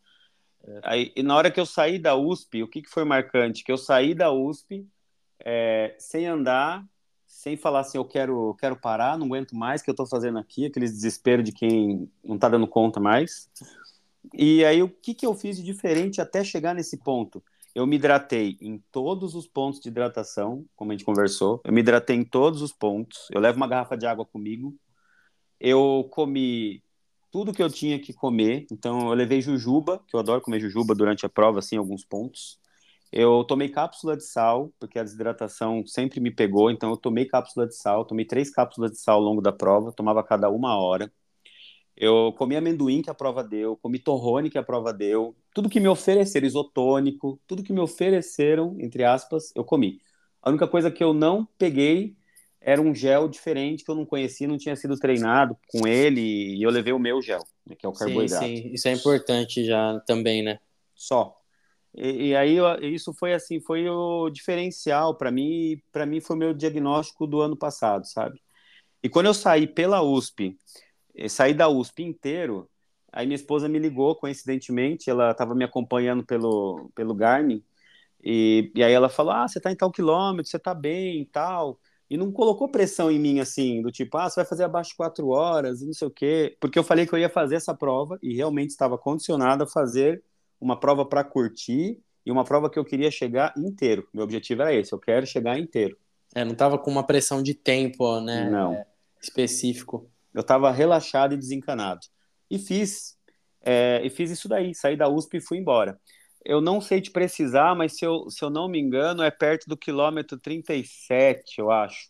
É. 0.63 0.79
Aí, 0.81 1.11
e 1.13 1.21
na 1.21 1.35
hora 1.35 1.51
que 1.51 1.59
eu 1.59 1.65
saí 1.65 1.99
da 1.99 2.15
USP, 2.15 2.63
o 2.63 2.69
que, 2.69 2.81
que 2.81 2.89
foi 2.89 3.03
marcante? 3.03 3.61
Que 3.61 3.71
eu 3.73 3.77
saí 3.77 4.15
da 4.15 4.31
USP 4.31 4.88
é, 5.41 5.93
sem 6.00 6.25
andar, 6.25 6.85
sem 7.27 7.58
falar 7.58 7.81
assim, 7.81 7.97
eu 7.97 8.06
quero, 8.06 8.56
quero 8.62 8.77
parar, 8.77 9.17
não 9.17 9.25
aguento 9.25 9.54
mais, 9.54 9.81
o 9.81 9.83
que 9.83 9.89
eu 9.89 9.93
estou 9.93 10.08
fazendo 10.08 10.39
aqui, 10.39 10.67
aquele 10.67 10.85
desespero 10.85 11.43
de 11.43 11.52
quem 11.52 12.10
não 12.23 12.35
está 12.35 12.47
dando 12.47 12.65
conta 12.65 12.97
mais. 12.97 13.50
E 14.34 14.63
aí, 14.65 14.82
o 14.82 14.90
que, 14.90 15.13
que 15.13 15.26
eu 15.26 15.34
fiz 15.34 15.58
de 15.58 15.63
diferente 15.63 16.21
até 16.21 16.44
chegar 16.44 16.73
nesse 16.73 16.98
ponto? 16.98 17.44
Eu 17.73 17.86
me 17.86 17.98
hidratei 17.98 18.58
em 18.62 18.82
todos 18.92 19.36
os 19.36 19.48
pontos 19.48 19.82
de 19.82 19.90
hidratação, 19.90 20.65
como 20.76 20.92
a 20.92 20.96
gente 20.96 21.04
conversou. 21.04 21.62
Eu 21.65 21.73
me 21.73 21.82
hidratei 21.82 22.15
em 22.15 22.23
todos 22.23 22.62
os 22.62 22.71
pontos. 22.71 23.28
Eu 23.32 23.42
levo 23.42 23.58
uma 23.58 23.67
garrafa 23.67 23.98
de 23.98 24.06
água 24.06 24.26
comigo. 24.26 24.73
Eu 25.60 26.08
comi 26.10 26.82
tudo 27.32 27.54
que 27.54 27.62
eu 27.62 27.69
tinha 27.69 28.00
que 28.00 28.13
comer. 28.13 28.65
Então, 28.71 29.10
eu 29.10 29.13
levei 29.13 29.42
jujuba, 29.42 30.02
que 30.08 30.15
eu 30.15 30.21
adoro 30.21 30.40
comer 30.40 30.62
jujuba 30.62 30.96
durante 30.96 31.26
a 31.26 31.30
prova, 31.30 31.60
assim, 31.60 31.76
alguns 31.76 32.06
pontos. 32.06 32.58
Eu 33.12 33.44
tomei 33.44 33.67
cápsula 33.67 34.15
de 34.15 34.23
sal, 34.23 34.71
porque 34.80 34.98
a 34.98 35.04
desidratação 35.04 35.86
sempre 35.86 36.21
me 36.21 36.32
pegou. 36.32 36.71
Então, 36.71 36.92
eu 36.92 36.98
tomei 36.98 37.26
cápsula 37.26 37.67
de 37.67 37.76
sal. 37.76 38.06
Tomei 38.06 38.23
três 38.23 38.50
cápsulas 38.50 38.92
de 38.92 39.00
sal 39.00 39.17
ao 39.17 39.23
longo 39.23 39.42
da 39.42 39.52
prova. 39.52 39.92
Tomava 39.92 40.23
cada 40.23 40.50
uma 40.50 40.78
hora. 40.78 41.12
Eu 41.98 42.33
comi 42.37 42.56
amendoim 42.56 43.02
que 43.02 43.10
a 43.10 43.13
prova 43.13 43.43
deu, 43.43 43.77
comi 43.77 44.00
torrone 44.00 44.50
que 44.50 44.58
a 44.58 44.63
prova 44.63 44.91
deu, 44.91 45.33
tudo 45.54 45.69
que 45.69 45.79
me 45.79 45.87
ofereceram, 45.87 46.46
isotônico, 46.46 47.39
tudo 47.48 47.63
que 47.63 47.71
me 47.71 47.79
ofereceram, 47.79 48.75
entre 48.79 49.04
aspas, 49.04 49.54
eu 49.56 49.63
comi. 49.63 50.02
A 50.41 50.50
única 50.50 50.67
coisa 50.67 50.91
que 50.91 51.04
eu 51.04 51.13
não 51.13 51.48
peguei 51.58 52.15
era 52.60 52.81
um 52.81 52.93
gel 52.93 53.29
diferente 53.29 53.85
que 53.85 53.91
eu 53.91 53.96
não 53.96 54.06
conhecia, 54.06 54.48
não 54.48 54.58
tinha 54.58 54.75
sido 54.75 54.98
treinado 54.98 55.56
com 55.69 55.87
ele, 55.87 56.56
e 56.56 56.63
eu 56.63 56.69
levei 56.69 56.91
o 56.91 57.00
meu 57.00 57.21
gel, 57.21 57.43
né, 57.65 57.75
que 57.75 57.85
é 57.85 57.89
o 57.89 57.93
carboidrato. 57.93 58.46
Sim, 58.46 58.56
sim, 58.56 58.73
isso 58.73 58.87
é 58.87 58.91
importante 58.91 59.63
já 59.63 60.00
também, 60.06 60.43
né? 60.43 60.60
Só. 60.93 61.37
E, 61.96 62.27
e 62.27 62.35
aí 62.35 62.58
isso 62.81 63.13
foi 63.13 63.33
assim, 63.33 63.62
foi 63.62 63.87
o 63.87 64.29
diferencial 64.29 65.15
para 65.15 65.31
mim, 65.31 65.79
para 65.91 66.06
mim 66.06 66.19
foi 66.19 66.35
o 66.35 66.39
meu 66.39 66.54
diagnóstico 66.54 67.25
do 67.25 67.39
ano 67.39 67.56
passado, 67.56 68.06
sabe? 68.06 68.41
E 69.02 69.08
quando 69.08 69.27
eu 69.27 69.33
saí 69.33 69.67
pela 69.67 70.02
USP, 70.02 70.58
eh, 71.15 71.29
saí 71.29 71.53
da 71.53 71.69
USP 71.69 72.03
inteiro, 72.03 72.69
aí 73.11 73.25
minha 73.25 73.35
esposa 73.35 73.67
me 73.67 73.79
ligou, 73.79 74.15
coincidentemente, 74.15 75.09
ela 75.09 75.31
estava 75.31 75.55
me 75.55 75.63
acompanhando 75.63 76.25
pelo, 76.25 76.89
pelo 76.95 77.13
Garmin, 77.15 77.63
e, 78.23 78.71
e 78.75 78.83
aí 78.83 78.91
ela 78.93 79.09
falou, 79.09 79.33
ah, 79.33 79.47
você 79.47 79.59
está 79.59 79.71
em 79.71 79.75
tal 79.75 79.91
quilômetro, 79.91 80.49
você 80.49 80.57
está 80.57 80.73
bem 80.73 81.21
e 81.21 81.25
tal, 81.25 81.79
e 82.09 82.17
não 82.17 82.31
colocou 82.31 82.69
pressão 82.69 83.09
em 83.11 83.19
mim, 83.19 83.39
assim, 83.39 83.81
do 83.81 83.91
tipo, 83.91 84.17
ah, 84.17 84.29
você 84.29 84.35
vai 84.37 84.45
fazer 84.45 84.63
abaixo 84.63 84.91
de 84.91 84.97
quatro 84.97 85.29
horas, 85.29 85.81
e 85.81 85.85
não 85.85 85.93
sei 85.93 86.07
o 86.07 86.11
quê, 86.11 86.57
porque 86.59 86.77
eu 86.77 86.83
falei 86.83 87.05
que 87.05 87.13
eu 87.13 87.19
ia 87.19 87.29
fazer 87.29 87.55
essa 87.55 87.73
prova, 87.73 88.19
e 88.21 88.35
realmente 88.35 88.71
estava 88.71 88.97
condicionado 88.97 89.63
a 89.63 89.67
fazer 89.67 90.23
uma 90.59 90.79
prova 90.79 91.05
para 91.05 91.23
curtir, 91.23 91.99
e 92.25 92.31
uma 92.31 92.43
prova 92.43 92.69
que 92.69 92.79
eu 92.79 92.83
queria 92.83 93.11
chegar 93.11 93.53
inteiro, 93.55 94.07
meu 94.13 94.23
objetivo 94.23 94.63
era 94.63 94.73
esse, 94.73 94.91
eu 94.91 94.99
quero 94.99 95.27
chegar 95.27 95.59
inteiro. 95.59 95.95
É, 96.33 96.43
não 96.43 96.53
estava 96.53 96.77
com 96.77 96.89
uma 96.91 97.05
pressão 97.05 97.41
de 97.41 97.53
tempo, 97.53 98.19
né? 98.19 98.49
Não. 98.49 98.73
É 98.73 98.85
específico. 99.25 100.09
Eu 100.36 100.42
estava 100.42 100.69
relaxado 100.69 101.33
e 101.33 101.38
desencanado. 101.38 102.02
E 102.52 102.60
fiz, 102.60 103.17
é, 103.62 104.02
e 104.04 104.10
fiz 104.10 104.29
isso 104.29 104.50
daí, 104.50 104.75
saí 104.75 104.98
da 104.98 105.08
USP 105.08 105.38
e 105.38 105.42
fui 105.42 105.58
embora. 105.58 106.00
Eu 106.44 106.62
não 106.62 106.81
sei 106.81 107.02
te 107.02 107.10
precisar, 107.10 107.73
mas 107.73 107.98
se 107.98 108.06
eu, 108.06 108.29
se 108.29 108.44
eu 108.44 108.50
não 108.50 108.67
me 108.67 108.79
engano, 108.79 109.23
é 109.23 109.31
perto 109.31 109.65
do 109.67 109.77
quilômetro 109.77 110.38
37, 110.38 111.60
eu 111.60 111.71
acho, 111.71 112.10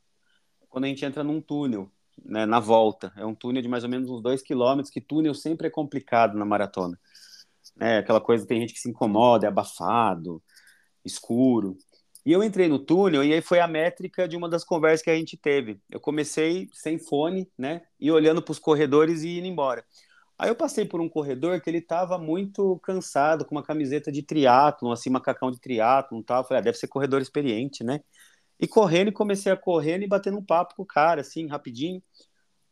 quando 0.67 0.86
a 0.86 0.88
gente 0.88 1.05
entra 1.05 1.23
num 1.23 1.39
túnel, 1.39 1.89
né, 2.23 2.45
na 2.45 2.59
volta. 2.59 3.13
É 3.15 3.26
um 3.26 3.36
túnel 3.36 3.61
de 3.61 3.67
mais 3.67 3.84
ou 3.84 3.89
menos 3.89 4.09
uns 4.09 4.21
dois 4.21 4.41
quilômetros, 4.41 4.91
que 4.91 4.99
túnel 4.99 5.34
sempre 5.34 5.67
é 5.67 5.69
complicado 5.69 6.38
na 6.38 6.45
maratona. 6.45 6.99
É, 7.80 7.97
aquela 7.97 8.21
coisa, 8.21 8.45
tem 8.45 8.59
gente 8.61 8.73
que 8.73 8.80
se 8.80 8.89
incomoda, 8.89 9.45
é 9.45 9.49
abafado, 9.49 10.41
escuro. 11.03 11.78
E 12.26 12.32
eu 12.32 12.43
entrei 12.43 12.67
no 12.67 12.80
túnel 12.80 13.23
e 13.23 13.34
aí 13.34 13.41
foi 13.41 13.59
a 13.59 13.67
métrica 13.67 14.28
de 14.28 14.36
uma 14.36 14.49
das 14.49 14.63
conversas 14.63 15.03
que 15.03 15.11
a 15.11 15.15
gente 15.15 15.38
teve. 15.38 15.80
Eu 15.91 15.99
comecei 15.99 16.67
sem 16.73 16.97
fone, 16.97 17.47
né? 17.57 17.84
E 17.99 18.11
olhando 18.11 18.41
para 18.41 18.51
os 18.51 18.57
corredores 18.57 19.21
e 19.21 19.38
indo 19.38 19.47
embora. 19.47 19.86
Aí 20.38 20.49
eu 20.49 20.55
passei 20.55 20.86
por 20.86 20.99
um 20.99 21.07
corredor 21.07 21.61
que 21.61 21.69
ele 21.69 21.78
estava 21.78 22.17
muito 22.17 22.80
cansado, 22.80 23.45
com 23.45 23.55
uma 23.55 23.63
camiseta 23.63 24.11
de 24.11 24.23
triatlon, 24.23 24.91
assim, 24.91 25.09
macacão 25.09 25.51
de 25.51 25.59
triatlon 25.59 26.19
e 26.19 26.23
tal. 26.23 26.41
Eu 26.41 26.47
falei, 26.47 26.61
ah, 26.61 26.63
deve 26.63 26.78
ser 26.78 26.88
corredor 26.88 27.21
experiente, 27.21 27.84
né? 27.84 28.01
E 28.59 28.67
correndo, 28.67 29.11
comecei 29.13 29.51
a 29.51 29.57
correr 29.57 30.01
e 30.01 30.07
batendo 30.07 30.38
um 30.38 30.45
papo 30.45 30.76
com 30.76 30.84
o 30.84 30.86
cara, 30.86 31.21
assim, 31.21 31.47
rapidinho. 31.47 32.01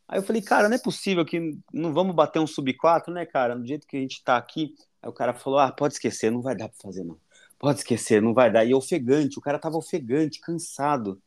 Aí 0.08 0.18
eu 0.18 0.22
falei, 0.22 0.42
cara, 0.42 0.68
não 0.68 0.76
é 0.76 0.80
possível 0.80 1.24
que 1.24 1.58
não 1.72 1.94
vamos 1.94 2.14
bater 2.14 2.40
um 2.40 2.46
sub 2.46 2.74
4, 2.74 3.12
né, 3.14 3.24
cara? 3.24 3.56
Do 3.56 3.66
jeito 3.66 3.86
que 3.86 3.96
a 3.96 4.00
gente 4.00 4.22
tá 4.24 4.36
aqui. 4.36 4.74
Aí 5.00 5.08
o 5.08 5.12
cara 5.12 5.32
falou, 5.32 5.58
ah, 5.58 5.72
pode 5.72 5.94
esquecer, 5.94 6.30
não 6.30 6.42
vai 6.42 6.56
dar 6.56 6.68
para 6.68 6.78
fazer, 6.82 7.04
não 7.04 7.18
pode 7.64 7.78
esquecer, 7.78 8.20
não 8.20 8.34
vai 8.34 8.52
dar. 8.52 8.64
E 8.66 8.74
ofegante, 8.74 9.38
o 9.38 9.42
cara 9.42 9.58
tava 9.58 9.78
ofegante, 9.78 10.38
cansado. 10.38 11.18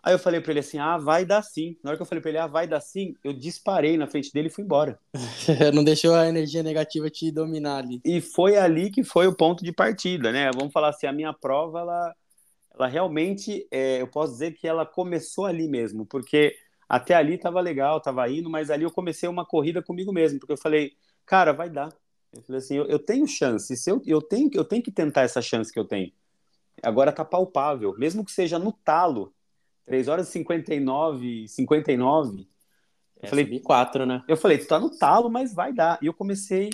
Aí 0.00 0.14
eu 0.14 0.18
falei 0.18 0.40
para 0.40 0.52
ele 0.52 0.60
assim: 0.60 0.78
ah, 0.78 0.96
vai 0.96 1.24
dar 1.24 1.42
sim. 1.42 1.76
Na 1.82 1.90
hora 1.90 1.96
que 1.96 2.02
eu 2.02 2.06
falei 2.06 2.22
para 2.22 2.30
ele, 2.30 2.38
ah, 2.38 2.46
vai 2.46 2.68
dar 2.68 2.80
sim, 2.80 3.16
eu 3.24 3.32
disparei 3.32 3.96
na 3.96 4.06
frente 4.06 4.32
dele 4.32 4.46
e 4.46 4.50
fui 4.50 4.62
embora. 4.62 4.96
não 5.74 5.82
deixou 5.82 6.14
a 6.14 6.28
energia 6.28 6.62
negativa 6.62 7.10
te 7.10 7.32
dominar 7.32 7.78
ali. 7.78 8.00
E 8.04 8.20
foi 8.20 8.56
ali 8.56 8.90
que 8.90 9.02
foi 9.02 9.26
o 9.26 9.34
ponto 9.34 9.64
de 9.64 9.72
partida, 9.72 10.30
né? 10.30 10.50
Vamos 10.54 10.72
falar 10.72 10.90
assim: 10.90 11.08
a 11.08 11.12
minha 11.12 11.32
prova, 11.32 11.80
ela, 11.80 12.14
ela 12.72 12.86
realmente, 12.86 13.66
é, 13.72 14.02
eu 14.02 14.06
posso 14.06 14.34
dizer 14.34 14.52
que 14.52 14.68
ela 14.68 14.86
começou 14.86 15.46
ali 15.46 15.66
mesmo, 15.66 16.06
porque 16.06 16.54
até 16.88 17.14
ali 17.14 17.36
tava 17.38 17.60
legal, 17.60 18.00
tava 18.00 18.28
indo, 18.28 18.48
mas 18.48 18.70
ali 18.70 18.84
eu 18.84 18.90
comecei 18.92 19.28
uma 19.28 19.44
corrida 19.44 19.82
comigo 19.82 20.12
mesmo, 20.12 20.38
porque 20.38 20.52
eu 20.52 20.58
falei, 20.58 20.92
cara, 21.26 21.52
vai 21.52 21.68
dar. 21.68 21.92
Eu 22.34 22.42
falei 22.42 22.58
assim, 22.58 22.76
eu, 22.76 22.86
eu 22.86 22.98
tenho 22.98 23.26
chance, 23.26 23.76
se 23.76 23.90
eu, 23.90 24.02
eu, 24.04 24.20
tenho, 24.20 24.50
eu 24.52 24.64
tenho 24.64 24.82
que 24.82 24.90
tentar 24.90 25.22
essa 25.22 25.40
chance 25.40 25.72
que 25.72 25.78
eu 25.78 25.84
tenho. 25.84 26.12
Agora 26.82 27.12
tá 27.12 27.24
palpável, 27.24 27.94
mesmo 27.96 28.24
que 28.24 28.32
seja 28.32 28.58
no 28.58 28.72
talo, 28.72 29.32
3 29.86 30.08
horas 30.08 30.28
e 30.28 30.32
59, 30.32 31.48
59. 31.48 32.40
Eu 32.40 32.46
é, 33.22 33.28
falei, 33.28 33.60
4, 33.60 34.06
né? 34.06 34.22
Eu 34.26 34.36
falei, 34.36 34.58
tu 34.58 34.66
tá 34.66 34.78
no 34.78 34.90
talo, 34.90 35.30
mas 35.30 35.54
vai 35.54 35.72
dar. 35.72 35.98
E 36.02 36.06
eu 36.06 36.14
comecei 36.14 36.70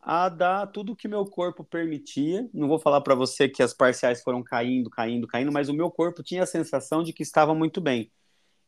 a 0.00 0.28
dar 0.28 0.66
tudo 0.66 0.96
que 0.96 1.08
meu 1.08 1.24
corpo 1.24 1.64
permitia. 1.64 2.48
Não 2.52 2.68
vou 2.68 2.78
falar 2.78 3.00
para 3.00 3.14
você 3.14 3.48
que 3.48 3.62
as 3.62 3.72
parciais 3.72 4.22
foram 4.22 4.42
caindo, 4.42 4.90
caindo, 4.90 5.26
caindo, 5.26 5.52
mas 5.52 5.68
o 5.68 5.74
meu 5.74 5.90
corpo 5.90 6.22
tinha 6.22 6.42
a 6.42 6.46
sensação 6.46 7.02
de 7.02 7.12
que 7.12 7.22
estava 7.22 7.54
muito 7.54 7.80
bem. 7.80 8.10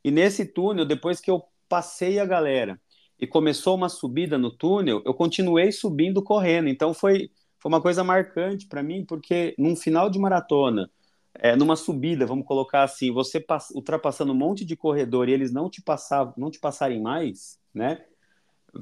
E 0.02 0.10
nesse 0.10 0.44
túnel, 0.44 0.84
depois 0.84 1.20
que 1.20 1.30
eu 1.30 1.42
passei 1.68 2.18
a 2.18 2.26
galera, 2.26 2.80
e 3.18 3.26
começou 3.26 3.76
uma 3.76 3.88
subida 3.88 4.36
no 4.36 4.50
túnel, 4.50 5.02
eu 5.04 5.14
continuei 5.14 5.70
subindo 5.72 6.22
correndo. 6.22 6.68
Então 6.68 6.92
foi, 6.92 7.30
foi 7.58 7.68
uma 7.68 7.80
coisa 7.80 8.02
marcante 8.02 8.66
para 8.66 8.82
mim, 8.82 9.04
porque 9.04 9.54
num 9.58 9.76
final 9.76 10.10
de 10.10 10.18
maratona, 10.18 10.90
é, 11.34 11.56
numa 11.56 11.76
subida, 11.76 12.26
vamos 12.26 12.46
colocar 12.46 12.82
assim, 12.82 13.10
você 13.12 13.44
ultrapassando 13.74 14.32
um 14.32 14.36
monte 14.36 14.64
de 14.64 14.76
corredor 14.76 15.28
e 15.28 15.32
eles 15.32 15.52
não 15.52 15.68
te 15.68 15.82
passavam, 15.82 16.34
não 16.36 16.50
te 16.50 16.60
passarem 16.60 17.00
mais, 17.00 17.58
né? 17.72 18.04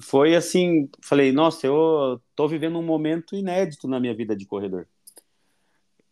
Foi 0.01 0.35
assim, 0.35 0.89
falei, 1.03 1.33
nossa, 1.33 1.67
eu 1.67 2.21
tô 2.35 2.49
vivendo 2.49 2.79
um 2.79 2.83
momento 2.83 3.37
inédito 3.37 3.87
na 3.87 4.01
minha 4.01 4.15
vida 4.15 4.35
de 4.35 4.47
corredor. 4.47 4.87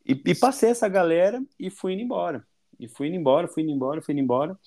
E, 0.06 0.12
e 0.26 0.34
passei 0.34 0.70
essa 0.70 0.88
galera 0.88 1.42
e 1.58 1.70
fui 1.70 1.94
indo 1.94 2.02
embora. 2.02 2.46
E 2.78 2.88
fui 2.88 3.08
indo 3.08 3.16
embora, 3.16 3.46
fui 3.46 3.62
indo 3.62 3.72
embora, 3.72 4.02
fui 4.02 4.12
indo 4.12 4.22
embora. 4.22 4.58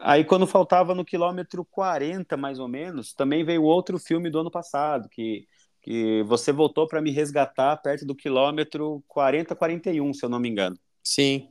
Aí, 0.00 0.24
quando 0.24 0.46
faltava 0.46 0.94
no 0.94 1.04
quilômetro 1.04 1.64
40, 1.64 2.36
mais 2.36 2.58
ou 2.58 2.68
menos, 2.68 3.12
também 3.12 3.44
veio 3.44 3.62
outro 3.62 3.98
filme 3.98 4.30
do 4.30 4.40
ano 4.40 4.50
passado, 4.50 5.08
que, 5.08 5.46
que 5.80 6.22
você 6.24 6.52
voltou 6.52 6.86
para 6.86 7.00
me 7.00 7.10
resgatar 7.10 7.76
perto 7.78 8.04
do 8.04 8.14
quilômetro 8.14 9.02
40, 9.06 9.54
41, 9.54 10.12
se 10.12 10.24
eu 10.24 10.28
não 10.28 10.40
me 10.40 10.48
engano. 10.48 10.78
Sim. 11.02 11.48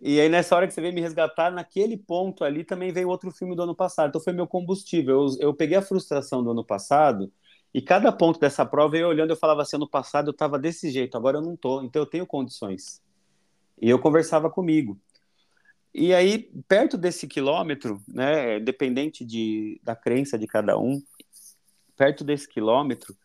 E 0.00 0.20
aí, 0.20 0.28
nessa 0.28 0.56
hora 0.56 0.66
que 0.66 0.74
você 0.74 0.80
veio 0.80 0.94
me 0.94 1.00
resgatar, 1.00 1.50
naquele 1.50 1.96
ponto 1.96 2.44
ali 2.44 2.64
também 2.64 2.92
veio 2.92 3.08
outro 3.08 3.30
filme 3.30 3.54
do 3.54 3.62
ano 3.62 3.74
passado. 3.74 4.08
Então, 4.08 4.20
foi 4.20 4.32
meu 4.32 4.46
combustível. 4.46 5.26
Eu, 5.26 5.48
eu 5.48 5.54
peguei 5.54 5.76
a 5.76 5.82
frustração 5.82 6.42
do 6.42 6.50
ano 6.50 6.64
passado 6.64 7.32
e 7.74 7.82
cada 7.82 8.12
ponto 8.12 8.38
dessa 8.38 8.64
prova, 8.64 8.96
eu 8.96 9.08
olhando, 9.08 9.30
eu 9.30 9.36
falava 9.36 9.62
assim: 9.62 9.74
ano 9.74 9.88
passado 9.88 10.28
eu 10.28 10.32
estava 10.32 10.56
desse 10.58 10.90
jeito, 10.90 11.16
agora 11.16 11.38
eu 11.38 11.42
não 11.42 11.56
tô, 11.56 11.82
então 11.82 12.00
eu 12.00 12.06
tenho 12.06 12.24
condições. 12.24 13.02
E 13.82 13.90
eu 13.90 13.98
conversava 13.98 14.48
comigo. 14.48 14.96
E 15.94 16.12
aí, 16.12 16.50
perto 16.66 16.98
desse 16.98 17.28
quilômetro, 17.28 18.02
né, 18.08 18.58
dependente 18.58 19.24
de, 19.24 19.80
da 19.80 19.94
crença 19.94 20.36
de 20.36 20.44
cada 20.44 20.76
um, 20.76 21.00
perto 21.96 22.24
desse 22.24 22.48
quilômetro, 22.48 23.16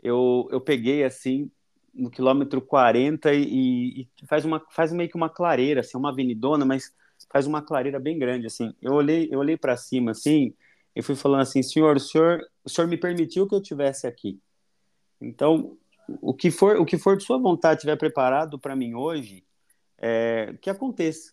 eu, 0.00 0.48
eu 0.52 0.60
peguei 0.60 1.02
assim, 1.02 1.50
no 1.92 2.08
quilômetro 2.08 2.62
40 2.62 3.34
e, 3.34 4.02
e 4.02 4.26
faz, 4.26 4.44
uma, 4.44 4.64
faz 4.70 4.92
meio 4.92 5.08
que 5.10 5.16
uma 5.16 5.28
clareira, 5.28 5.80
assim, 5.80 5.98
uma 5.98 6.10
avenidona, 6.10 6.64
mas 6.64 6.94
faz 7.28 7.44
uma 7.44 7.60
clareira 7.60 7.98
bem 7.98 8.16
grande, 8.16 8.46
assim. 8.46 8.72
Eu 8.80 8.92
olhei, 8.92 9.28
eu 9.30 9.40
olhei 9.40 9.56
para 9.56 9.76
cima, 9.76 10.12
assim, 10.12 10.54
e 10.94 11.02
fui 11.02 11.16
falando 11.16 11.40
assim, 11.40 11.60
senhor, 11.60 11.96
o 11.96 12.00
senhor, 12.00 12.40
o 12.64 12.68
senhor 12.68 12.86
me 12.86 12.96
permitiu 12.96 13.48
que 13.48 13.54
eu 13.54 13.60
tivesse 13.60 14.06
aqui. 14.06 14.38
Então, 15.20 15.76
o 16.20 16.32
que 16.32 16.52
for, 16.52 16.76
o 16.76 16.84
que 16.84 16.98
for 16.98 17.16
de 17.16 17.24
sua 17.24 17.38
vontade 17.38 17.80
tiver 17.80 17.96
preparado 17.96 18.60
para 18.60 18.76
mim 18.76 18.94
hoje, 18.94 19.44
é, 19.98 20.56
que 20.60 20.70
aconteça 20.70 21.32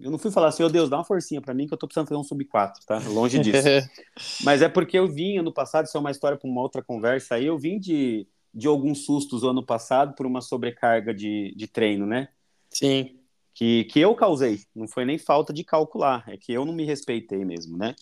eu 0.00 0.10
não 0.10 0.18
fui 0.18 0.30
falar 0.30 0.48
assim, 0.48 0.62
ô 0.62 0.66
oh, 0.66 0.68
Deus, 0.68 0.88
dá 0.88 0.96
uma 0.96 1.04
forcinha 1.04 1.40
para 1.40 1.54
mim 1.54 1.66
que 1.66 1.74
eu 1.74 1.78
tô 1.78 1.86
precisando 1.86 2.08
fazer 2.08 2.20
um 2.20 2.24
sub 2.24 2.44
4, 2.44 2.84
tá? 2.86 2.98
Longe 3.08 3.38
disso. 3.38 3.66
Mas 4.44 4.62
é 4.62 4.68
porque 4.68 4.98
eu 4.98 5.08
vim 5.08 5.38
ano 5.38 5.52
passado, 5.52 5.86
isso 5.86 5.96
é 5.96 6.00
uma 6.00 6.10
história 6.10 6.38
para 6.38 6.48
uma 6.48 6.60
outra 6.60 6.82
conversa 6.82 7.34
aí, 7.34 7.46
eu 7.46 7.58
vim 7.58 7.78
de, 7.78 8.26
de 8.54 8.66
alguns 8.66 9.04
sustos 9.04 9.44
ano 9.44 9.64
passado 9.64 10.14
por 10.14 10.26
uma 10.26 10.40
sobrecarga 10.40 11.12
de, 11.12 11.54
de 11.56 11.66
treino, 11.66 12.06
né? 12.06 12.28
Sim. 12.70 13.18
Que, 13.54 13.84
que 13.84 14.00
eu 14.00 14.14
causei, 14.14 14.60
não 14.74 14.88
foi 14.88 15.04
nem 15.04 15.18
falta 15.18 15.52
de 15.52 15.62
calcular, 15.62 16.24
é 16.26 16.36
que 16.36 16.52
eu 16.52 16.64
não 16.64 16.72
me 16.72 16.84
respeitei 16.84 17.44
mesmo, 17.44 17.76
né? 17.76 17.94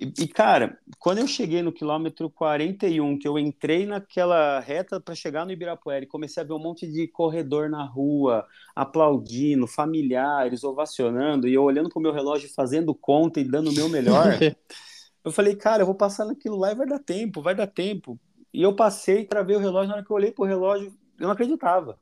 E, 0.00 0.10
e, 0.18 0.26
cara, 0.26 0.78
quando 0.98 1.18
eu 1.18 1.26
cheguei 1.26 1.60
no 1.60 1.70
quilômetro 1.70 2.30
41, 2.30 3.18
que 3.18 3.28
eu 3.28 3.38
entrei 3.38 3.84
naquela 3.84 4.58
reta 4.58 4.98
para 4.98 5.14
chegar 5.14 5.44
no 5.44 5.52
Ibirapuera 5.52 6.02
e 6.02 6.08
comecei 6.08 6.42
a 6.42 6.46
ver 6.46 6.54
um 6.54 6.58
monte 6.58 6.90
de 6.90 7.06
corredor 7.06 7.68
na 7.68 7.84
rua, 7.84 8.46
aplaudindo, 8.74 9.66
familiares, 9.66 10.64
ovacionando, 10.64 11.46
e 11.46 11.52
eu 11.52 11.62
olhando 11.62 11.90
pro 11.90 12.00
meu 12.00 12.12
relógio, 12.12 12.48
fazendo 12.54 12.94
conta 12.94 13.40
e 13.40 13.44
dando 13.44 13.68
o 13.68 13.74
meu 13.74 13.90
melhor, 13.90 14.38
eu 15.22 15.30
falei, 15.30 15.54
cara, 15.54 15.82
eu 15.82 15.86
vou 15.86 15.94
passar 15.94 16.24
naquilo 16.24 16.56
lá 16.56 16.72
e 16.72 16.74
vai 16.74 16.86
dar 16.86 16.98
tempo, 16.98 17.42
vai 17.42 17.54
dar 17.54 17.66
tempo. 17.66 18.18
E 18.54 18.62
eu 18.62 18.74
passei 18.74 19.26
para 19.26 19.42
ver 19.42 19.56
o 19.56 19.60
relógio, 19.60 19.90
na 19.90 19.96
hora 19.96 20.04
que 20.04 20.10
eu 20.10 20.16
olhei 20.16 20.32
pro 20.32 20.46
relógio, 20.46 20.94
eu 21.18 21.26
não 21.26 21.32
acreditava, 21.32 21.98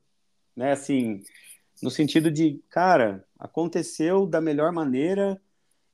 né? 0.55 0.71
Assim, 0.71 1.21
no 1.83 1.91
sentido 1.91 2.31
de, 2.31 2.63
cara, 2.69 3.25
aconteceu 3.37 4.25
da 4.25 4.39
melhor 4.39 4.71
maneira 4.71 5.39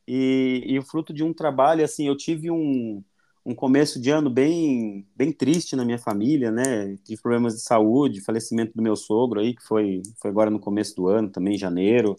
e, 0.08 0.64
e 0.66 0.80
o 0.80 0.84
fruto 0.84 1.14
de 1.14 1.24
um 1.24 1.34
trabalho, 1.34 1.84
assim, 1.84 2.08
eu 2.08 2.16
tive 2.16 2.52
um, 2.52 3.04
um 3.46 3.54
começo 3.56 4.00
de 4.02 4.10
ano 4.10 4.30
bem, 4.30 5.08
bem 5.16 5.32
triste 5.32 5.76
na 5.76 5.86
minha 5.86 6.00
família, 6.00 6.52
né? 6.52 6.98
Tive 7.04 7.22
problemas 7.22 7.56
de 7.56 7.62
saúde, 7.62 8.22
falecimento 8.22 8.74
do 8.76 8.82
meu 8.82 8.96
sogro 8.96 9.40
aí, 9.40 9.56
que 9.56 9.64
foi, 9.64 10.02
foi 10.20 10.32
agora 10.32 10.50
no 10.50 10.60
começo 10.60 10.96
do 10.96 11.08
ano, 11.08 11.30
também 11.30 11.56
em 11.56 11.58
janeiro. 11.58 12.16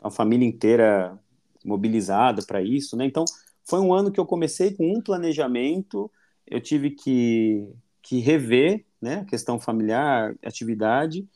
A 0.00 0.10
família 0.10 0.46
inteira 0.46 1.18
mobilizada 1.64 2.42
para 2.46 2.62
isso, 2.62 2.96
né? 2.96 3.06
Então, 3.06 3.24
foi 3.64 3.80
um 3.80 3.92
ano 3.92 4.12
que 4.12 4.20
eu 4.20 4.26
comecei 4.26 4.72
com 4.74 4.92
um 4.96 5.00
planejamento, 5.00 6.10
eu 6.46 6.60
tive 6.60 6.90
que, 6.90 7.66
que 8.02 8.20
rever, 8.20 8.84
né? 9.00 9.16
A 9.20 9.24
questão 9.24 9.58
familiar, 9.58 10.34
atividade, 10.44 11.26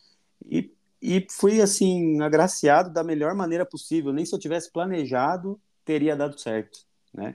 e, 0.51 0.71
e 1.03 1.27
fui, 1.31 1.61
assim, 1.61 2.21
agraciado 2.23 2.93
da 2.93 3.03
melhor 3.03 3.35
maneira 3.35 3.67
possível. 3.67 4.13
Nem 4.13 4.25
se 4.25 4.35
eu 4.35 4.39
tivesse 4.39 4.71
planejado, 4.73 5.61
teria 5.85 6.17
dado 6.17 6.39
certo, 6.39 6.81
né? 7.13 7.35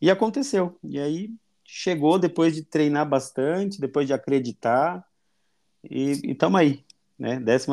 E 0.00 0.10
aconteceu. 0.10 0.78
E 0.82 0.98
aí 0.98 1.30
chegou 1.64 2.18
depois 2.18 2.54
de 2.54 2.62
treinar 2.62 3.08
bastante, 3.08 3.80
depois 3.80 4.06
de 4.06 4.12
acreditar, 4.12 5.06
e 5.82 6.12
estamos 6.30 6.60
aí, 6.60 6.84
né? 7.18 7.40
12 7.40 7.66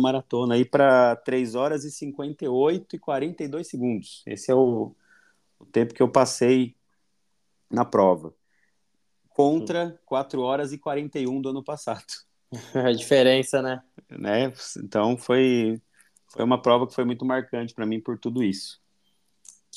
maratona 0.00 0.54
aí 0.54 0.64
para 0.64 1.16
3 1.16 1.54
horas 1.54 1.84
e 1.84 1.90
58 1.90 2.96
e 2.96 2.98
42 2.98 3.68
segundos. 3.68 4.22
Esse 4.26 4.50
é 4.50 4.54
o, 4.54 4.94
o 5.58 5.66
tempo 5.66 5.94
que 5.94 6.02
eu 6.02 6.08
passei 6.08 6.74
na 7.70 7.84
prova. 7.84 8.34
Contra 9.28 10.00
4 10.04 10.40
horas 10.40 10.72
e 10.72 10.78
41 10.78 11.40
do 11.40 11.48
ano 11.48 11.62
passado. 11.62 12.04
A 12.74 12.92
diferença, 12.92 13.60
né? 13.60 13.82
né? 14.10 14.52
Então 14.78 15.16
foi, 15.16 15.80
foi 16.28 16.44
uma 16.44 16.60
prova 16.60 16.86
que 16.86 16.94
foi 16.94 17.04
muito 17.04 17.24
marcante 17.24 17.74
para 17.74 17.86
mim 17.86 18.00
por 18.00 18.18
tudo 18.18 18.42
isso. 18.44 18.80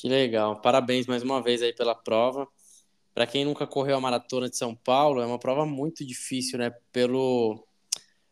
Que 0.00 0.08
legal. 0.08 0.60
Parabéns 0.60 1.06
mais 1.06 1.22
uma 1.22 1.42
vez 1.42 1.60
aí 1.62 1.72
pela 1.72 1.94
prova. 1.94 2.46
Para 3.14 3.26
quem 3.26 3.44
nunca 3.44 3.66
correu 3.66 3.96
a 3.96 4.00
maratona 4.00 4.48
de 4.48 4.56
São 4.56 4.74
Paulo, 4.74 5.20
é 5.20 5.26
uma 5.26 5.38
prova 5.38 5.66
muito 5.66 6.06
difícil, 6.06 6.56
né? 6.56 6.72
Pelo, 6.92 7.66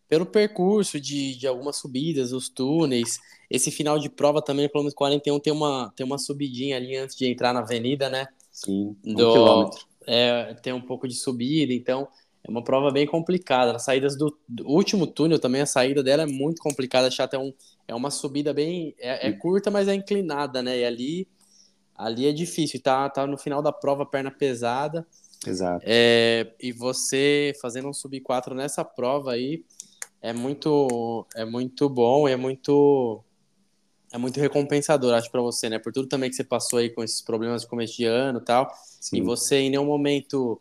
pelo 0.08 0.24
percurso 0.24 1.00
de, 1.00 1.34
de 1.34 1.46
algumas 1.46 1.76
subidas, 1.76 2.32
os 2.32 2.48
túneis. 2.48 3.18
Esse 3.50 3.72
final 3.72 3.98
de 3.98 4.08
prova 4.08 4.40
também, 4.40 4.68
pelo 4.68 4.84
menos 4.84 4.94
41, 4.94 5.40
tem 5.40 5.52
uma, 5.52 5.92
tem 5.96 6.06
uma 6.06 6.18
subidinha 6.18 6.76
ali 6.76 6.96
antes 6.96 7.16
de 7.16 7.26
entrar 7.26 7.52
na 7.52 7.60
avenida, 7.60 8.08
né? 8.08 8.28
Sim, 8.52 8.96
um 9.04 9.14
do, 9.14 9.32
quilômetro. 9.32 9.86
É, 10.06 10.54
tem 10.62 10.72
um 10.72 10.80
pouco 10.80 11.08
de 11.08 11.14
subida, 11.16 11.72
então 11.72 12.06
é 12.44 12.48
uma 12.50 12.62
prova 12.62 12.92
bem 12.92 13.06
complicada. 13.06 13.74
As 13.74 13.82
saídas 13.82 14.16
do, 14.16 14.38
do, 14.48 14.68
último 14.68 15.04
túnel 15.04 15.40
também, 15.40 15.62
a 15.62 15.66
saída 15.66 16.00
dela 16.00 16.22
é 16.22 16.26
muito 16.26 16.62
complicada. 16.62 17.08
Achar 17.08 17.24
até 17.24 17.36
um, 17.36 17.52
é 17.88 17.94
uma 17.94 18.12
subida 18.12 18.54
bem. 18.54 18.94
É, 19.00 19.28
é 19.28 19.32
curta, 19.32 19.68
mas 19.68 19.88
é 19.88 19.94
inclinada, 19.94 20.62
né? 20.62 20.78
E 20.78 20.84
ali 20.84 21.28
ali 21.96 22.26
é 22.26 22.32
difícil, 22.32 22.80
tá, 22.80 23.08
tá 23.08 23.26
no 23.26 23.38
final 23.38 23.62
da 23.62 23.72
prova, 23.72 24.04
perna 24.04 24.30
pesada. 24.30 25.06
Exato. 25.46 25.84
É, 25.86 26.52
e 26.60 26.72
você 26.72 27.52
fazendo 27.60 27.88
um 27.88 27.92
sub 27.92 28.18
4 28.20 28.54
nessa 28.54 28.84
prova 28.84 29.32
aí 29.32 29.64
é 30.20 30.32
muito 30.32 31.26
é 31.36 31.44
muito 31.44 31.88
bom, 31.88 32.26
é 32.26 32.36
muito 32.36 33.22
é 34.12 34.18
muito 34.18 34.40
recompensador, 34.40 35.14
acho 35.14 35.30
para 35.30 35.42
você, 35.42 35.68
né? 35.68 35.78
Por 35.78 35.92
tudo 35.92 36.08
também 36.08 36.30
que 36.30 36.36
você 36.36 36.44
passou 36.44 36.78
aí 36.78 36.90
com 36.90 37.02
esses 37.02 37.20
problemas 37.20 37.62
de 37.62 37.68
começo 37.68 37.96
de 37.96 38.04
ano, 38.04 38.38
e 38.40 38.44
tal. 38.44 38.70
Sim. 39.00 39.18
E 39.18 39.20
você 39.20 39.56
em 39.56 39.70
nenhum 39.70 39.84
momento 39.84 40.60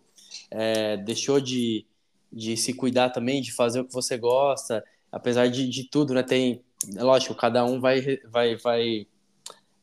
é, 0.52 0.98
deixou 0.98 1.40
de, 1.40 1.86
de 2.32 2.58
se 2.58 2.74
cuidar 2.74 3.12
também, 3.12 3.42
de 3.42 3.54
fazer 3.54 3.80
o 3.80 3.86
que 3.86 3.94
você 3.94 4.18
gosta, 4.18 4.84
apesar 5.12 5.48
de, 5.48 5.70
de 5.70 5.90
tudo, 5.90 6.14
né? 6.14 6.24
Tem, 6.24 6.64
lógico, 6.96 7.34
cada 7.36 7.64
um 7.66 7.80
vai 7.80 8.20
vai 8.30 8.56
vai 8.58 9.08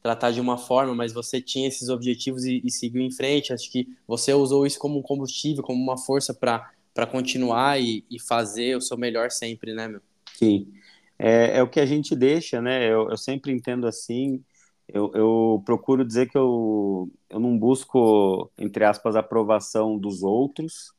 tratar 0.02 0.32
de 0.32 0.40
uma 0.40 0.58
forma, 0.58 0.94
mas 0.94 1.12
você 1.12 1.40
tinha 1.40 1.68
esses 1.68 1.88
objetivos 1.88 2.44
e, 2.44 2.60
e 2.64 2.70
seguiu 2.70 3.00
em 3.00 3.10
frente. 3.10 3.52
Acho 3.52 3.70
que 3.70 3.88
você 4.06 4.34
usou 4.34 4.66
isso 4.66 4.78
como 4.78 4.98
um 4.98 5.02
combustível, 5.02 5.62
como 5.62 5.80
uma 5.80 5.96
força 5.96 6.34
para 6.34 7.06
continuar 7.06 7.80
e, 7.80 8.04
e, 8.10 8.20
fazer 8.20 8.76
o 8.76 8.80
seu 8.80 8.98
melhor 8.98 9.30
sempre, 9.30 9.72
né, 9.72 9.86
meu? 9.86 10.00
Sim. 10.34 10.72
É, 11.18 11.58
é 11.58 11.62
o 11.62 11.68
que 11.68 11.78
a 11.78 11.86
gente 11.86 12.16
deixa, 12.16 12.60
né? 12.60 12.84
Eu, 12.86 13.10
eu 13.10 13.16
sempre 13.16 13.52
entendo 13.52 13.86
assim. 13.86 14.42
Eu, 14.88 15.12
eu, 15.14 15.62
procuro 15.64 16.04
dizer 16.04 16.28
que 16.28 16.36
eu, 16.36 17.08
eu 17.30 17.38
não 17.38 17.56
busco, 17.56 18.50
entre 18.58 18.84
aspas, 18.84 19.14
aprovação 19.14 19.96
dos 19.96 20.22
outros, 20.22 20.92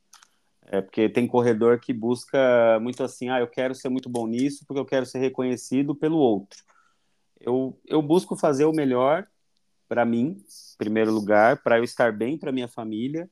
é 0.68 0.82
porque 0.82 1.10
tem 1.10 1.28
corredor 1.28 1.80
que 1.80 1.94
busca 1.94 2.80
muito 2.82 3.04
assim, 3.04 3.30
ah, 3.30 3.42
eu 3.42 3.48
quero 3.48 3.76
ser 3.76 3.90
muito 3.90 4.10
bom 4.10 4.26
nisso 4.26 4.64
porque 4.66 4.80
eu 4.80 4.86
quero 4.86 5.06
ser 5.06 5.20
reconhecido 5.20 5.94
pelo 5.94 6.18
outro 6.18 6.64
eu, 7.44 7.78
eu 7.86 8.02
busco 8.02 8.36
fazer 8.36 8.66
o 8.66 8.74
melhor 8.74 9.28
para 9.88 10.06
mim, 10.06 10.38
em 10.40 10.78
primeiro 10.78 11.14
lugar, 11.14 11.62
para 11.62 11.78
eu 11.78 11.84
estar 11.84 12.12
bem 12.12 12.38
para 12.38 12.52
minha 12.52 12.68
família. 12.68 13.30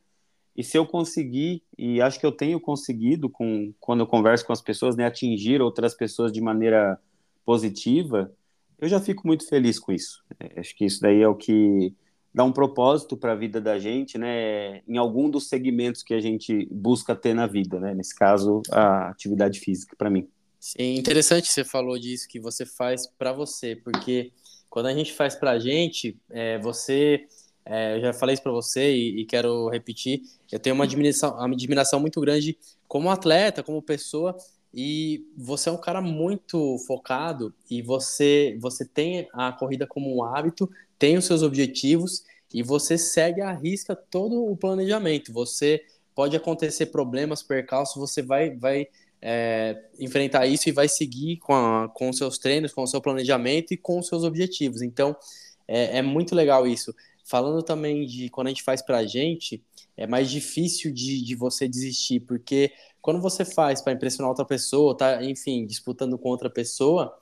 E 0.56 0.64
se 0.64 0.78
eu 0.78 0.86
conseguir, 0.86 1.64
e 1.78 2.02
acho 2.02 2.20
que 2.20 2.26
eu 2.26 2.32
tenho 2.32 2.60
conseguido, 2.60 3.30
com, 3.30 3.74
quando 3.80 4.02
eu 4.02 4.08
converso 4.08 4.46
com 4.46 4.54
as 4.54 4.62
pessoas, 4.62 4.96
né, 4.96 5.06
atingir 5.06 5.62
outras 5.62 5.96
pessoas 5.96 6.32
de 6.32 6.42
maneira 6.42 7.00
positiva, 7.46 8.32
eu 8.78 8.88
já 8.88 9.00
fico 9.00 9.26
muito 9.26 9.48
feliz 9.48 9.80
com 9.80 9.92
isso. 9.92 10.24
É, 10.40 10.60
acho 10.60 10.76
que 10.76 10.86
isso 10.86 11.02
daí 11.02 11.22
é 11.22 11.28
o 11.28 11.36
que 11.36 11.96
dá 12.34 12.44
um 12.44 12.52
propósito 12.52 13.18
para 13.18 13.32
a 13.32 13.36
vida 13.36 13.60
da 13.60 13.80
gente, 13.80 14.18
né, 14.18 14.82
em 14.88 14.98
algum 14.98 15.30
dos 15.30 15.48
segmentos 15.48 16.04
que 16.04 16.14
a 16.14 16.20
gente 16.20 16.68
busca 16.72 17.16
ter 17.16 17.34
na 17.34 17.48
vida, 17.48 17.80
né, 17.80 17.94
nesse 17.94 18.16
caso, 18.16 18.62
a 18.72 19.10
atividade 19.10 19.60
física, 19.60 19.96
para 19.98 20.10
mim. 20.10 20.28
Sim, 20.62 20.94
interessante 20.96 21.52
você 21.52 21.64
falou 21.64 21.98
disso 21.98 22.28
que 22.28 22.40
você 22.40 22.68
faz 22.68 23.08
para 23.08 23.34
você, 23.34 23.76
porque 23.76 24.32
quando 24.70 24.86
a 24.86 24.94
gente 24.94 25.12
faz 25.12 25.34
para 25.34 25.52
a 25.52 25.60
gente, 25.60 26.16
é, 26.30 26.60
você, 26.60 27.26
é, 27.66 27.98
eu 27.98 28.02
já 28.02 28.14
falei 28.14 28.36
isso 28.36 28.44
para 28.44 28.52
você 28.52 28.94
e, 28.96 29.22
e, 29.22 29.26
quero 29.26 29.68
repetir, 29.70 30.22
eu 30.52 30.60
tenho 30.60 30.76
uma 30.76 30.84
admiração, 30.84 31.32
uma 31.34 31.48
admiração 31.48 32.00
muito 32.00 32.22
grande 32.22 32.60
como 32.88 33.10
atleta, 33.10 33.64
como 33.64 33.82
pessoa, 33.82 34.38
e 34.72 35.26
você 35.36 35.68
é 35.68 35.72
um 35.72 35.82
cara 35.82 36.00
muito 36.00 36.78
focado 36.86 37.52
e 37.68 37.82
você, 37.82 38.56
você 38.62 38.86
tem 38.86 39.28
a 39.34 39.52
corrida 39.52 39.88
como 39.88 40.16
um 40.16 40.24
hábito, 40.24 40.70
tem 41.00 41.18
os 41.18 41.26
seus 41.26 41.42
objetivos 41.42 42.24
e 42.54 42.62
você 42.62 43.00
segue 43.00 43.42
à 43.42 43.52
risca 43.52 43.96
todo 43.96 44.46
o 44.46 44.56
planejamento. 44.56 45.34
Você 45.34 45.82
pode 46.14 46.38
acontecer 46.38 46.86
problemas, 46.88 47.42
percalços, 47.42 47.96
você 47.96 48.22
vai, 48.22 48.56
vai 48.56 48.88
é, 49.22 49.78
enfrentar 50.00 50.48
isso 50.48 50.68
e 50.68 50.72
vai 50.72 50.88
seguir 50.88 51.38
com, 51.38 51.54
a, 51.54 51.90
com 51.90 52.10
os 52.10 52.18
seus 52.18 52.38
treinos, 52.38 52.74
com 52.74 52.84
o 52.84 52.88
seu 52.88 53.00
planejamento 53.00 53.74
e 53.74 53.78
com 53.78 54.00
os 54.00 54.08
seus 54.08 54.24
objetivos. 54.24 54.82
Então, 54.82 55.16
é, 55.68 56.00
é 56.00 56.02
muito 56.02 56.34
legal 56.34 56.66
isso. 56.66 56.94
Falando 57.24 57.62
também 57.62 58.06
de 58.06 58.30
quando 58.30 58.48
a 58.48 58.50
gente 58.50 58.64
faz 58.64 58.82
para 58.82 58.98
a 58.98 59.06
gente, 59.06 59.64
é 59.96 60.08
mais 60.08 60.30
difícil 60.30 60.92
de, 60.92 61.24
de 61.24 61.36
você 61.36 61.68
desistir, 61.68 62.22
porque 62.22 62.72
quando 63.02 63.22
você 63.22 63.46
faz 63.46 63.82
para 63.82 63.94
impressionar 63.94 64.30
outra 64.30 64.46
pessoa, 64.46 64.98
tá, 64.98 65.24
enfim, 65.24 65.66
disputando 65.66 66.18
com 66.18 66.30
outra 66.30 66.50
pessoa, 66.50 67.16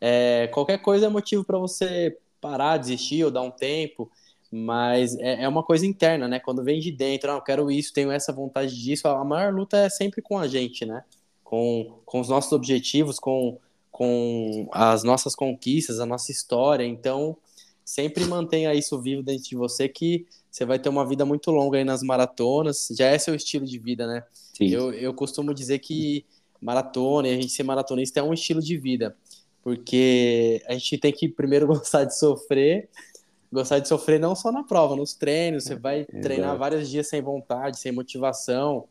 é, 0.00 0.48
qualquer 0.48 0.78
coisa 0.78 1.06
é 1.06 1.08
motivo 1.08 1.44
para 1.44 1.58
você 1.58 2.16
parar, 2.40 2.76
desistir 2.76 3.24
ou 3.24 3.30
dar 3.30 3.42
um 3.42 3.50
tempo, 3.50 4.10
mas 4.50 5.16
é, 5.18 5.42
é, 5.42 5.48
uma 5.48 5.62
coisa 5.62 5.86
interna, 5.86 6.28
né? 6.28 6.38
Quando 6.38 6.62
vem 6.62 6.80
de 6.80 6.90
dentro, 6.90 7.30
ah, 7.30 7.34
eu 7.34 7.42
quero 7.42 7.70
isso, 7.70 7.92
tenho 7.92 8.10
essa 8.10 8.32
vontade 8.32 8.80
disso, 8.80 9.08
a 9.08 9.24
maior 9.24 9.52
luta 9.52 9.76
é 9.76 9.88
sempre 9.88 10.22
com 10.22 10.38
a 10.38 10.46
gente, 10.46 10.86
né? 10.86 11.04
Com, 11.48 11.94
com 12.04 12.20
os 12.20 12.28
nossos 12.28 12.52
objetivos, 12.52 13.18
com, 13.18 13.58
com 13.90 14.68
as 14.70 15.02
nossas 15.02 15.34
conquistas, 15.34 15.98
a 15.98 16.04
nossa 16.04 16.30
história. 16.30 16.84
Então, 16.84 17.38
sempre 17.82 18.26
mantenha 18.26 18.74
isso 18.74 19.00
vivo 19.00 19.22
dentro 19.22 19.44
de 19.44 19.56
você 19.56 19.88
que 19.88 20.26
você 20.50 20.66
vai 20.66 20.78
ter 20.78 20.90
uma 20.90 21.08
vida 21.08 21.24
muito 21.24 21.50
longa 21.50 21.78
aí 21.78 21.84
nas 21.84 22.02
maratonas. 22.02 22.88
Já 22.90 23.06
é 23.06 23.18
seu 23.18 23.34
estilo 23.34 23.64
de 23.64 23.78
vida, 23.78 24.06
né? 24.06 24.24
Sim. 24.30 24.68
Eu, 24.68 24.92
eu 24.92 25.14
costumo 25.14 25.54
dizer 25.54 25.78
que 25.78 26.26
maratona 26.60 27.28
e 27.28 27.32
a 27.32 27.40
gente 27.40 27.48
ser 27.48 27.62
maratonista 27.62 28.20
é 28.20 28.22
um 28.22 28.34
estilo 28.34 28.60
de 28.60 28.76
vida, 28.76 29.16
porque 29.62 30.62
a 30.66 30.74
gente 30.74 30.98
tem 30.98 31.12
que 31.12 31.30
primeiro 31.30 31.64
gostar 31.66 32.04
de 32.04 32.14
sofrer, 32.14 32.90
gostar 33.50 33.78
de 33.78 33.88
sofrer 33.88 34.20
não 34.20 34.34
só 34.34 34.52
na 34.52 34.64
prova, 34.64 34.94
nos 34.94 35.14
treinos, 35.14 35.64
você 35.64 35.76
vai 35.76 36.02
é, 36.12 36.20
treinar 36.20 36.58
vários 36.58 36.90
dias 36.90 37.08
sem 37.08 37.22
vontade, 37.22 37.78
sem 37.78 37.90
motivação, 37.90 38.86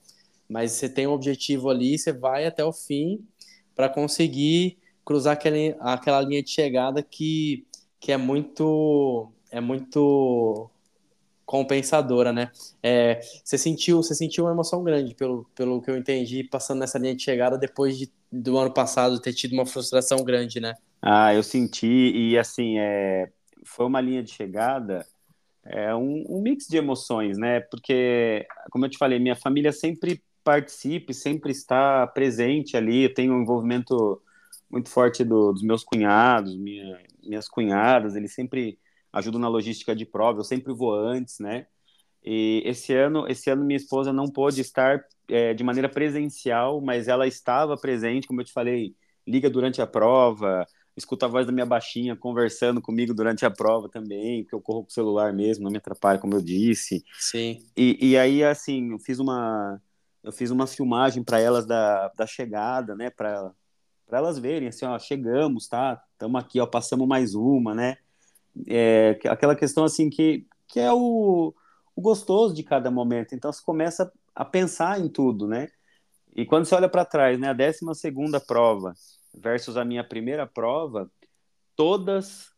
mas 0.50 0.72
você 0.72 0.88
tem 0.88 1.08
um 1.08 1.12
objetivo 1.12 1.70
ali, 1.70 1.98
você 1.98 2.14
vai 2.14 2.46
até 2.46 2.64
o 2.64 2.74
fim 2.74 3.26
para 3.76 3.90
conseguir 3.90 4.78
cruzar 5.06 5.34
aquele, 5.34 5.76
aquela 5.80 6.22
linha 6.22 6.44
de 6.44 6.50
chegada 6.50 7.02
que, 7.04 7.66
que 8.00 8.12
é 8.12 8.18
muito 8.18 9.32
é 9.50 9.62
muito 9.62 10.70
compensadora, 11.46 12.34
né? 12.34 12.52
É, 12.84 13.22
você 13.44 13.58
sentiu 13.58 13.98
você 13.98 14.14
sentiu 14.14 14.44
uma 14.44 14.52
emoção 14.52 14.84
grande 14.84 15.16
pelo, 15.16 15.50
pelo 15.56 15.82
que 15.82 15.90
eu 15.90 15.98
entendi 15.98 16.44
passando 16.44 16.80
nessa 16.80 17.00
linha 17.00 17.16
de 17.16 17.24
chegada 17.24 17.58
depois 17.58 17.98
de, 17.98 18.12
do 18.32 18.58
ano 18.58 18.74
passado 18.74 19.22
ter 19.22 19.34
tido 19.34 19.54
uma 19.54 19.66
frustração 19.66 20.24
grande, 20.24 20.60
né? 20.60 20.76
Ah, 21.02 21.34
eu 21.34 21.44
senti 21.44 21.88
e 21.88 22.38
assim 22.38 22.78
é, 22.80 23.30
foi 23.64 23.86
uma 23.86 24.02
linha 24.02 24.22
de 24.22 24.32
chegada 24.32 25.06
é 25.70 25.94
um, 25.94 26.24
um 26.30 26.42
mix 26.42 26.66
de 26.68 26.78
emoções, 26.78 27.38
né? 27.38 27.60
Porque 27.62 28.46
como 28.72 28.86
eu 28.86 28.90
te 28.90 28.98
falei, 28.98 29.20
minha 29.20 29.36
família 29.36 29.72
sempre 29.72 30.22
participe, 30.48 31.14
sempre 31.14 31.52
está 31.52 32.08
presente 32.08 32.78
ali. 32.78 33.04
Eu 33.04 33.14
tenho 33.14 33.34
um 33.34 33.42
envolvimento 33.42 34.22
muito 34.70 34.90
forte 34.90 35.26
do, 35.26 35.52
dos 35.52 35.62
meus 35.62 35.84
cunhados, 35.84 36.56
minha, 36.56 36.98
minhas 37.22 37.50
cunhadas, 37.50 38.16
eles 38.16 38.34
sempre 38.34 38.80
ajudam 39.12 39.42
na 39.42 39.50
logística 39.50 39.94
de 39.94 40.06
prova, 40.06 40.40
eu 40.40 40.46
sempre 40.46 40.74
vou 40.74 40.94
antes, 40.94 41.40
né? 41.40 41.68
E 42.24 42.62
esse 42.66 42.94
ano, 42.94 43.26
esse 43.28 43.50
ano 43.50 43.66
minha 43.66 43.76
esposa 43.76 44.14
não 44.14 44.28
pôde 44.28 44.62
estar 44.62 45.04
é, 45.28 45.54
de 45.54 45.66
maneira 45.66 45.90
presencial, 45.90 46.80
mas 46.80 47.10
ela 47.10 47.28
estava 47.28 47.76
presente, 47.76 48.26
como 48.26 48.40
eu 48.40 48.46
te 48.46 48.54
falei, 48.54 48.96
liga 49.28 49.50
durante 49.50 49.82
a 49.82 49.88
prova, 49.88 50.66
escuta 50.96 51.26
a 51.26 51.30
voz 51.30 51.46
da 51.46 51.52
minha 51.52 51.66
baixinha 51.66 52.16
conversando 52.16 52.82
comigo 52.82 53.14
durante 53.14 53.46
a 53.46 53.52
prova 53.52 53.90
também, 53.90 54.46
que 54.46 54.56
eu 54.56 54.62
corro 54.62 54.84
com 54.84 54.90
o 54.90 54.94
celular 54.94 55.34
mesmo, 55.34 55.66
não 55.66 55.72
me 55.72 55.78
atrapalha, 55.78 56.20
como 56.20 56.36
eu 56.36 56.42
disse. 56.42 57.04
Sim. 57.20 57.66
E, 57.76 57.98
e 58.12 58.18
aí, 58.18 58.44
assim, 58.44 58.92
eu 58.92 59.00
fiz 59.00 59.20
uma, 59.20 59.82
eu 60.28 60.32
fiz 60.34 60.52
uma 60.52 60.68
filmagem 60.68 61.24
para 61.24 61.40
elas 61.40 61.66
da, 61.66 62.10
da 62.10 62.28
chegada, 62.28 62.94
né, 62.94 63.10
para 63.10 63.54
elas 64.12 64.38
verem, 64.38 64.68
assim, 64.68 64.86
ó, 64.86 65.00
chegamos, 65.00 65.70
tá? 65.70 66.04
Estamos 66.12 66.44
aqui, 66.44 66.60
ó, 66.60 66.66
passamos 66.66 67.08
mais 67.08 67.34
uma, 67.34 67.74
né? 67.74 67.98
É, 68.68 69.18
aquela 69.30 69.56
questão, 69.56 69.86
assim, 69.86 70.10
que, 70.10 70.46
que 70.68 70.82
é 70.82 70.92
o, 70.92 71.54
o 71.96 72.02
gostoso 72.02 72.54
de 72.54 72.62
cada 72.62 72.92
momento. 72.92 73.36
Então, 73.36 73.54
você 73.54 73.64
começa 73.64 74.12
a 74.36 74.44
pensar 74.44 75.00
em 75.00 75.08
tudo, 75.08 75.48
né? 75.48 75.70
E 76.36 76.46
quando 76.46 76.66
você 76.66 76.76
olha 76.76 76.90
para 76.90 77.06
trás, 77.06 77.40
né, 77.40 77.50
a 77.50 77.54
12 77.54 77.80
segunda 77.96 78.38
prova 78.40 78.94
versus 79.34 79.78
a 79.78 79.86
minha 79.86 80.04
primeira 80.04 80.46
prova, 80.46 81.10
todas 81.74 82.50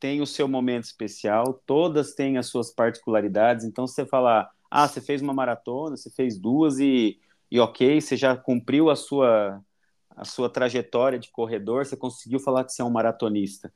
têm 0.00 0.20
o 0.20 0.26
seu 0.26 0.48
momento 0.48 0.84
especial, 0.84 1.62
todas 1.66 2.14
têm 2.14 2.36
as 2.36 2.46
suas 2.46 2.72
particularidades. 2.72 3.64
Então, 3.64 3.86
se 3.86 3.94
você 3.94 4.06
falar, 4.06 4.50
ah, 4.74 4.88
você 4.88 5.02
fez 5.02 5.20
uma 5.20 5.34
maratona, 5.34 5.98
você 5.98 6.08
fez 6.08 6.38
duas 6.38 6.78
e, 6.78 7.20
e 7.50 7.60
ok, 7.60 8.00
você 8.00 8.16
já 8.16 8.34
cumpriu 8.34 8.88
a 8.88 8.96
sua, 8.96 9.62
a 10.16 10.24
sua 10.24 10.48
trajetória 10.48 11.18
de 11.18 11.30
corredor, 11.30 11.84
você 11.84 11.94
conseguiu 11.94 12.40
falar 12.40 12.64
que 12.64 12.72
você 12.72 12.80
é 12.80 12.84
um 12.84 12.90
maratonista. 12.90 13.70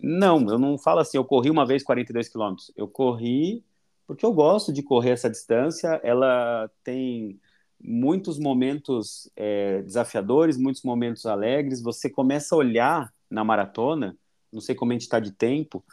Não, 0.00 0.48
eu 0.48 0.56
não 0.56 0.78
falo 0.78 1.00
assim, 1.00 1.16
eu 1.16 1.24
corri 1.24 1.50
uma 1.50 1.66
vez 1.66 1.82
42 1.82 2.28
quilômetros. 2.28 2.70
Eu 2.76 2.86
corri 2.86 3.64
porque 4.06 4.24
eu 4.24 4.32
gosto 4.32 4.72
de 4.72 4.80
correr 4.80 5.10
essa 5.10 5.28
distância, 5.28 6.00
ela 6.04 6.70
tem 6.84 7.40
muitos 7.82 8.38
momentos 8.38 9.28
é, 9.34 9.82
desafiadores, 9.82 10.56
muitos 10.56 10.84
momentos 10.84 11.26
alegres. 11.26 11.82
Você 11.82 12.08
começa 12.08 12.54
a 12.54 12.58
olhar 12.58 13.12
na 13.28 13.42
maratona, 13.42 14.16
não 14.52 14.60
sei 14.60 14.76
como 14.76 14.92
a 14.92 14.94
gente 14.94 15.02
está 15.02 15.18
de 15.18 15.32
tempo, 15.32 15.84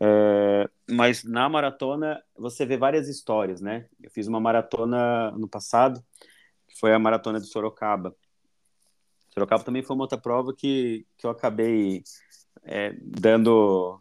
é, 0.00 0.68
mas 0.90 1.24
na 1.24 1.48
maratona 1.48 2.22
você 2.36 2.66
vê 2.66 2.76
várias 2.76 3.08
histórias, 3.08 3.60
né? 3.60 3.86
Eu 4.02 4.10
fiz 4.10 4.26
uma 4.26 4.40
maratona 4.40 5.30
no 5.32 5.48
passado, 5.48 6.02
que 6.66 6.78
foi 6.78 6.92
a 6.92 6.98
maratona 6.98 7.40
de 7.40 7.46
Sorocaba. 7.46 8.14
Sorocaba 9.32 9.64
também 9.64 9.82
foi 9.82 9.94
uma 9.94 10.04
outra 10.04 10.18
prova 10.18 10.54
que, 10.54 11.06
que 11.16 11.26
eu 11.26 11.30
acabei 11.30 12.02
é, 12.64 12.94
dando 13.00 14.00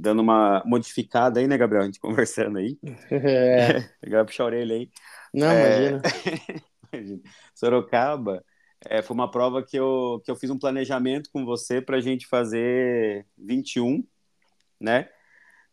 dando 0.00 0.20
uma 0.20 0.62
modificada 0.64 1.40
aí, 1.40 1.48
né, 1.48 1.58
Gabriel? 1.58 1.82
A 1.82 1.86
gente 1.86 2.00
conversando 2.00 2.58
aí. 2.58 2.78
É. 3.10 3.80
Gabriel 4.02 4.26
puxar 4.26 4.44
a 4.44 4.46
orelha 4.46 4.76
aí. 4.76 4.90
Não, 5.34 5.50
é... 5.50 6.00
imagina. 6.92 7.20
Sorocaba 7.54 8.44
é, 8.86 9.02
foi 9.02 9.14
uma 9.14 9.30
prova 9.30 9.62
que 9.62 9.76
eu, 9.76 10.22
que 10.24 10.30
eu 10.30 10.36
fiz 10.36 10.50
um 10.50 10.58
planejamento 10.58 11.30
com 11.32 11.44
você 11.44 11.80
para 11.80 11.96
a 11.96 12.00
gente 12.00 12.26
fazer 12.26 13.26
21, 13.36 14.06
né? 14.80 15.08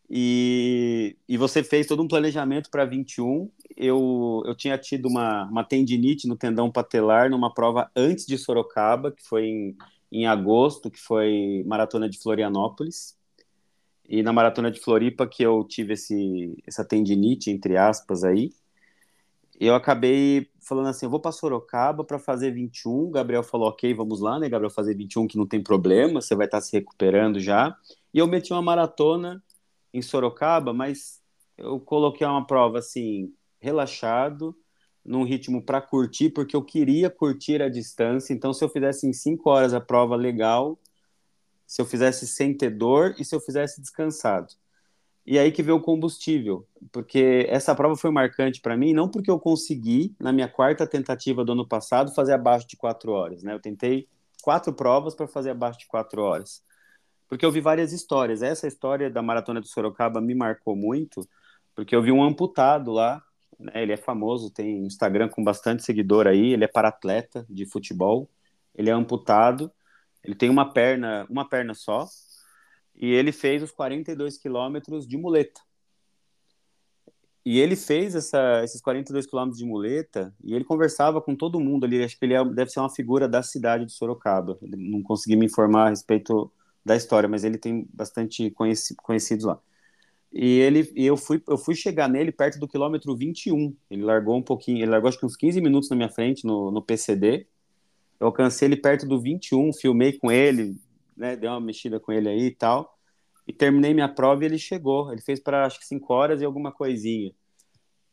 E, 0.08 1.16
e 1.28 1.36
você 1.36 1.64
fez 1.64 1.86
todo 1.86 2.02
um 2.02 2.08
planejamento 2.08 2.70
para 2.70 2.84
21. 2.84 3.50
Eu, 3.76 4.42
eu 4.46 4.54
tinha 4.54 4.78
tido 4.78 5.08
uma, 5.08 5.44
uma 5.46 5.64
tendinite 5.64 6.28
no 6.28 6.36
tendão 6.36 6.70
patelar 6.70 7.28
numa 7.28 7.52
prova 7.52 7.90
antes 7.94 8.24
de 8.24 8.38
Sorocaba, 8.38 9.10
que 9.10 9.22
foi 9.22 9.46
em, 9.46 9.76
em 10.12 10.26
agosto, 10.26 10.90
que 10.90 11.00
foi 11.00 11.64
maratona 11.66 12.08
de 12.08 12.18
Florianópolis. 12.18 13.16
E 14.08 14.22
na 14.22 14.32
maratona 14.32 14.70
de 14.70 14.78
Floripa 14.80 15.26
que 15.26 15.42
eu 15.42 15.64
tive 15.64 15.94
esse, 15.94 16.56
essa 16.64 16.84
tendinite, 16.84 17.50
entre 17.50 17.76
aspas, 17.76 18.22
aí 18.22 18.52
eu 19.58 19.74
acabei 19.74 20.48
falando 20.60 20.88
assim, 20.88 21.06
eu 21.06 21.10
vou 21.10 21.18
para 21.18 21.32
Sorocaba 21.32 22.04
para 22.04 22.18
fazer 22.18 22.52
21. 22.52 22.90
O 22.90 23.10
Gabriel 23.10 23.42
falou, 23.42 23.68
ok, 23.68 23.92
vamos 23.94 24.20
lá, 24.20 24.38
né, 24.38 24.48
Gabriel, 24.48 24.70
fazer 24.70 24.94
21 24.94 25.26
que 25.26 25.38
não 25.38 25.46
tem 25.46 25.62
problema, 25.62 26.20
você 26.20 26.34
vai 26.36 26.46
estar 26.46 26.58
tá 26.58 26.62
se 26.62 26.72
recuperando 26.72 27.40
já. 27.40 27.76
E 28.12 28.18
eu 28.18 28.26
meti 28.26 28.52
uma 28.52 28.62
maratona 28.62 29.42
em 29.96 30.02
Sorocaba, 30.02 30.72
mas 30.72 31.20
eu 31.56 31.80
coloquei 31.80 32.26
uma 32.26 32.46
prova 32.46 32.78
assim, 32.78 33.32
relaxado, 33.58 34.54
num 35.04 35.24
ritmo 35.24 35.62
para 35.62 35.80
curtir, 35.80 36.30
porque 36.30 36.56
eu 36.56 36.62
queria 36.62 37.08
curtir 37.08 37.62
a 37.62 37.68
distância. 37.68 38.34
Então, 38.34 38.52
se 38.52 38.62
eu 38.64 38.68
fizesse 38.68 39.06
em 39.06 39.12
5 39.12 39.48
horas 39.48 39.72
a 39.72 39.80
prova 39.80 40.16
legal, 40.16 40.78
se 41.66 41.80
eu 41.80 41.86
fizesse 41.86 42.26
sem 42.26 42.54
ter 42.54 42.70
dor 42.70 43.14
e 43.18 43.24
se 43.24 43.34
eu 43.34 43.40
fizesse 43.40 43.80
descansado. 43.80 44.52
E 45.24 45.38
aí 45.38 45.50
que 45.50 45.62
veio 45.62 45.78
o 45.78 45.82
combustível, 45.82 46.66
porque 46.92 47.46
essa 47.48 47.74
prova 47.74 47.96
foi 47.96 48.10
marcante 48.10 48.60
para 48.60 48.76
mim, 48.76 48.92
não 48.92 49.08
porque 49.08 49.30
eu 49.30 49.40
consegui, 49.40 50.14
na 50.20 50.32
minha 50.32 50.48
quarta 50.48 50.86
tentativa 50.86 51.44
do 51.44 51.52
ano 51.52 51.66
passado, 51.66 52.14
fazer 52.14 52.34
abaixo 52.34 52.68
de 52.68 52.76
quatro 52.76 53.10
horas, 53.10 53.42
né? 53.42 53.52
Eu 53.52 53.60
tentei 53.60 54.08
quatro 54.42 54.72
provas 54.72 55.16
para 55.16 55.26
fazer 55.26 55.50
abaixo 55.50 55.80
de 55.80 55.88
quatro 55.88 56.22
horas, 56.22 56.62
porque 57.28 57.44
eu 57.44 57.50
vi 57.50 57.60
várias 57.60 57.92
histórias. 57.92 58.42
Essa 58.42 58.66
história 58.66 59.10
da 59.10 59.22
Maratona 59.22 59.60
de 59.60 59.68
Sorocaba 59.68 60.20
me 60.20 60.34
marcou 60.34 60.76
muito, 60.76 61.28
porque 61.74 61.94
eu 61.94 62.02
vi 62.02 62.12
um 62.12 62.22
amputado 62.22 62.92
lá, 62.92 63.22
né? 63.58 63.82
ele 63.82 63.92
é 63.92 63.96
famoso, 63.96 64.50
tem 64.50 64.86
Instagram 64.86 65.28
com 65.28 65.42
bastante 65.42 65.82
seguidor 65.82 66.26
aí, 66.26 66.52
ele 66.52 66.64
é 66.64 66.68
para-atleta 66.68 67.46
de 67.48 67.66
futebol, 67.66 68.30
ele 68.74 68.90
é 68.90 68.92
amputado, 68.92 69.70
ele 70.22 70.34
tem 70.34 70.50
uma 70.50 70.72
perna, 70.72 71.26
uma 71.28 71.48
perna 71.48 71.74
só, 71.74 72.06
e 72.94 73.12
ele 73.12 73.32
fez 73.32 73.62
os 73.62 73.70
42 73.70 74.38
quilômetros 74.38 75.06
de 75.06 75.16
muleta. 75.16 75.60
E 77.44 77.60
ele 77.60 77.76
fez 77.76 78.16
essa, 78.16 78.64
esses 78.64 78.80
42 78.80 79.24
quilômetros 79.24 79.58
de 79.58 79.64
muleta 79.64 80.34
e 80.42 80.52
ele 80.52 80.64
conversava 80.64 81.22
com 81.22 81.36
todo 81.36 81.60
mundo 81.60 81.84
ali. 81.84 82.02
Acho 82.02 82.18
que 82.18 82.24
ele 82.24 82.34
é, 82.34 82.44
deve 82.44 82.72
ser 82.72 82.80
uma 82.80 82.90
figura 82.90 83.28
da 83.28 83.40
cidade 83.40 83.86
de 83.86 83.92
Sorocaba. 83.92 84.58
não 84.60 85.00
consegui 85.00 85.36
me 85.36 85.46
informar 85.46 85.86
a 85.86 85.90
respeito 85.90 86.52
da 86.86 86.94
história, 86.94 87.28
mas 87.28 87.42
ele 87.42 87.58
tem 87.58 87.84
bastante 87.92 88.48
conheci, 88.52 88.94
conhecidos 88.94 89.44
lá. 89.44 89.58
E 90.32 90.60
ele, 90.60 90.92
e 90.94 91.04
eu 91.04 91.16
fui, 91.16 91.42
eu 91.48 91.58
fui 91.58 91.74
chegar 91.74 92.08
nele 92.08 92.30
perto 92.30 92.60
do 92.60 92.68
quilômetro 92.68 93.16
21. 93.16 93.74
Ele 93.90 94.04
largou 94.04 94.36
um 94.36 94.42
pouquinho, 94.42 94.78
ele 94.78 94.90
largou 94.92 95.08
acho 95.08 95.18
que 95.18 95.26
uns 95.26 95.36
15 95.36 95.60
minutos 95.60 95.90
na 95.90 95.96
minha 95.96 96.08
frente 96.08 96.46
no, 96.46 96.70
no 96.70 96.80
PCD. 96.80 97.48
Eu 98.20 98.28
alcancei 98.28 98.68
ele 98.68 98.76
perto 98.76 99.04
do 99.04 99.20
21, 99.20 99.72
filmei 99.72 100.12
com 100.12 100.30
ele, 100.30 100.76
né, 101.16 101.34
dei 101.34 101.48
uma 101.48 101.60
mexida 101.60 101.98
com 101.98 102.12
ele 102.12 102.28
aí 102.28 102.46
e 102.46 102.54
tal. 102.54 102.96
E 103.48 103.52
terminei 103.52 103.92
minha 103.92 104.08
prova 104.08 104.44
e 104.44 104.46
ele 104.46 104.58
chegou. 104.58 105.10
Ele 105.10 105.20
fez 105.20 105.40
para 105.40 105.66
acho 105.66 105.80
que 105.80 105.86
5 105.86 106.12
horas 106.14 106.40
e 106.40 106.44
alguma 106.44 106.70
coisinha. 106.70 107.32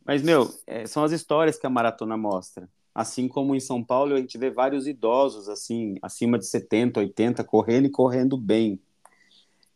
Mas, 0.03 0.24
meu, 0.24 0.49
é, 0.65 0.88
são 0.88 1.03
as 1.03 1.11
histórias 1.11 1.59
que 1.59 1.67
a 1.67 1.69
maratona 1.69 2.17
mostra. 2.17 2.67
Assim 2.94 3.28
como 3.28 3.56
em 3.56 3.60
São 3.60 3.84
Paulo, 3.84 4.14
a 4.14 4.20
gente 4.20 4.38
vê 4.38 4.52
vários 4.52 4.88
idosos, 4.88 5.50
assim, 5.50 5.96
acima 6.02 6.38
de 6.38 6.46
70, 6.46 7.00
80, 7.00 7.44
correndo 7.44 7.88
e 7.88 7.91
correndo 7.91 8.38
bem. 8.38 8.80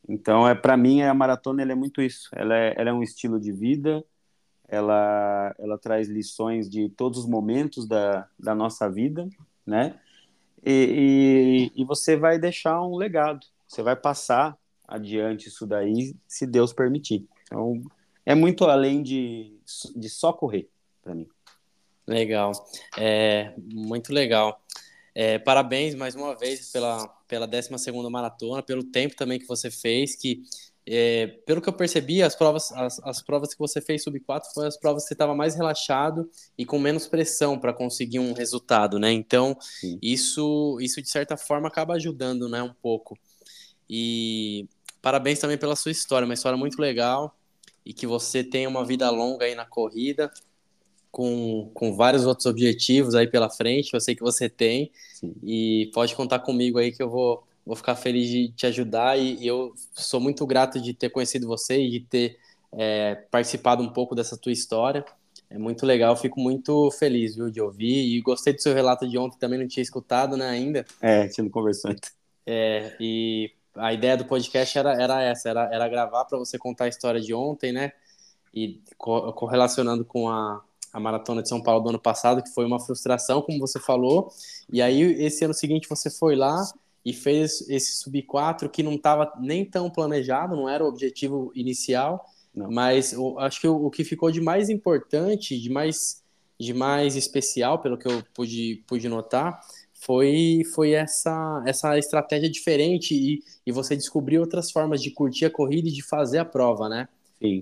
Então, 0.08 0.48
é 0.48 0.56
para 0.56 0.78
mim, 0.78 1.02
a 1.02 1.14
maratona 1.14 1.64
é 1.64 1.76
muito 1.76 2.02
isso. 2.02 2.30
Ela 2.34 2.56
é, 2.56 2.74
ela 2.78 2.90
é 2.92 2.94
um 2.94 3.04
estilo 3.04 3.40
de 3.40 3.52
vida, 3.52 4.06
ela, 4.68 5.56
ela 5.58 5.78
traz 5.78 6.08
lições 6.08 6.70
de 6.70 6.90
todos 6.90 7.20
os 7.20 7.26
momentos 7.26 7.88
da, 7.88 8.28
da 8.38 8.54
nossa 8.54 8.90
vida, 8.90 9.28
né? 9.66 10.00
E, 10.66 11.72
e, 11.76 11.82
e, 11.82 11.86
você 11.86 12.18
vai 12.18 12.38
deixar 12.38 12.82
um 12.82 12.98
legado, 12.98 13.46
você 13.68 13.82
vai 13.82 13.96
passar 13.96 14.58
adiante 14.88 15.48
isso 15.48 15.66
daí, 15.66 16.16
se 16.28 16.46
Deus 16.46 16.74
permitir. 16.74 17.28
Então, 17.44 17.82
é 18.26 18.36
muito 18.36 18.66
além 18.66 19.02
de, 19.02 19.58
de 19.96 20.10
só 20.10 20.34
correr, 20.34 20.70
para 21.02 21.16
mim. 21.16 21.28
Legal, 22.08 22.52
é, 22.98 23.54
muito 23.58 24.14
legal. 24.14 24.62
É, 25.14 25.38
parabéns 25.40 25.94
mais 25.96 26.16
uma 26.16 26.36
vez 26.36 26.72
pela, 26.72 27.08
pela 27.28 27.46
12 27.46 27.70
maratona, 28.10 28.64
pelo 28.64 28.84
tempo 28.84 29.16
também 29.16 29.40
que 29.40 29.48
você 29.48 29.70
fez, 29.70 30.16
que 30.16 30.44
é, 30.90 31.28
pelo 31.46 31.62
que 31.62 31.68
eu 31.68 31.74
percebi, 31.74 32.24
as 32.24 32.34
provas, 32.34 32.72
as, 32.72 33.00
as 33.04 33.22
provas 33.22 33.54
que 33.54 33.60
você 33.60 33.82
fez 33.82 34.04
sub 34.04 34.18
4 34.22 34.54
foram 34.54 34.70
as 34.70 34.78
provas 34.78 35.04
que 35.04 35.10
você 35.10 35.16
estava 35.16 35.36
mais 35.36 35.54
relaxado 35.54 36.30
e 36.58 36.66
com 36.66 36.80
menos 36.80 37.08
pressão 37.08 37.60
para 37.60 37.74
conseguir 37.74 38.20
um 38.20 38.32
resultado, 38.32 38.98
né? 38.98 39.12
Então, 39.12 39.58
isso, 40.02 40.78
isso 40.80 41.02
de 41.02 41.10
certa 41.10 41.36
forma 41.36 41.68
acaba 41.68 41.96
ajudando, 41.96 42.48
né, 42.48 42.64
um 42.64 42.74
pouco. 42.74 43.18
E 43.90 44.66
parabéns 45.02 45.40
também 45.40 45.58
pela 45.58 45.76
sua 45.76 45.92
história, 45.92 46.26
uma 46.26 46.34
história 46.34 46.58
muito 46.58 46.80
legal 46.80 47.36
e 47.86 47.94
que 47.94 48.08
você 48.08 48.44
tenha 48.44 48.70
uma 48.70 48.86
vida 48.86 49.10
longa 49.10 49.46
aí 49.46 49.56
na 49.56 49.66
corrida, 49.66 50.32
com, 51.12 51.70
com 51.74 51.96
vários 51.96 52.26
outros 52.26 52.46
objetivos 52.46 53.16
aí 53.16 53.28
pela 53.28 53.50
frente, 53.50 53.94
eu 53.94 54.00
sei 54.00 54.16
que 54.16 54.22
você 54.22 54.50
tem, 54.50 54.92
Sim. 55.14 55.34
e 55.44 55.90
pode 55.94 56.16
contar 56.16 56.40
comigo 56.40 56.78
aí 56.78 56.92
que 56.92 57.02
eu 57.02 57.10
vou, 57.10 57.44
vou 57.66 57.76
ficar 57.76 57.96
feliz 57.96 58.30
de 58.30 58.50
te 58.50 58.66
ajudar, 58.68 59.18
e, 59.18 59.36
e 59.36 59.48
eu 59.48 59.74
sou 59.94 60.20
muito 60.20 60.46
grato 60.46 60.80
de 60.80 60.94
ter 60.94 61.10
conhecido 61.10 61.48
você 61.48 61.82
e 61.82 61.90
de 61.90 62.00
ter 62.02 62.38
é, 62.72 63.16
participado 63.32 63.82
um 63.82 63.90
pouco 63.90 64.14
dessa 64.16 64.38
tua 64.38 64.52
história, 64.52 65.04
é 65.50 65.58
muito 65.58 65.86
legal, 65.86 66.16
fico 66.16 66.40
muito 66.40 66.92
feliz, 66.92 67.36
viu, 67.36 67.50
de 67.50 67.62
ouvir, 67.62 68.16
e 68.16 68.22
gostei 68.22 68.54
do 68.54 68.62
seu 68.62 68.74
relato 68.74 69.08
de 69.08 69.18
ontem, 69.18 69.40
também 69.40 69.60
não 69.60 69.68
tinha 69.68 69.84
escutado, 69.84 70.36
né, 70.36 70.48
ainda. 70.48 70.86
É, 71.02 71.28
tinha 71.28 71.44
não 71.44 71.52
conversou 71.52 71.90
ainda. 71.90 72.02
É, 72.46 72.96
e 73.00 73.52
a 73.76 73.94
ideia 73.94 74.18
do 74.18 74.26
podcast 74.26 74.78
era, 74.78 75.02
era 75.02 75.22
essa, 75.24 75.50
era, 75.50 75.70
era 75.74 75.88
gravar 75.88 76.26
para 76.26 76.38
você 76.38 76.58
contar 76.58 76.86
a 76.86 76.90
história 76.90 77.22
de 77.22 77.34
ontem, 77.34 77.72
né? 77.72 77.92
e 78.58 78.82
correlacionando 78.98 80.04
com 80.04 80.30
a, 80.30 80.64
a 80.98 81.00
maratona 81.00 81.44
de 81.44 81.50
São 81.50 81.62
Paulo 81.62 81.84
do 81.84 81.90
ano 81.90 82.00
passado, 82.00 82.42
que 82.42 82.50
foi 82.50 82.66
uma 82.66 82.80
frustração, 82.80 83.40
como 83.44 83.60
você 83.60 83.80
falou. 83.80 84.32
E 84.72 84.82
aí, 84.82 85.00
esse 85.24 85.46
ano 85.46 85.54
seguinte, 85.54 85.88
você 85.88 86.10
foi 86.10 86.36
lá 86.36 86.66
e 87.06 87.14
fez 87.14 87.62
esse 87.70 87.98
sub 87.98 88.20
4 88.24 88.68
que 88.68 88.82
não 88.82 88.96
estava 88.96 89.32
nem 89.40 89.64
tão 89.64 89.92
planejado, 89.92 90.56
não 90.56 90.68
era 90.68 90.84
o 90.84 90.88
objetivo 90.88 91.52
inicial, 91.54 92.26
não. 92.54 92.72
mas 92.72 93.14
eu, 93.14 93.38
acho 93.38 93.62
que 93.62 93.68
o, 93.68 93.86
o, 93.86 93.92
que 93.92 94.04
ficou 94.04 94.32
de 94.32 94.42
mais 94.42 94.70
importante, 94.72 95.60
de 95.62 95.70
mais, 95.70 96.24
de 96.60 96.74
mais 96.74 97.16
especial, 97.16 97.80
pelo 97.80 97.96
que 97.96 98.08
eu 98.08 98.24
pude, 98.34 98.84
pude 98.88 99.08
notar, 99.08 99.62
foi, 99.94 100.64
foi 100.74 100.94
essa, 100.94 101.64
essa 101.68 101.96
estratégia 102.00 102.50
diferente 102.50 103.14
e, 103.14 103.44
e 103.68 103.72
você 103.72 103.96
descobriu 103.96 104.42
outras 104.42 104.72
formas 104.72 105.00
de 105.00 105.12
curtir 105.12 105.46
a 105.46 105.52
corrida 105.52 105.90
e 105.90 105.92
de 105.92 106.02
fazer 106.02 106.40
a 106.40 106.46
prova, 106.46 106.90
né? 106.90 107.08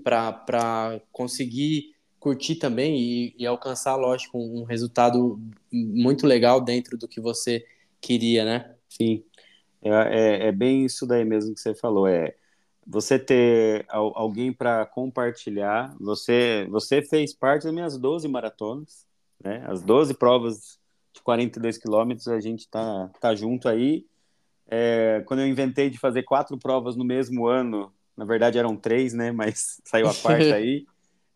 Para 0.06 1.02
conseguir 1.12 1.95
curtir 2.26 2.56
também 2.56 3.00
e, 3.00 3.36
e, 3.38 3.46
alcançar, 3.46 3.96
lógico, 3.96 4.40
um 4.40 4.64
resultado 4.64 5.40
muito 5.72 6.26
legal 6.26 6.60
dentro 6.60 6.98
do 6.98 7.08
que 7.08 7.22
você 7.22 7.64
queria, 8.02 8.44
né? 8.44 8.74
Sim, 8.90 9.24
é, 9.80 9.90
é, 9.90 10.48
é 10.48 10.52
bem 10.52 10.84
isso 10.84 11.06
daí 11.06 11.24
mesmo 11.24 11.54
que 11.54 11.62
você 11.62 11.76
falou, 11.76 12.08
é 12.08 12.34
você 12.88 13.20
ter 13.20 13.86
alguém 13.90 14.52
para 14.52 14.88
compartilhar, 14.88 15.96
você, 16.00 16.68
você 16.72 17.00
fez 17.04 17.32
parte 17.32 17.66
das 17.66 17.74
minhas 17.74 17.96
12 17.96 18.28
maratonas, 18.28 19.06
né? 19.44 19.64
As 19.68 19.84
12 19.84 20.16
provas 20.16 20.80
de 21.14 21.22
42 21.22 21.78
quilômetros, 21.78 22.28
a 22.28 22.40
gente 22.40 22.68
tá, 22.68 23.12
tá 23.22 23.36
junto 23.36 23.70
aí. 23.70 24.04
É, 24.68 25.24
quando 25.28 25.42
eu 25.42 25.48
inventei 25.48 25.92
de 25.92 26.00
fazer 26.00 26.24
quatro 26.24 26.58
provas 26.58 26.96
no 26.96 27.06
mesmo 27.06 27.46
ano, 27.46 27.94
na 28.18 28.26
verdade 28.26 28.58
eram 28.58 28.76
três, 28.76 29.14
né? 29.14 29.32
Mas 29.32 29.80
saiu 29.86 30.08
a 30.08 30.16
quarta 30.16 30.54
aí. 30.58 30.88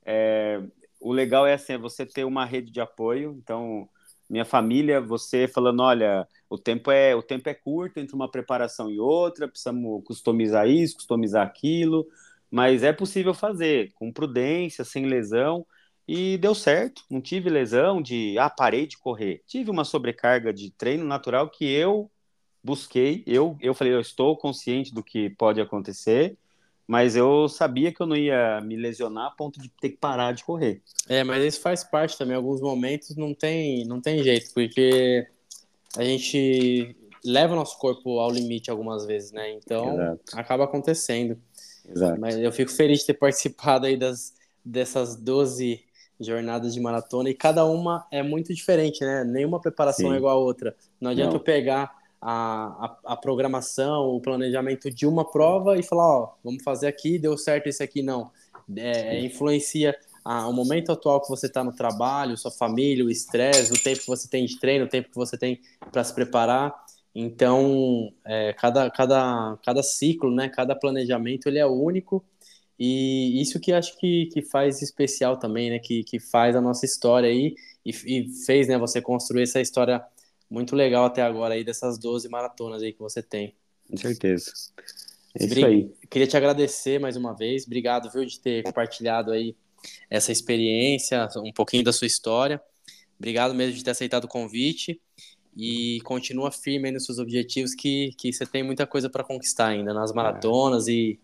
É, 0.04 0.64
o 1.00 1.12
legal 1.14 1.48
é 1.48 1.54
assim, 1.54 1.74
é 1.74 1.78
você 1.78 2.06
ter 2.06 2.24
uma 2.26 2.46
rede 2.46 2.72
de 2.72 2.82
apoio. 2.82 3.36
Então, 3.42 3.90
minha 4.30 4.46
família, 4.46 5.02
você 5.02 5.48
falando, 5.48 5.82
olha, 5.82 6.28
o 6.50 6.58
tempo 6.58 6.92
é 6.92 7.16
o 7.16 7.24
tempo 7.24 7.50
é 7.50 7.54
curto 7.54 8.00
entre 8.00 8.16
uma 8.16 8.30
preparação 8.30 8.90
e 8.92 9.00
outra, 9.00 9.48
precisamos 9.48 10.04
customizar 10.06 10.68
isso, 10.68 10.96
customizar 10.98 11.46
aquilo, 11.46 12.08
mas 12.52 12.84
é 12.84 12.94
possível 12.94 13.34
fazer 13.34 13.92
com 13.94 14.12
prudência, 14.12 14.84
sem 14.84 15.06
lesão. 15.06 15.66
E 16.08 16.38
deu 16.40 16.56
certo, 16.56 17.04
não 17.10 17.22
tive 17.22 17.50
lesão 17.52 18.02
de, 18.02 18.36
ah, 18.40 18.50
parei 18.50 18.88
de 18.88 18.98
correr. 18.98 19.44
Tive 19.46 19.70
uma 19.70 19.86
sobrecarga 19.86 20.52
de 20.52 20.72
treino 20.72 21.06
natural 21.06 21.50
que 21.50 21.66
eu 21.66 22.10
busquei, 22.64 23.24
eu, 23.26 23.58
eu 23.62 23.74
falei, 23.74 23.94
eu 23.94 24.02
estou 24.02 24.36
consciente 24.38 24.94
do 24.94 25.04
que 25.04 25.30
pode 25.32 25.62
acontecer, 25.62 26.38
mas 26.90 27.16
eu 27.16 27.48
sabia 27.48 27.94
que 27.94 28.02
eu 28.02 28.08
não 28.08 28.16
ia 28.16 28.60
me 28.62 28.76
lesionar 28.76 29.28
a 29.28 29.30
ponto 29.30 29.62
de 29.62 29.70
ter 29.70 29.90
que 29.90 29.98
parar 29.98 30.34
de 30.34 30.44
correr. 30.44 30.82
É, 31.08 31.24
mas 31.24 31.46
isso 31.46 31.62
faz 31.62 31.84
parte 31.84 32.18
também. 32.18 32.34
Em 32.34 32.38
alguns 32.38 32.60
momentos 32.62 33.16
não 33.16 33.32
tem, 33.32 33.86
não 33.86 34.02
tem 34.02 34.24
jeito, 34.24 34.52
porque 34.56 35.28
a 35.96 36.04
gente 36.04 36.96
leva 37.24 37.54
o 37.54 37.56
nosso 37.56 37.78
corpo 37.78 38.18
ao 38.18 38.32
limite 38.32 38.72
algumas 38.72 39.06
vezes, 39.06 39.32
né? 39.32 39.52
Então 39.52 39.94
Exato. 39.94 40.22
acaba 40.34 40.64
acontecendo. 40.64 41.38
Exato. 41.88 42.20
Mas 42.20 42.36
eu 42.36 42.52
fico 42.52 42.72
feliz 42.72 43.02
de 43.02 43.06
ter 43.06 43.14
participado 43.14 43.86
aí 43.86 43.96
das, 43.96 44.34
dessas 44.66 45.16
12 45.16 45.84
jornadas 46.20 46.74
de 46.74 46.80
maratona 46.80 47.30
e 47.30 47.36
cada 47.36 47.66
uma 47.66 48.08
é 48.10 48.24
muito 48.24 48.52
diferente, 48.52 49.02
né? 49.02 49.24
Nenhuma 49.24 49.62
preparação 49.62 50.08
Sim. 50.08 50.16
é 50.16 50.18
igual 50.18 50.36
a 50.36 50.44
outra. 50.44 50.76
Não 51.00 51.12
adianta 51.12 51.34
não. 51.34 51.38
eu 51.38 51.44
pegar 51.44 51.99
a, 52.22 52.98
a, 53.06 53.14
a, 53.14 53.18
programação, 53.18 54.08
o 54.08 54.20
planejamento 54.20 54.92
de 54.92 55.06
uma 55.06 55.30
prova 55.30 55.78
e 55.78 55.84
falar, 55.84 56.08
ó, 56.08 56.34
vamos 56.44 56.64
fazer 56.64 56.88
aqui, 56.88 57.18
deu 57.18 57.38
certo 57.38 57.70
isso 57.70 57.82
aqui, 57.82 58.02
não. 58.02 58.30
É, 58.76 59.18
é 59.18 59.26
influencia 59.26 59.96
a, 60.24 60.48
o 60.48 60.54
momento 60.54 60.92
atual 60.92 61.22
que 61.22 61.30
você 61.30 61.48
está 61.48 61.64
no 61.64 61.74
trabalho, 61.74 62.38
sua 62.38 62.52
família, 62.52 63.06
o 63.06 63.10
estresse, 63.10 63.72
o 63.72 63.82
tempo 63.82 64.02
que 64.02 64.08
você 64.08 64.28
tem 64.28 64.46
de 64.46 64.60
treino, 64.60 64.86
o 64.86 64.90
tempo 64.90 65.10
que 65.10 65.16
você 65.16 65.38
tem 65.38 65.60
para 65.92 66.04
se 66.04 66.14
preparar. 66.14 66.74
Então, 67.16 68.14
é, 68.26 68.54
cada, 68.54 68.90
cada, 68.92 69.58
cada 69.66 69.82
ciclo, 69.82 70.32
né, 70.32 70.50
cada 70.50 70.76
planejamento, 70.76 71.48
ele 71.48 71.58
é 71.58 71.66
único 71.66 72.24
e 72.80 73.42
isso 73.42 73.60
que 73.60 73.74
acho 73.74 73.98
que, 73.98 74.28
que 74.28 74.42
faz 74.42 74.82
especial 74.82 75.38
também, 75.38 75.70
né, 75.70 75.80
que, 75.80 76.04
que 76.04 76.18
faz 76.18 76.56
a 76.56 76.62
nossa 76.62 76.86
história 76.86 77.30
aí 77.30 77.56
e, 77.86 77.92
e 77.92 78.46
fez, 78.46 78.68
né, 78.70 78.78
você 78.78 79.02
construir 79.02 79.44
essa 79.44 79.60
história 79.60 80.02
muito 80.50 80.76
legal 80.76 81.06
até 81.06 81.22
agora 81.22 81.54
aí 81.54 81.64
dessas 81.64 81.98
12 81.98 82.28
maratonas 82.30 82.82
aí 82.82 82.92
que 82.92 83.00
você 83.00 83.22
tem. 83.22 83.56
Com 83.90 83.98
certeza. 83.98 84.52
É 85.38 85.46
isso 85.46 85.66
aí. 85.66 85.92
Queria 86.10 86.28
te 86.28 86.36
agradecer 86.36 87.00
mais 87.00 87.16
uma 87.16 87.36
vez. 87.36 87.66
Obrigado, 87.66 88.10
viu, 88.10 88.26
de 88.26 88.40
ter 88.40 88.64
compartilhado 88.64 89.32
aí 89.32 89.56
essa 90.10 90.32
experiência, 90.32 91.28
um 91.38 91.54
pouquinho 91.54 91.84
da 91.84 91.94
sua 91.94 92.08
história. 92.08 92.62
Obrigado 93.18 93.54
mesmo 93.54 93.76
de 93.76 93.84
ter 93.84 93.92
aceitado 93.92 94.26
o 94.26 94.28
convite 94.28 95.00
e 95.56 96.00
continua 96.04 96.52
firme 96.52 96.88
aí 96.88 96.94
nos 96.94 97.06
seus 97.06 97.20
objetivos 97.20 97.76
que, 97.76 98.12
que 98.18 98.32
você 98.32 98.46
tem 98.46 98.64
muita 98.64 98.88
coisa 98.88 99.10
para 99.10 99.24
conquistar 99.24 99.68
ainda 99.68 99.94
nas 99.94 100.14
maratonas 100.14 100.88
é. 100.88 100.92
e, 100.92 101.20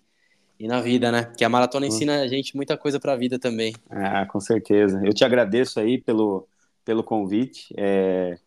e 0.60 0.68
na 0.68 0.82
vida, 0.82 1.12
né? 1.12 1.32
Que 1.38 1.46
a 1.46 1.50
maratona 1.50 1.88
ensina 1.88 2.22
a 2.22 2.28
gente 2.28 2.56
muita 2.56 2.78
coisa 2.78 3.00
para 3.00 3.14
a 3.14 3.16
vida 3.16 3.40
também. 3.40 3.74
Ah, 3.90 4.26
com 4.26 4.40
certeza. 4.40 5.02
Eu 5.04 5.14
te 5.14 5.24
agradeço 5.24 5.80
aí 5.80 5.98
pelo, 5.98 6.48
pelo 6.84 7.04
convite. 7.04 7.74
É, 7.78 8.38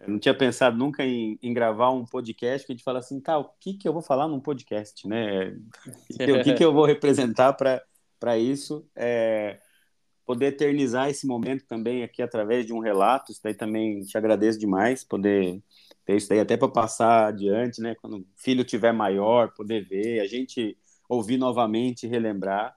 eu 0.00 0.08
não 0.08 0.18
tinha 0.18 0.34
pensado 0.34 0.76
nunca 0.76 1.04
em, 1.04 1.38
em, 1.42 1.52
gravar 1.54 1.90
um 1.90 2.04
podcast 2.04 2.66
que 2.66 2.72
a 2.72 2.76
gente 2.76 2.84
fala 2.84 2.98
assim, 2.98 3.20
tá, 3.20 3.38
o 3.38 3.50
que, 3.60 3.74
que 3.74 3.88
eu 3.88 3.92
vou 3.92 4.02
falar 4.02 4.28
num 4.28 4.40
podcast, 4.40 5.06
né? 5.08 5.56
o 6.40 6.42
que, 6.42 6.54
que 6.54 6.64
eu 6.64 6.72
vou 6.72 6.84
representar 6.84 7.54
para 7.54 8.38
isso? 8.38 8.86
É, 8.94 9.58
poder 10.26 10.46
eternizar 10.46 11.08
esse 11.08 11.26
momento 11.26 11.64
também 11.66 12.02
aqui 12.02 12.20
através 12.20 12.66
de 12.66 12.72
um 12.72 12.80
relato, 12.80 13.32
isso 13.32 13.40
daí 13.42 13.54
também 13.54 14.02
te 14.02 14.18
agradeço 14.18 14.58
demais, 14.58 15.04
poder 15.04 15.62
ter 16.04 16.16
isso 16.16 16.28
daí 16.28 16.40
até 16.40 16.56
para 16.56 16.68
passar 16.68 17.28
adiante, 17.28 17.80
né? 17.80 17.94
Quando 17.94 18.18
o 18.18 18.26
filho 18.36 18.64
tiver 18.64 18.92
maior, 18.92 19.52
poder 19.54 19.86
ver, 19.86 20.20
a 20.20 20.26
gente 20.26 20.76
ouvir 21.08 21.38
novamente, 21.38 22.06
relembrar. 22.06 22.76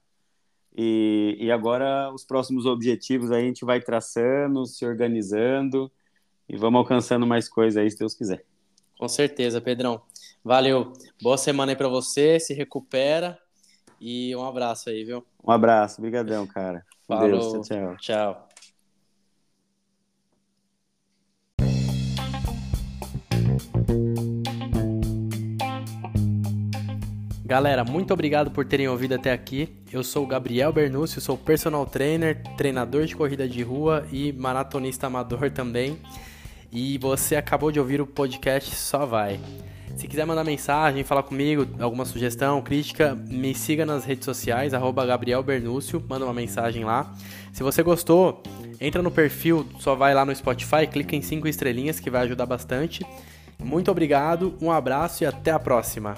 E, 0.76 1.36
e 1.39 1.51
agora 1.51 2.13
os 2.13 2.24
próximos 2.24 2.65
objetivos 2.65 3.32
aí 3.32 3.43
a 3.43 3.47
gente 3.47 3.65
vai 3.65 3.82
traçando, 3.82 4.65
se 4.65 4.86
organizando, 4.86 5.91
e 6.49 6.57
vamos 6.57 6.79
alcançando 6.79 7.27
mais 7.27 7.47
coisas 7.47 7.77
aí, 7.81 7.89
se 7.89 7.99
Deus 7.99 8.15
quiser. 8.15 8.43
Com 8.97 9.07
certeza, 9.07 9.61
Pedrão. 9.61 10.01
Valeu. 10.43 10.91
Boa 11.21 11.37
semana 11.37 11.71
aí 11.71 11.75
para 11.75 11.87
você, 11.87 12.39
se 12.39 12.53
recupera 12.53 13.37
e 14.01 14.35
um 14.35 14.43
abraço 14.43 14.89
aí, 14.89 15.03
viu? 15.03 15.23
Um 15.45 15.51
abraço, 15.51 16.01
brigadão, 16.01 16.47
cara. 16.47 16.83
Falou. 17.07 17.29
Deus, 17.29 17.67
tchau. 17.67 17.97
Tchau. 17.97 18.49
Galera, 27.45 27.83
muito 27.83 28.13
obrigado 28.13 28.51
por 28.51 28.63
terem 28.63 28.87
ouvido 28.87 29.15
até 29.15 29.31
aqui. 29.31 29.81
Eu 29.91 30.03
sou 30.03 30.23
o 30.23 30.27
Gabriel 30.27 30.71
Bernúcio, 30.71 31.19
sou 31.19 31.35
personal 31.35 31.85
trainer, 31.85 32.43
treinador 32.55 33.05
de 33.05 33.15
corrida 33.15 33.47
de 33.47 33.63
rua 33.63 34.07
e 34.11 34.31
maratonista 34.33 35.07
amador 35.07 35.49
também 35.49 35.99
e 36.72 36.97
você 36.97 37.36
acabou 37.36 37.72
de 37.72 37.80
ouvir 37.80 38.01
o 38.01 38.07
podcast 38.07 38.76
Só 38.76 39.05
Vai. 39.05 39.39
Se 39.95 40.07
quiser 40.07 40.26
mandar 40.26 40.43
mensagem, 40.43 41.03
falar 41.03 41.24
comigo, 41.24 41.67
alguma 41.80 42.05
sugestão, 42.05 42.61
crítica, 42.61 43.15
me 43.15 43.53
siga 43.53 43.86
nas 43.86 44.05
redes 44.05 44.24
sociais, 44.24 44.74
arroba 44.74 45.05
Gabriel 45.05 45.43
Bernúcio, 45.43 46.03
manda 46.07 46.24
uma 46.26 46.34
mensagem 46.34 46.86
lá. 46.86 47.13
Se 47.51 47.63
você 47.63 47.84
gostou, 47.84 48.41
entra 48.80 49.01
no 49.01 49.11
perfil, 49.11 49.67
só 49.80 49.95
vai 49.95 50.13
lá 50.13 50.24
no 50.24 50.34
Spotify, 50.34 50.88
clica 50.89 51.15
em 51.15 51.22
5 51.22 51.47
estrelinhas 51.47 51.99
que 51.99 52.09
vai 52.09 52.22
ajudar 52.22 52.45
bastante. 52.45 53.05
Muito 53.61 53.91
obrigado, 53.91 54.55
um 54.61 54.72
abraço 54.72 55.24
e 55.24 55.28
até 55.28 55.51
a 55.51 55.59
próxima. 55.59 56.15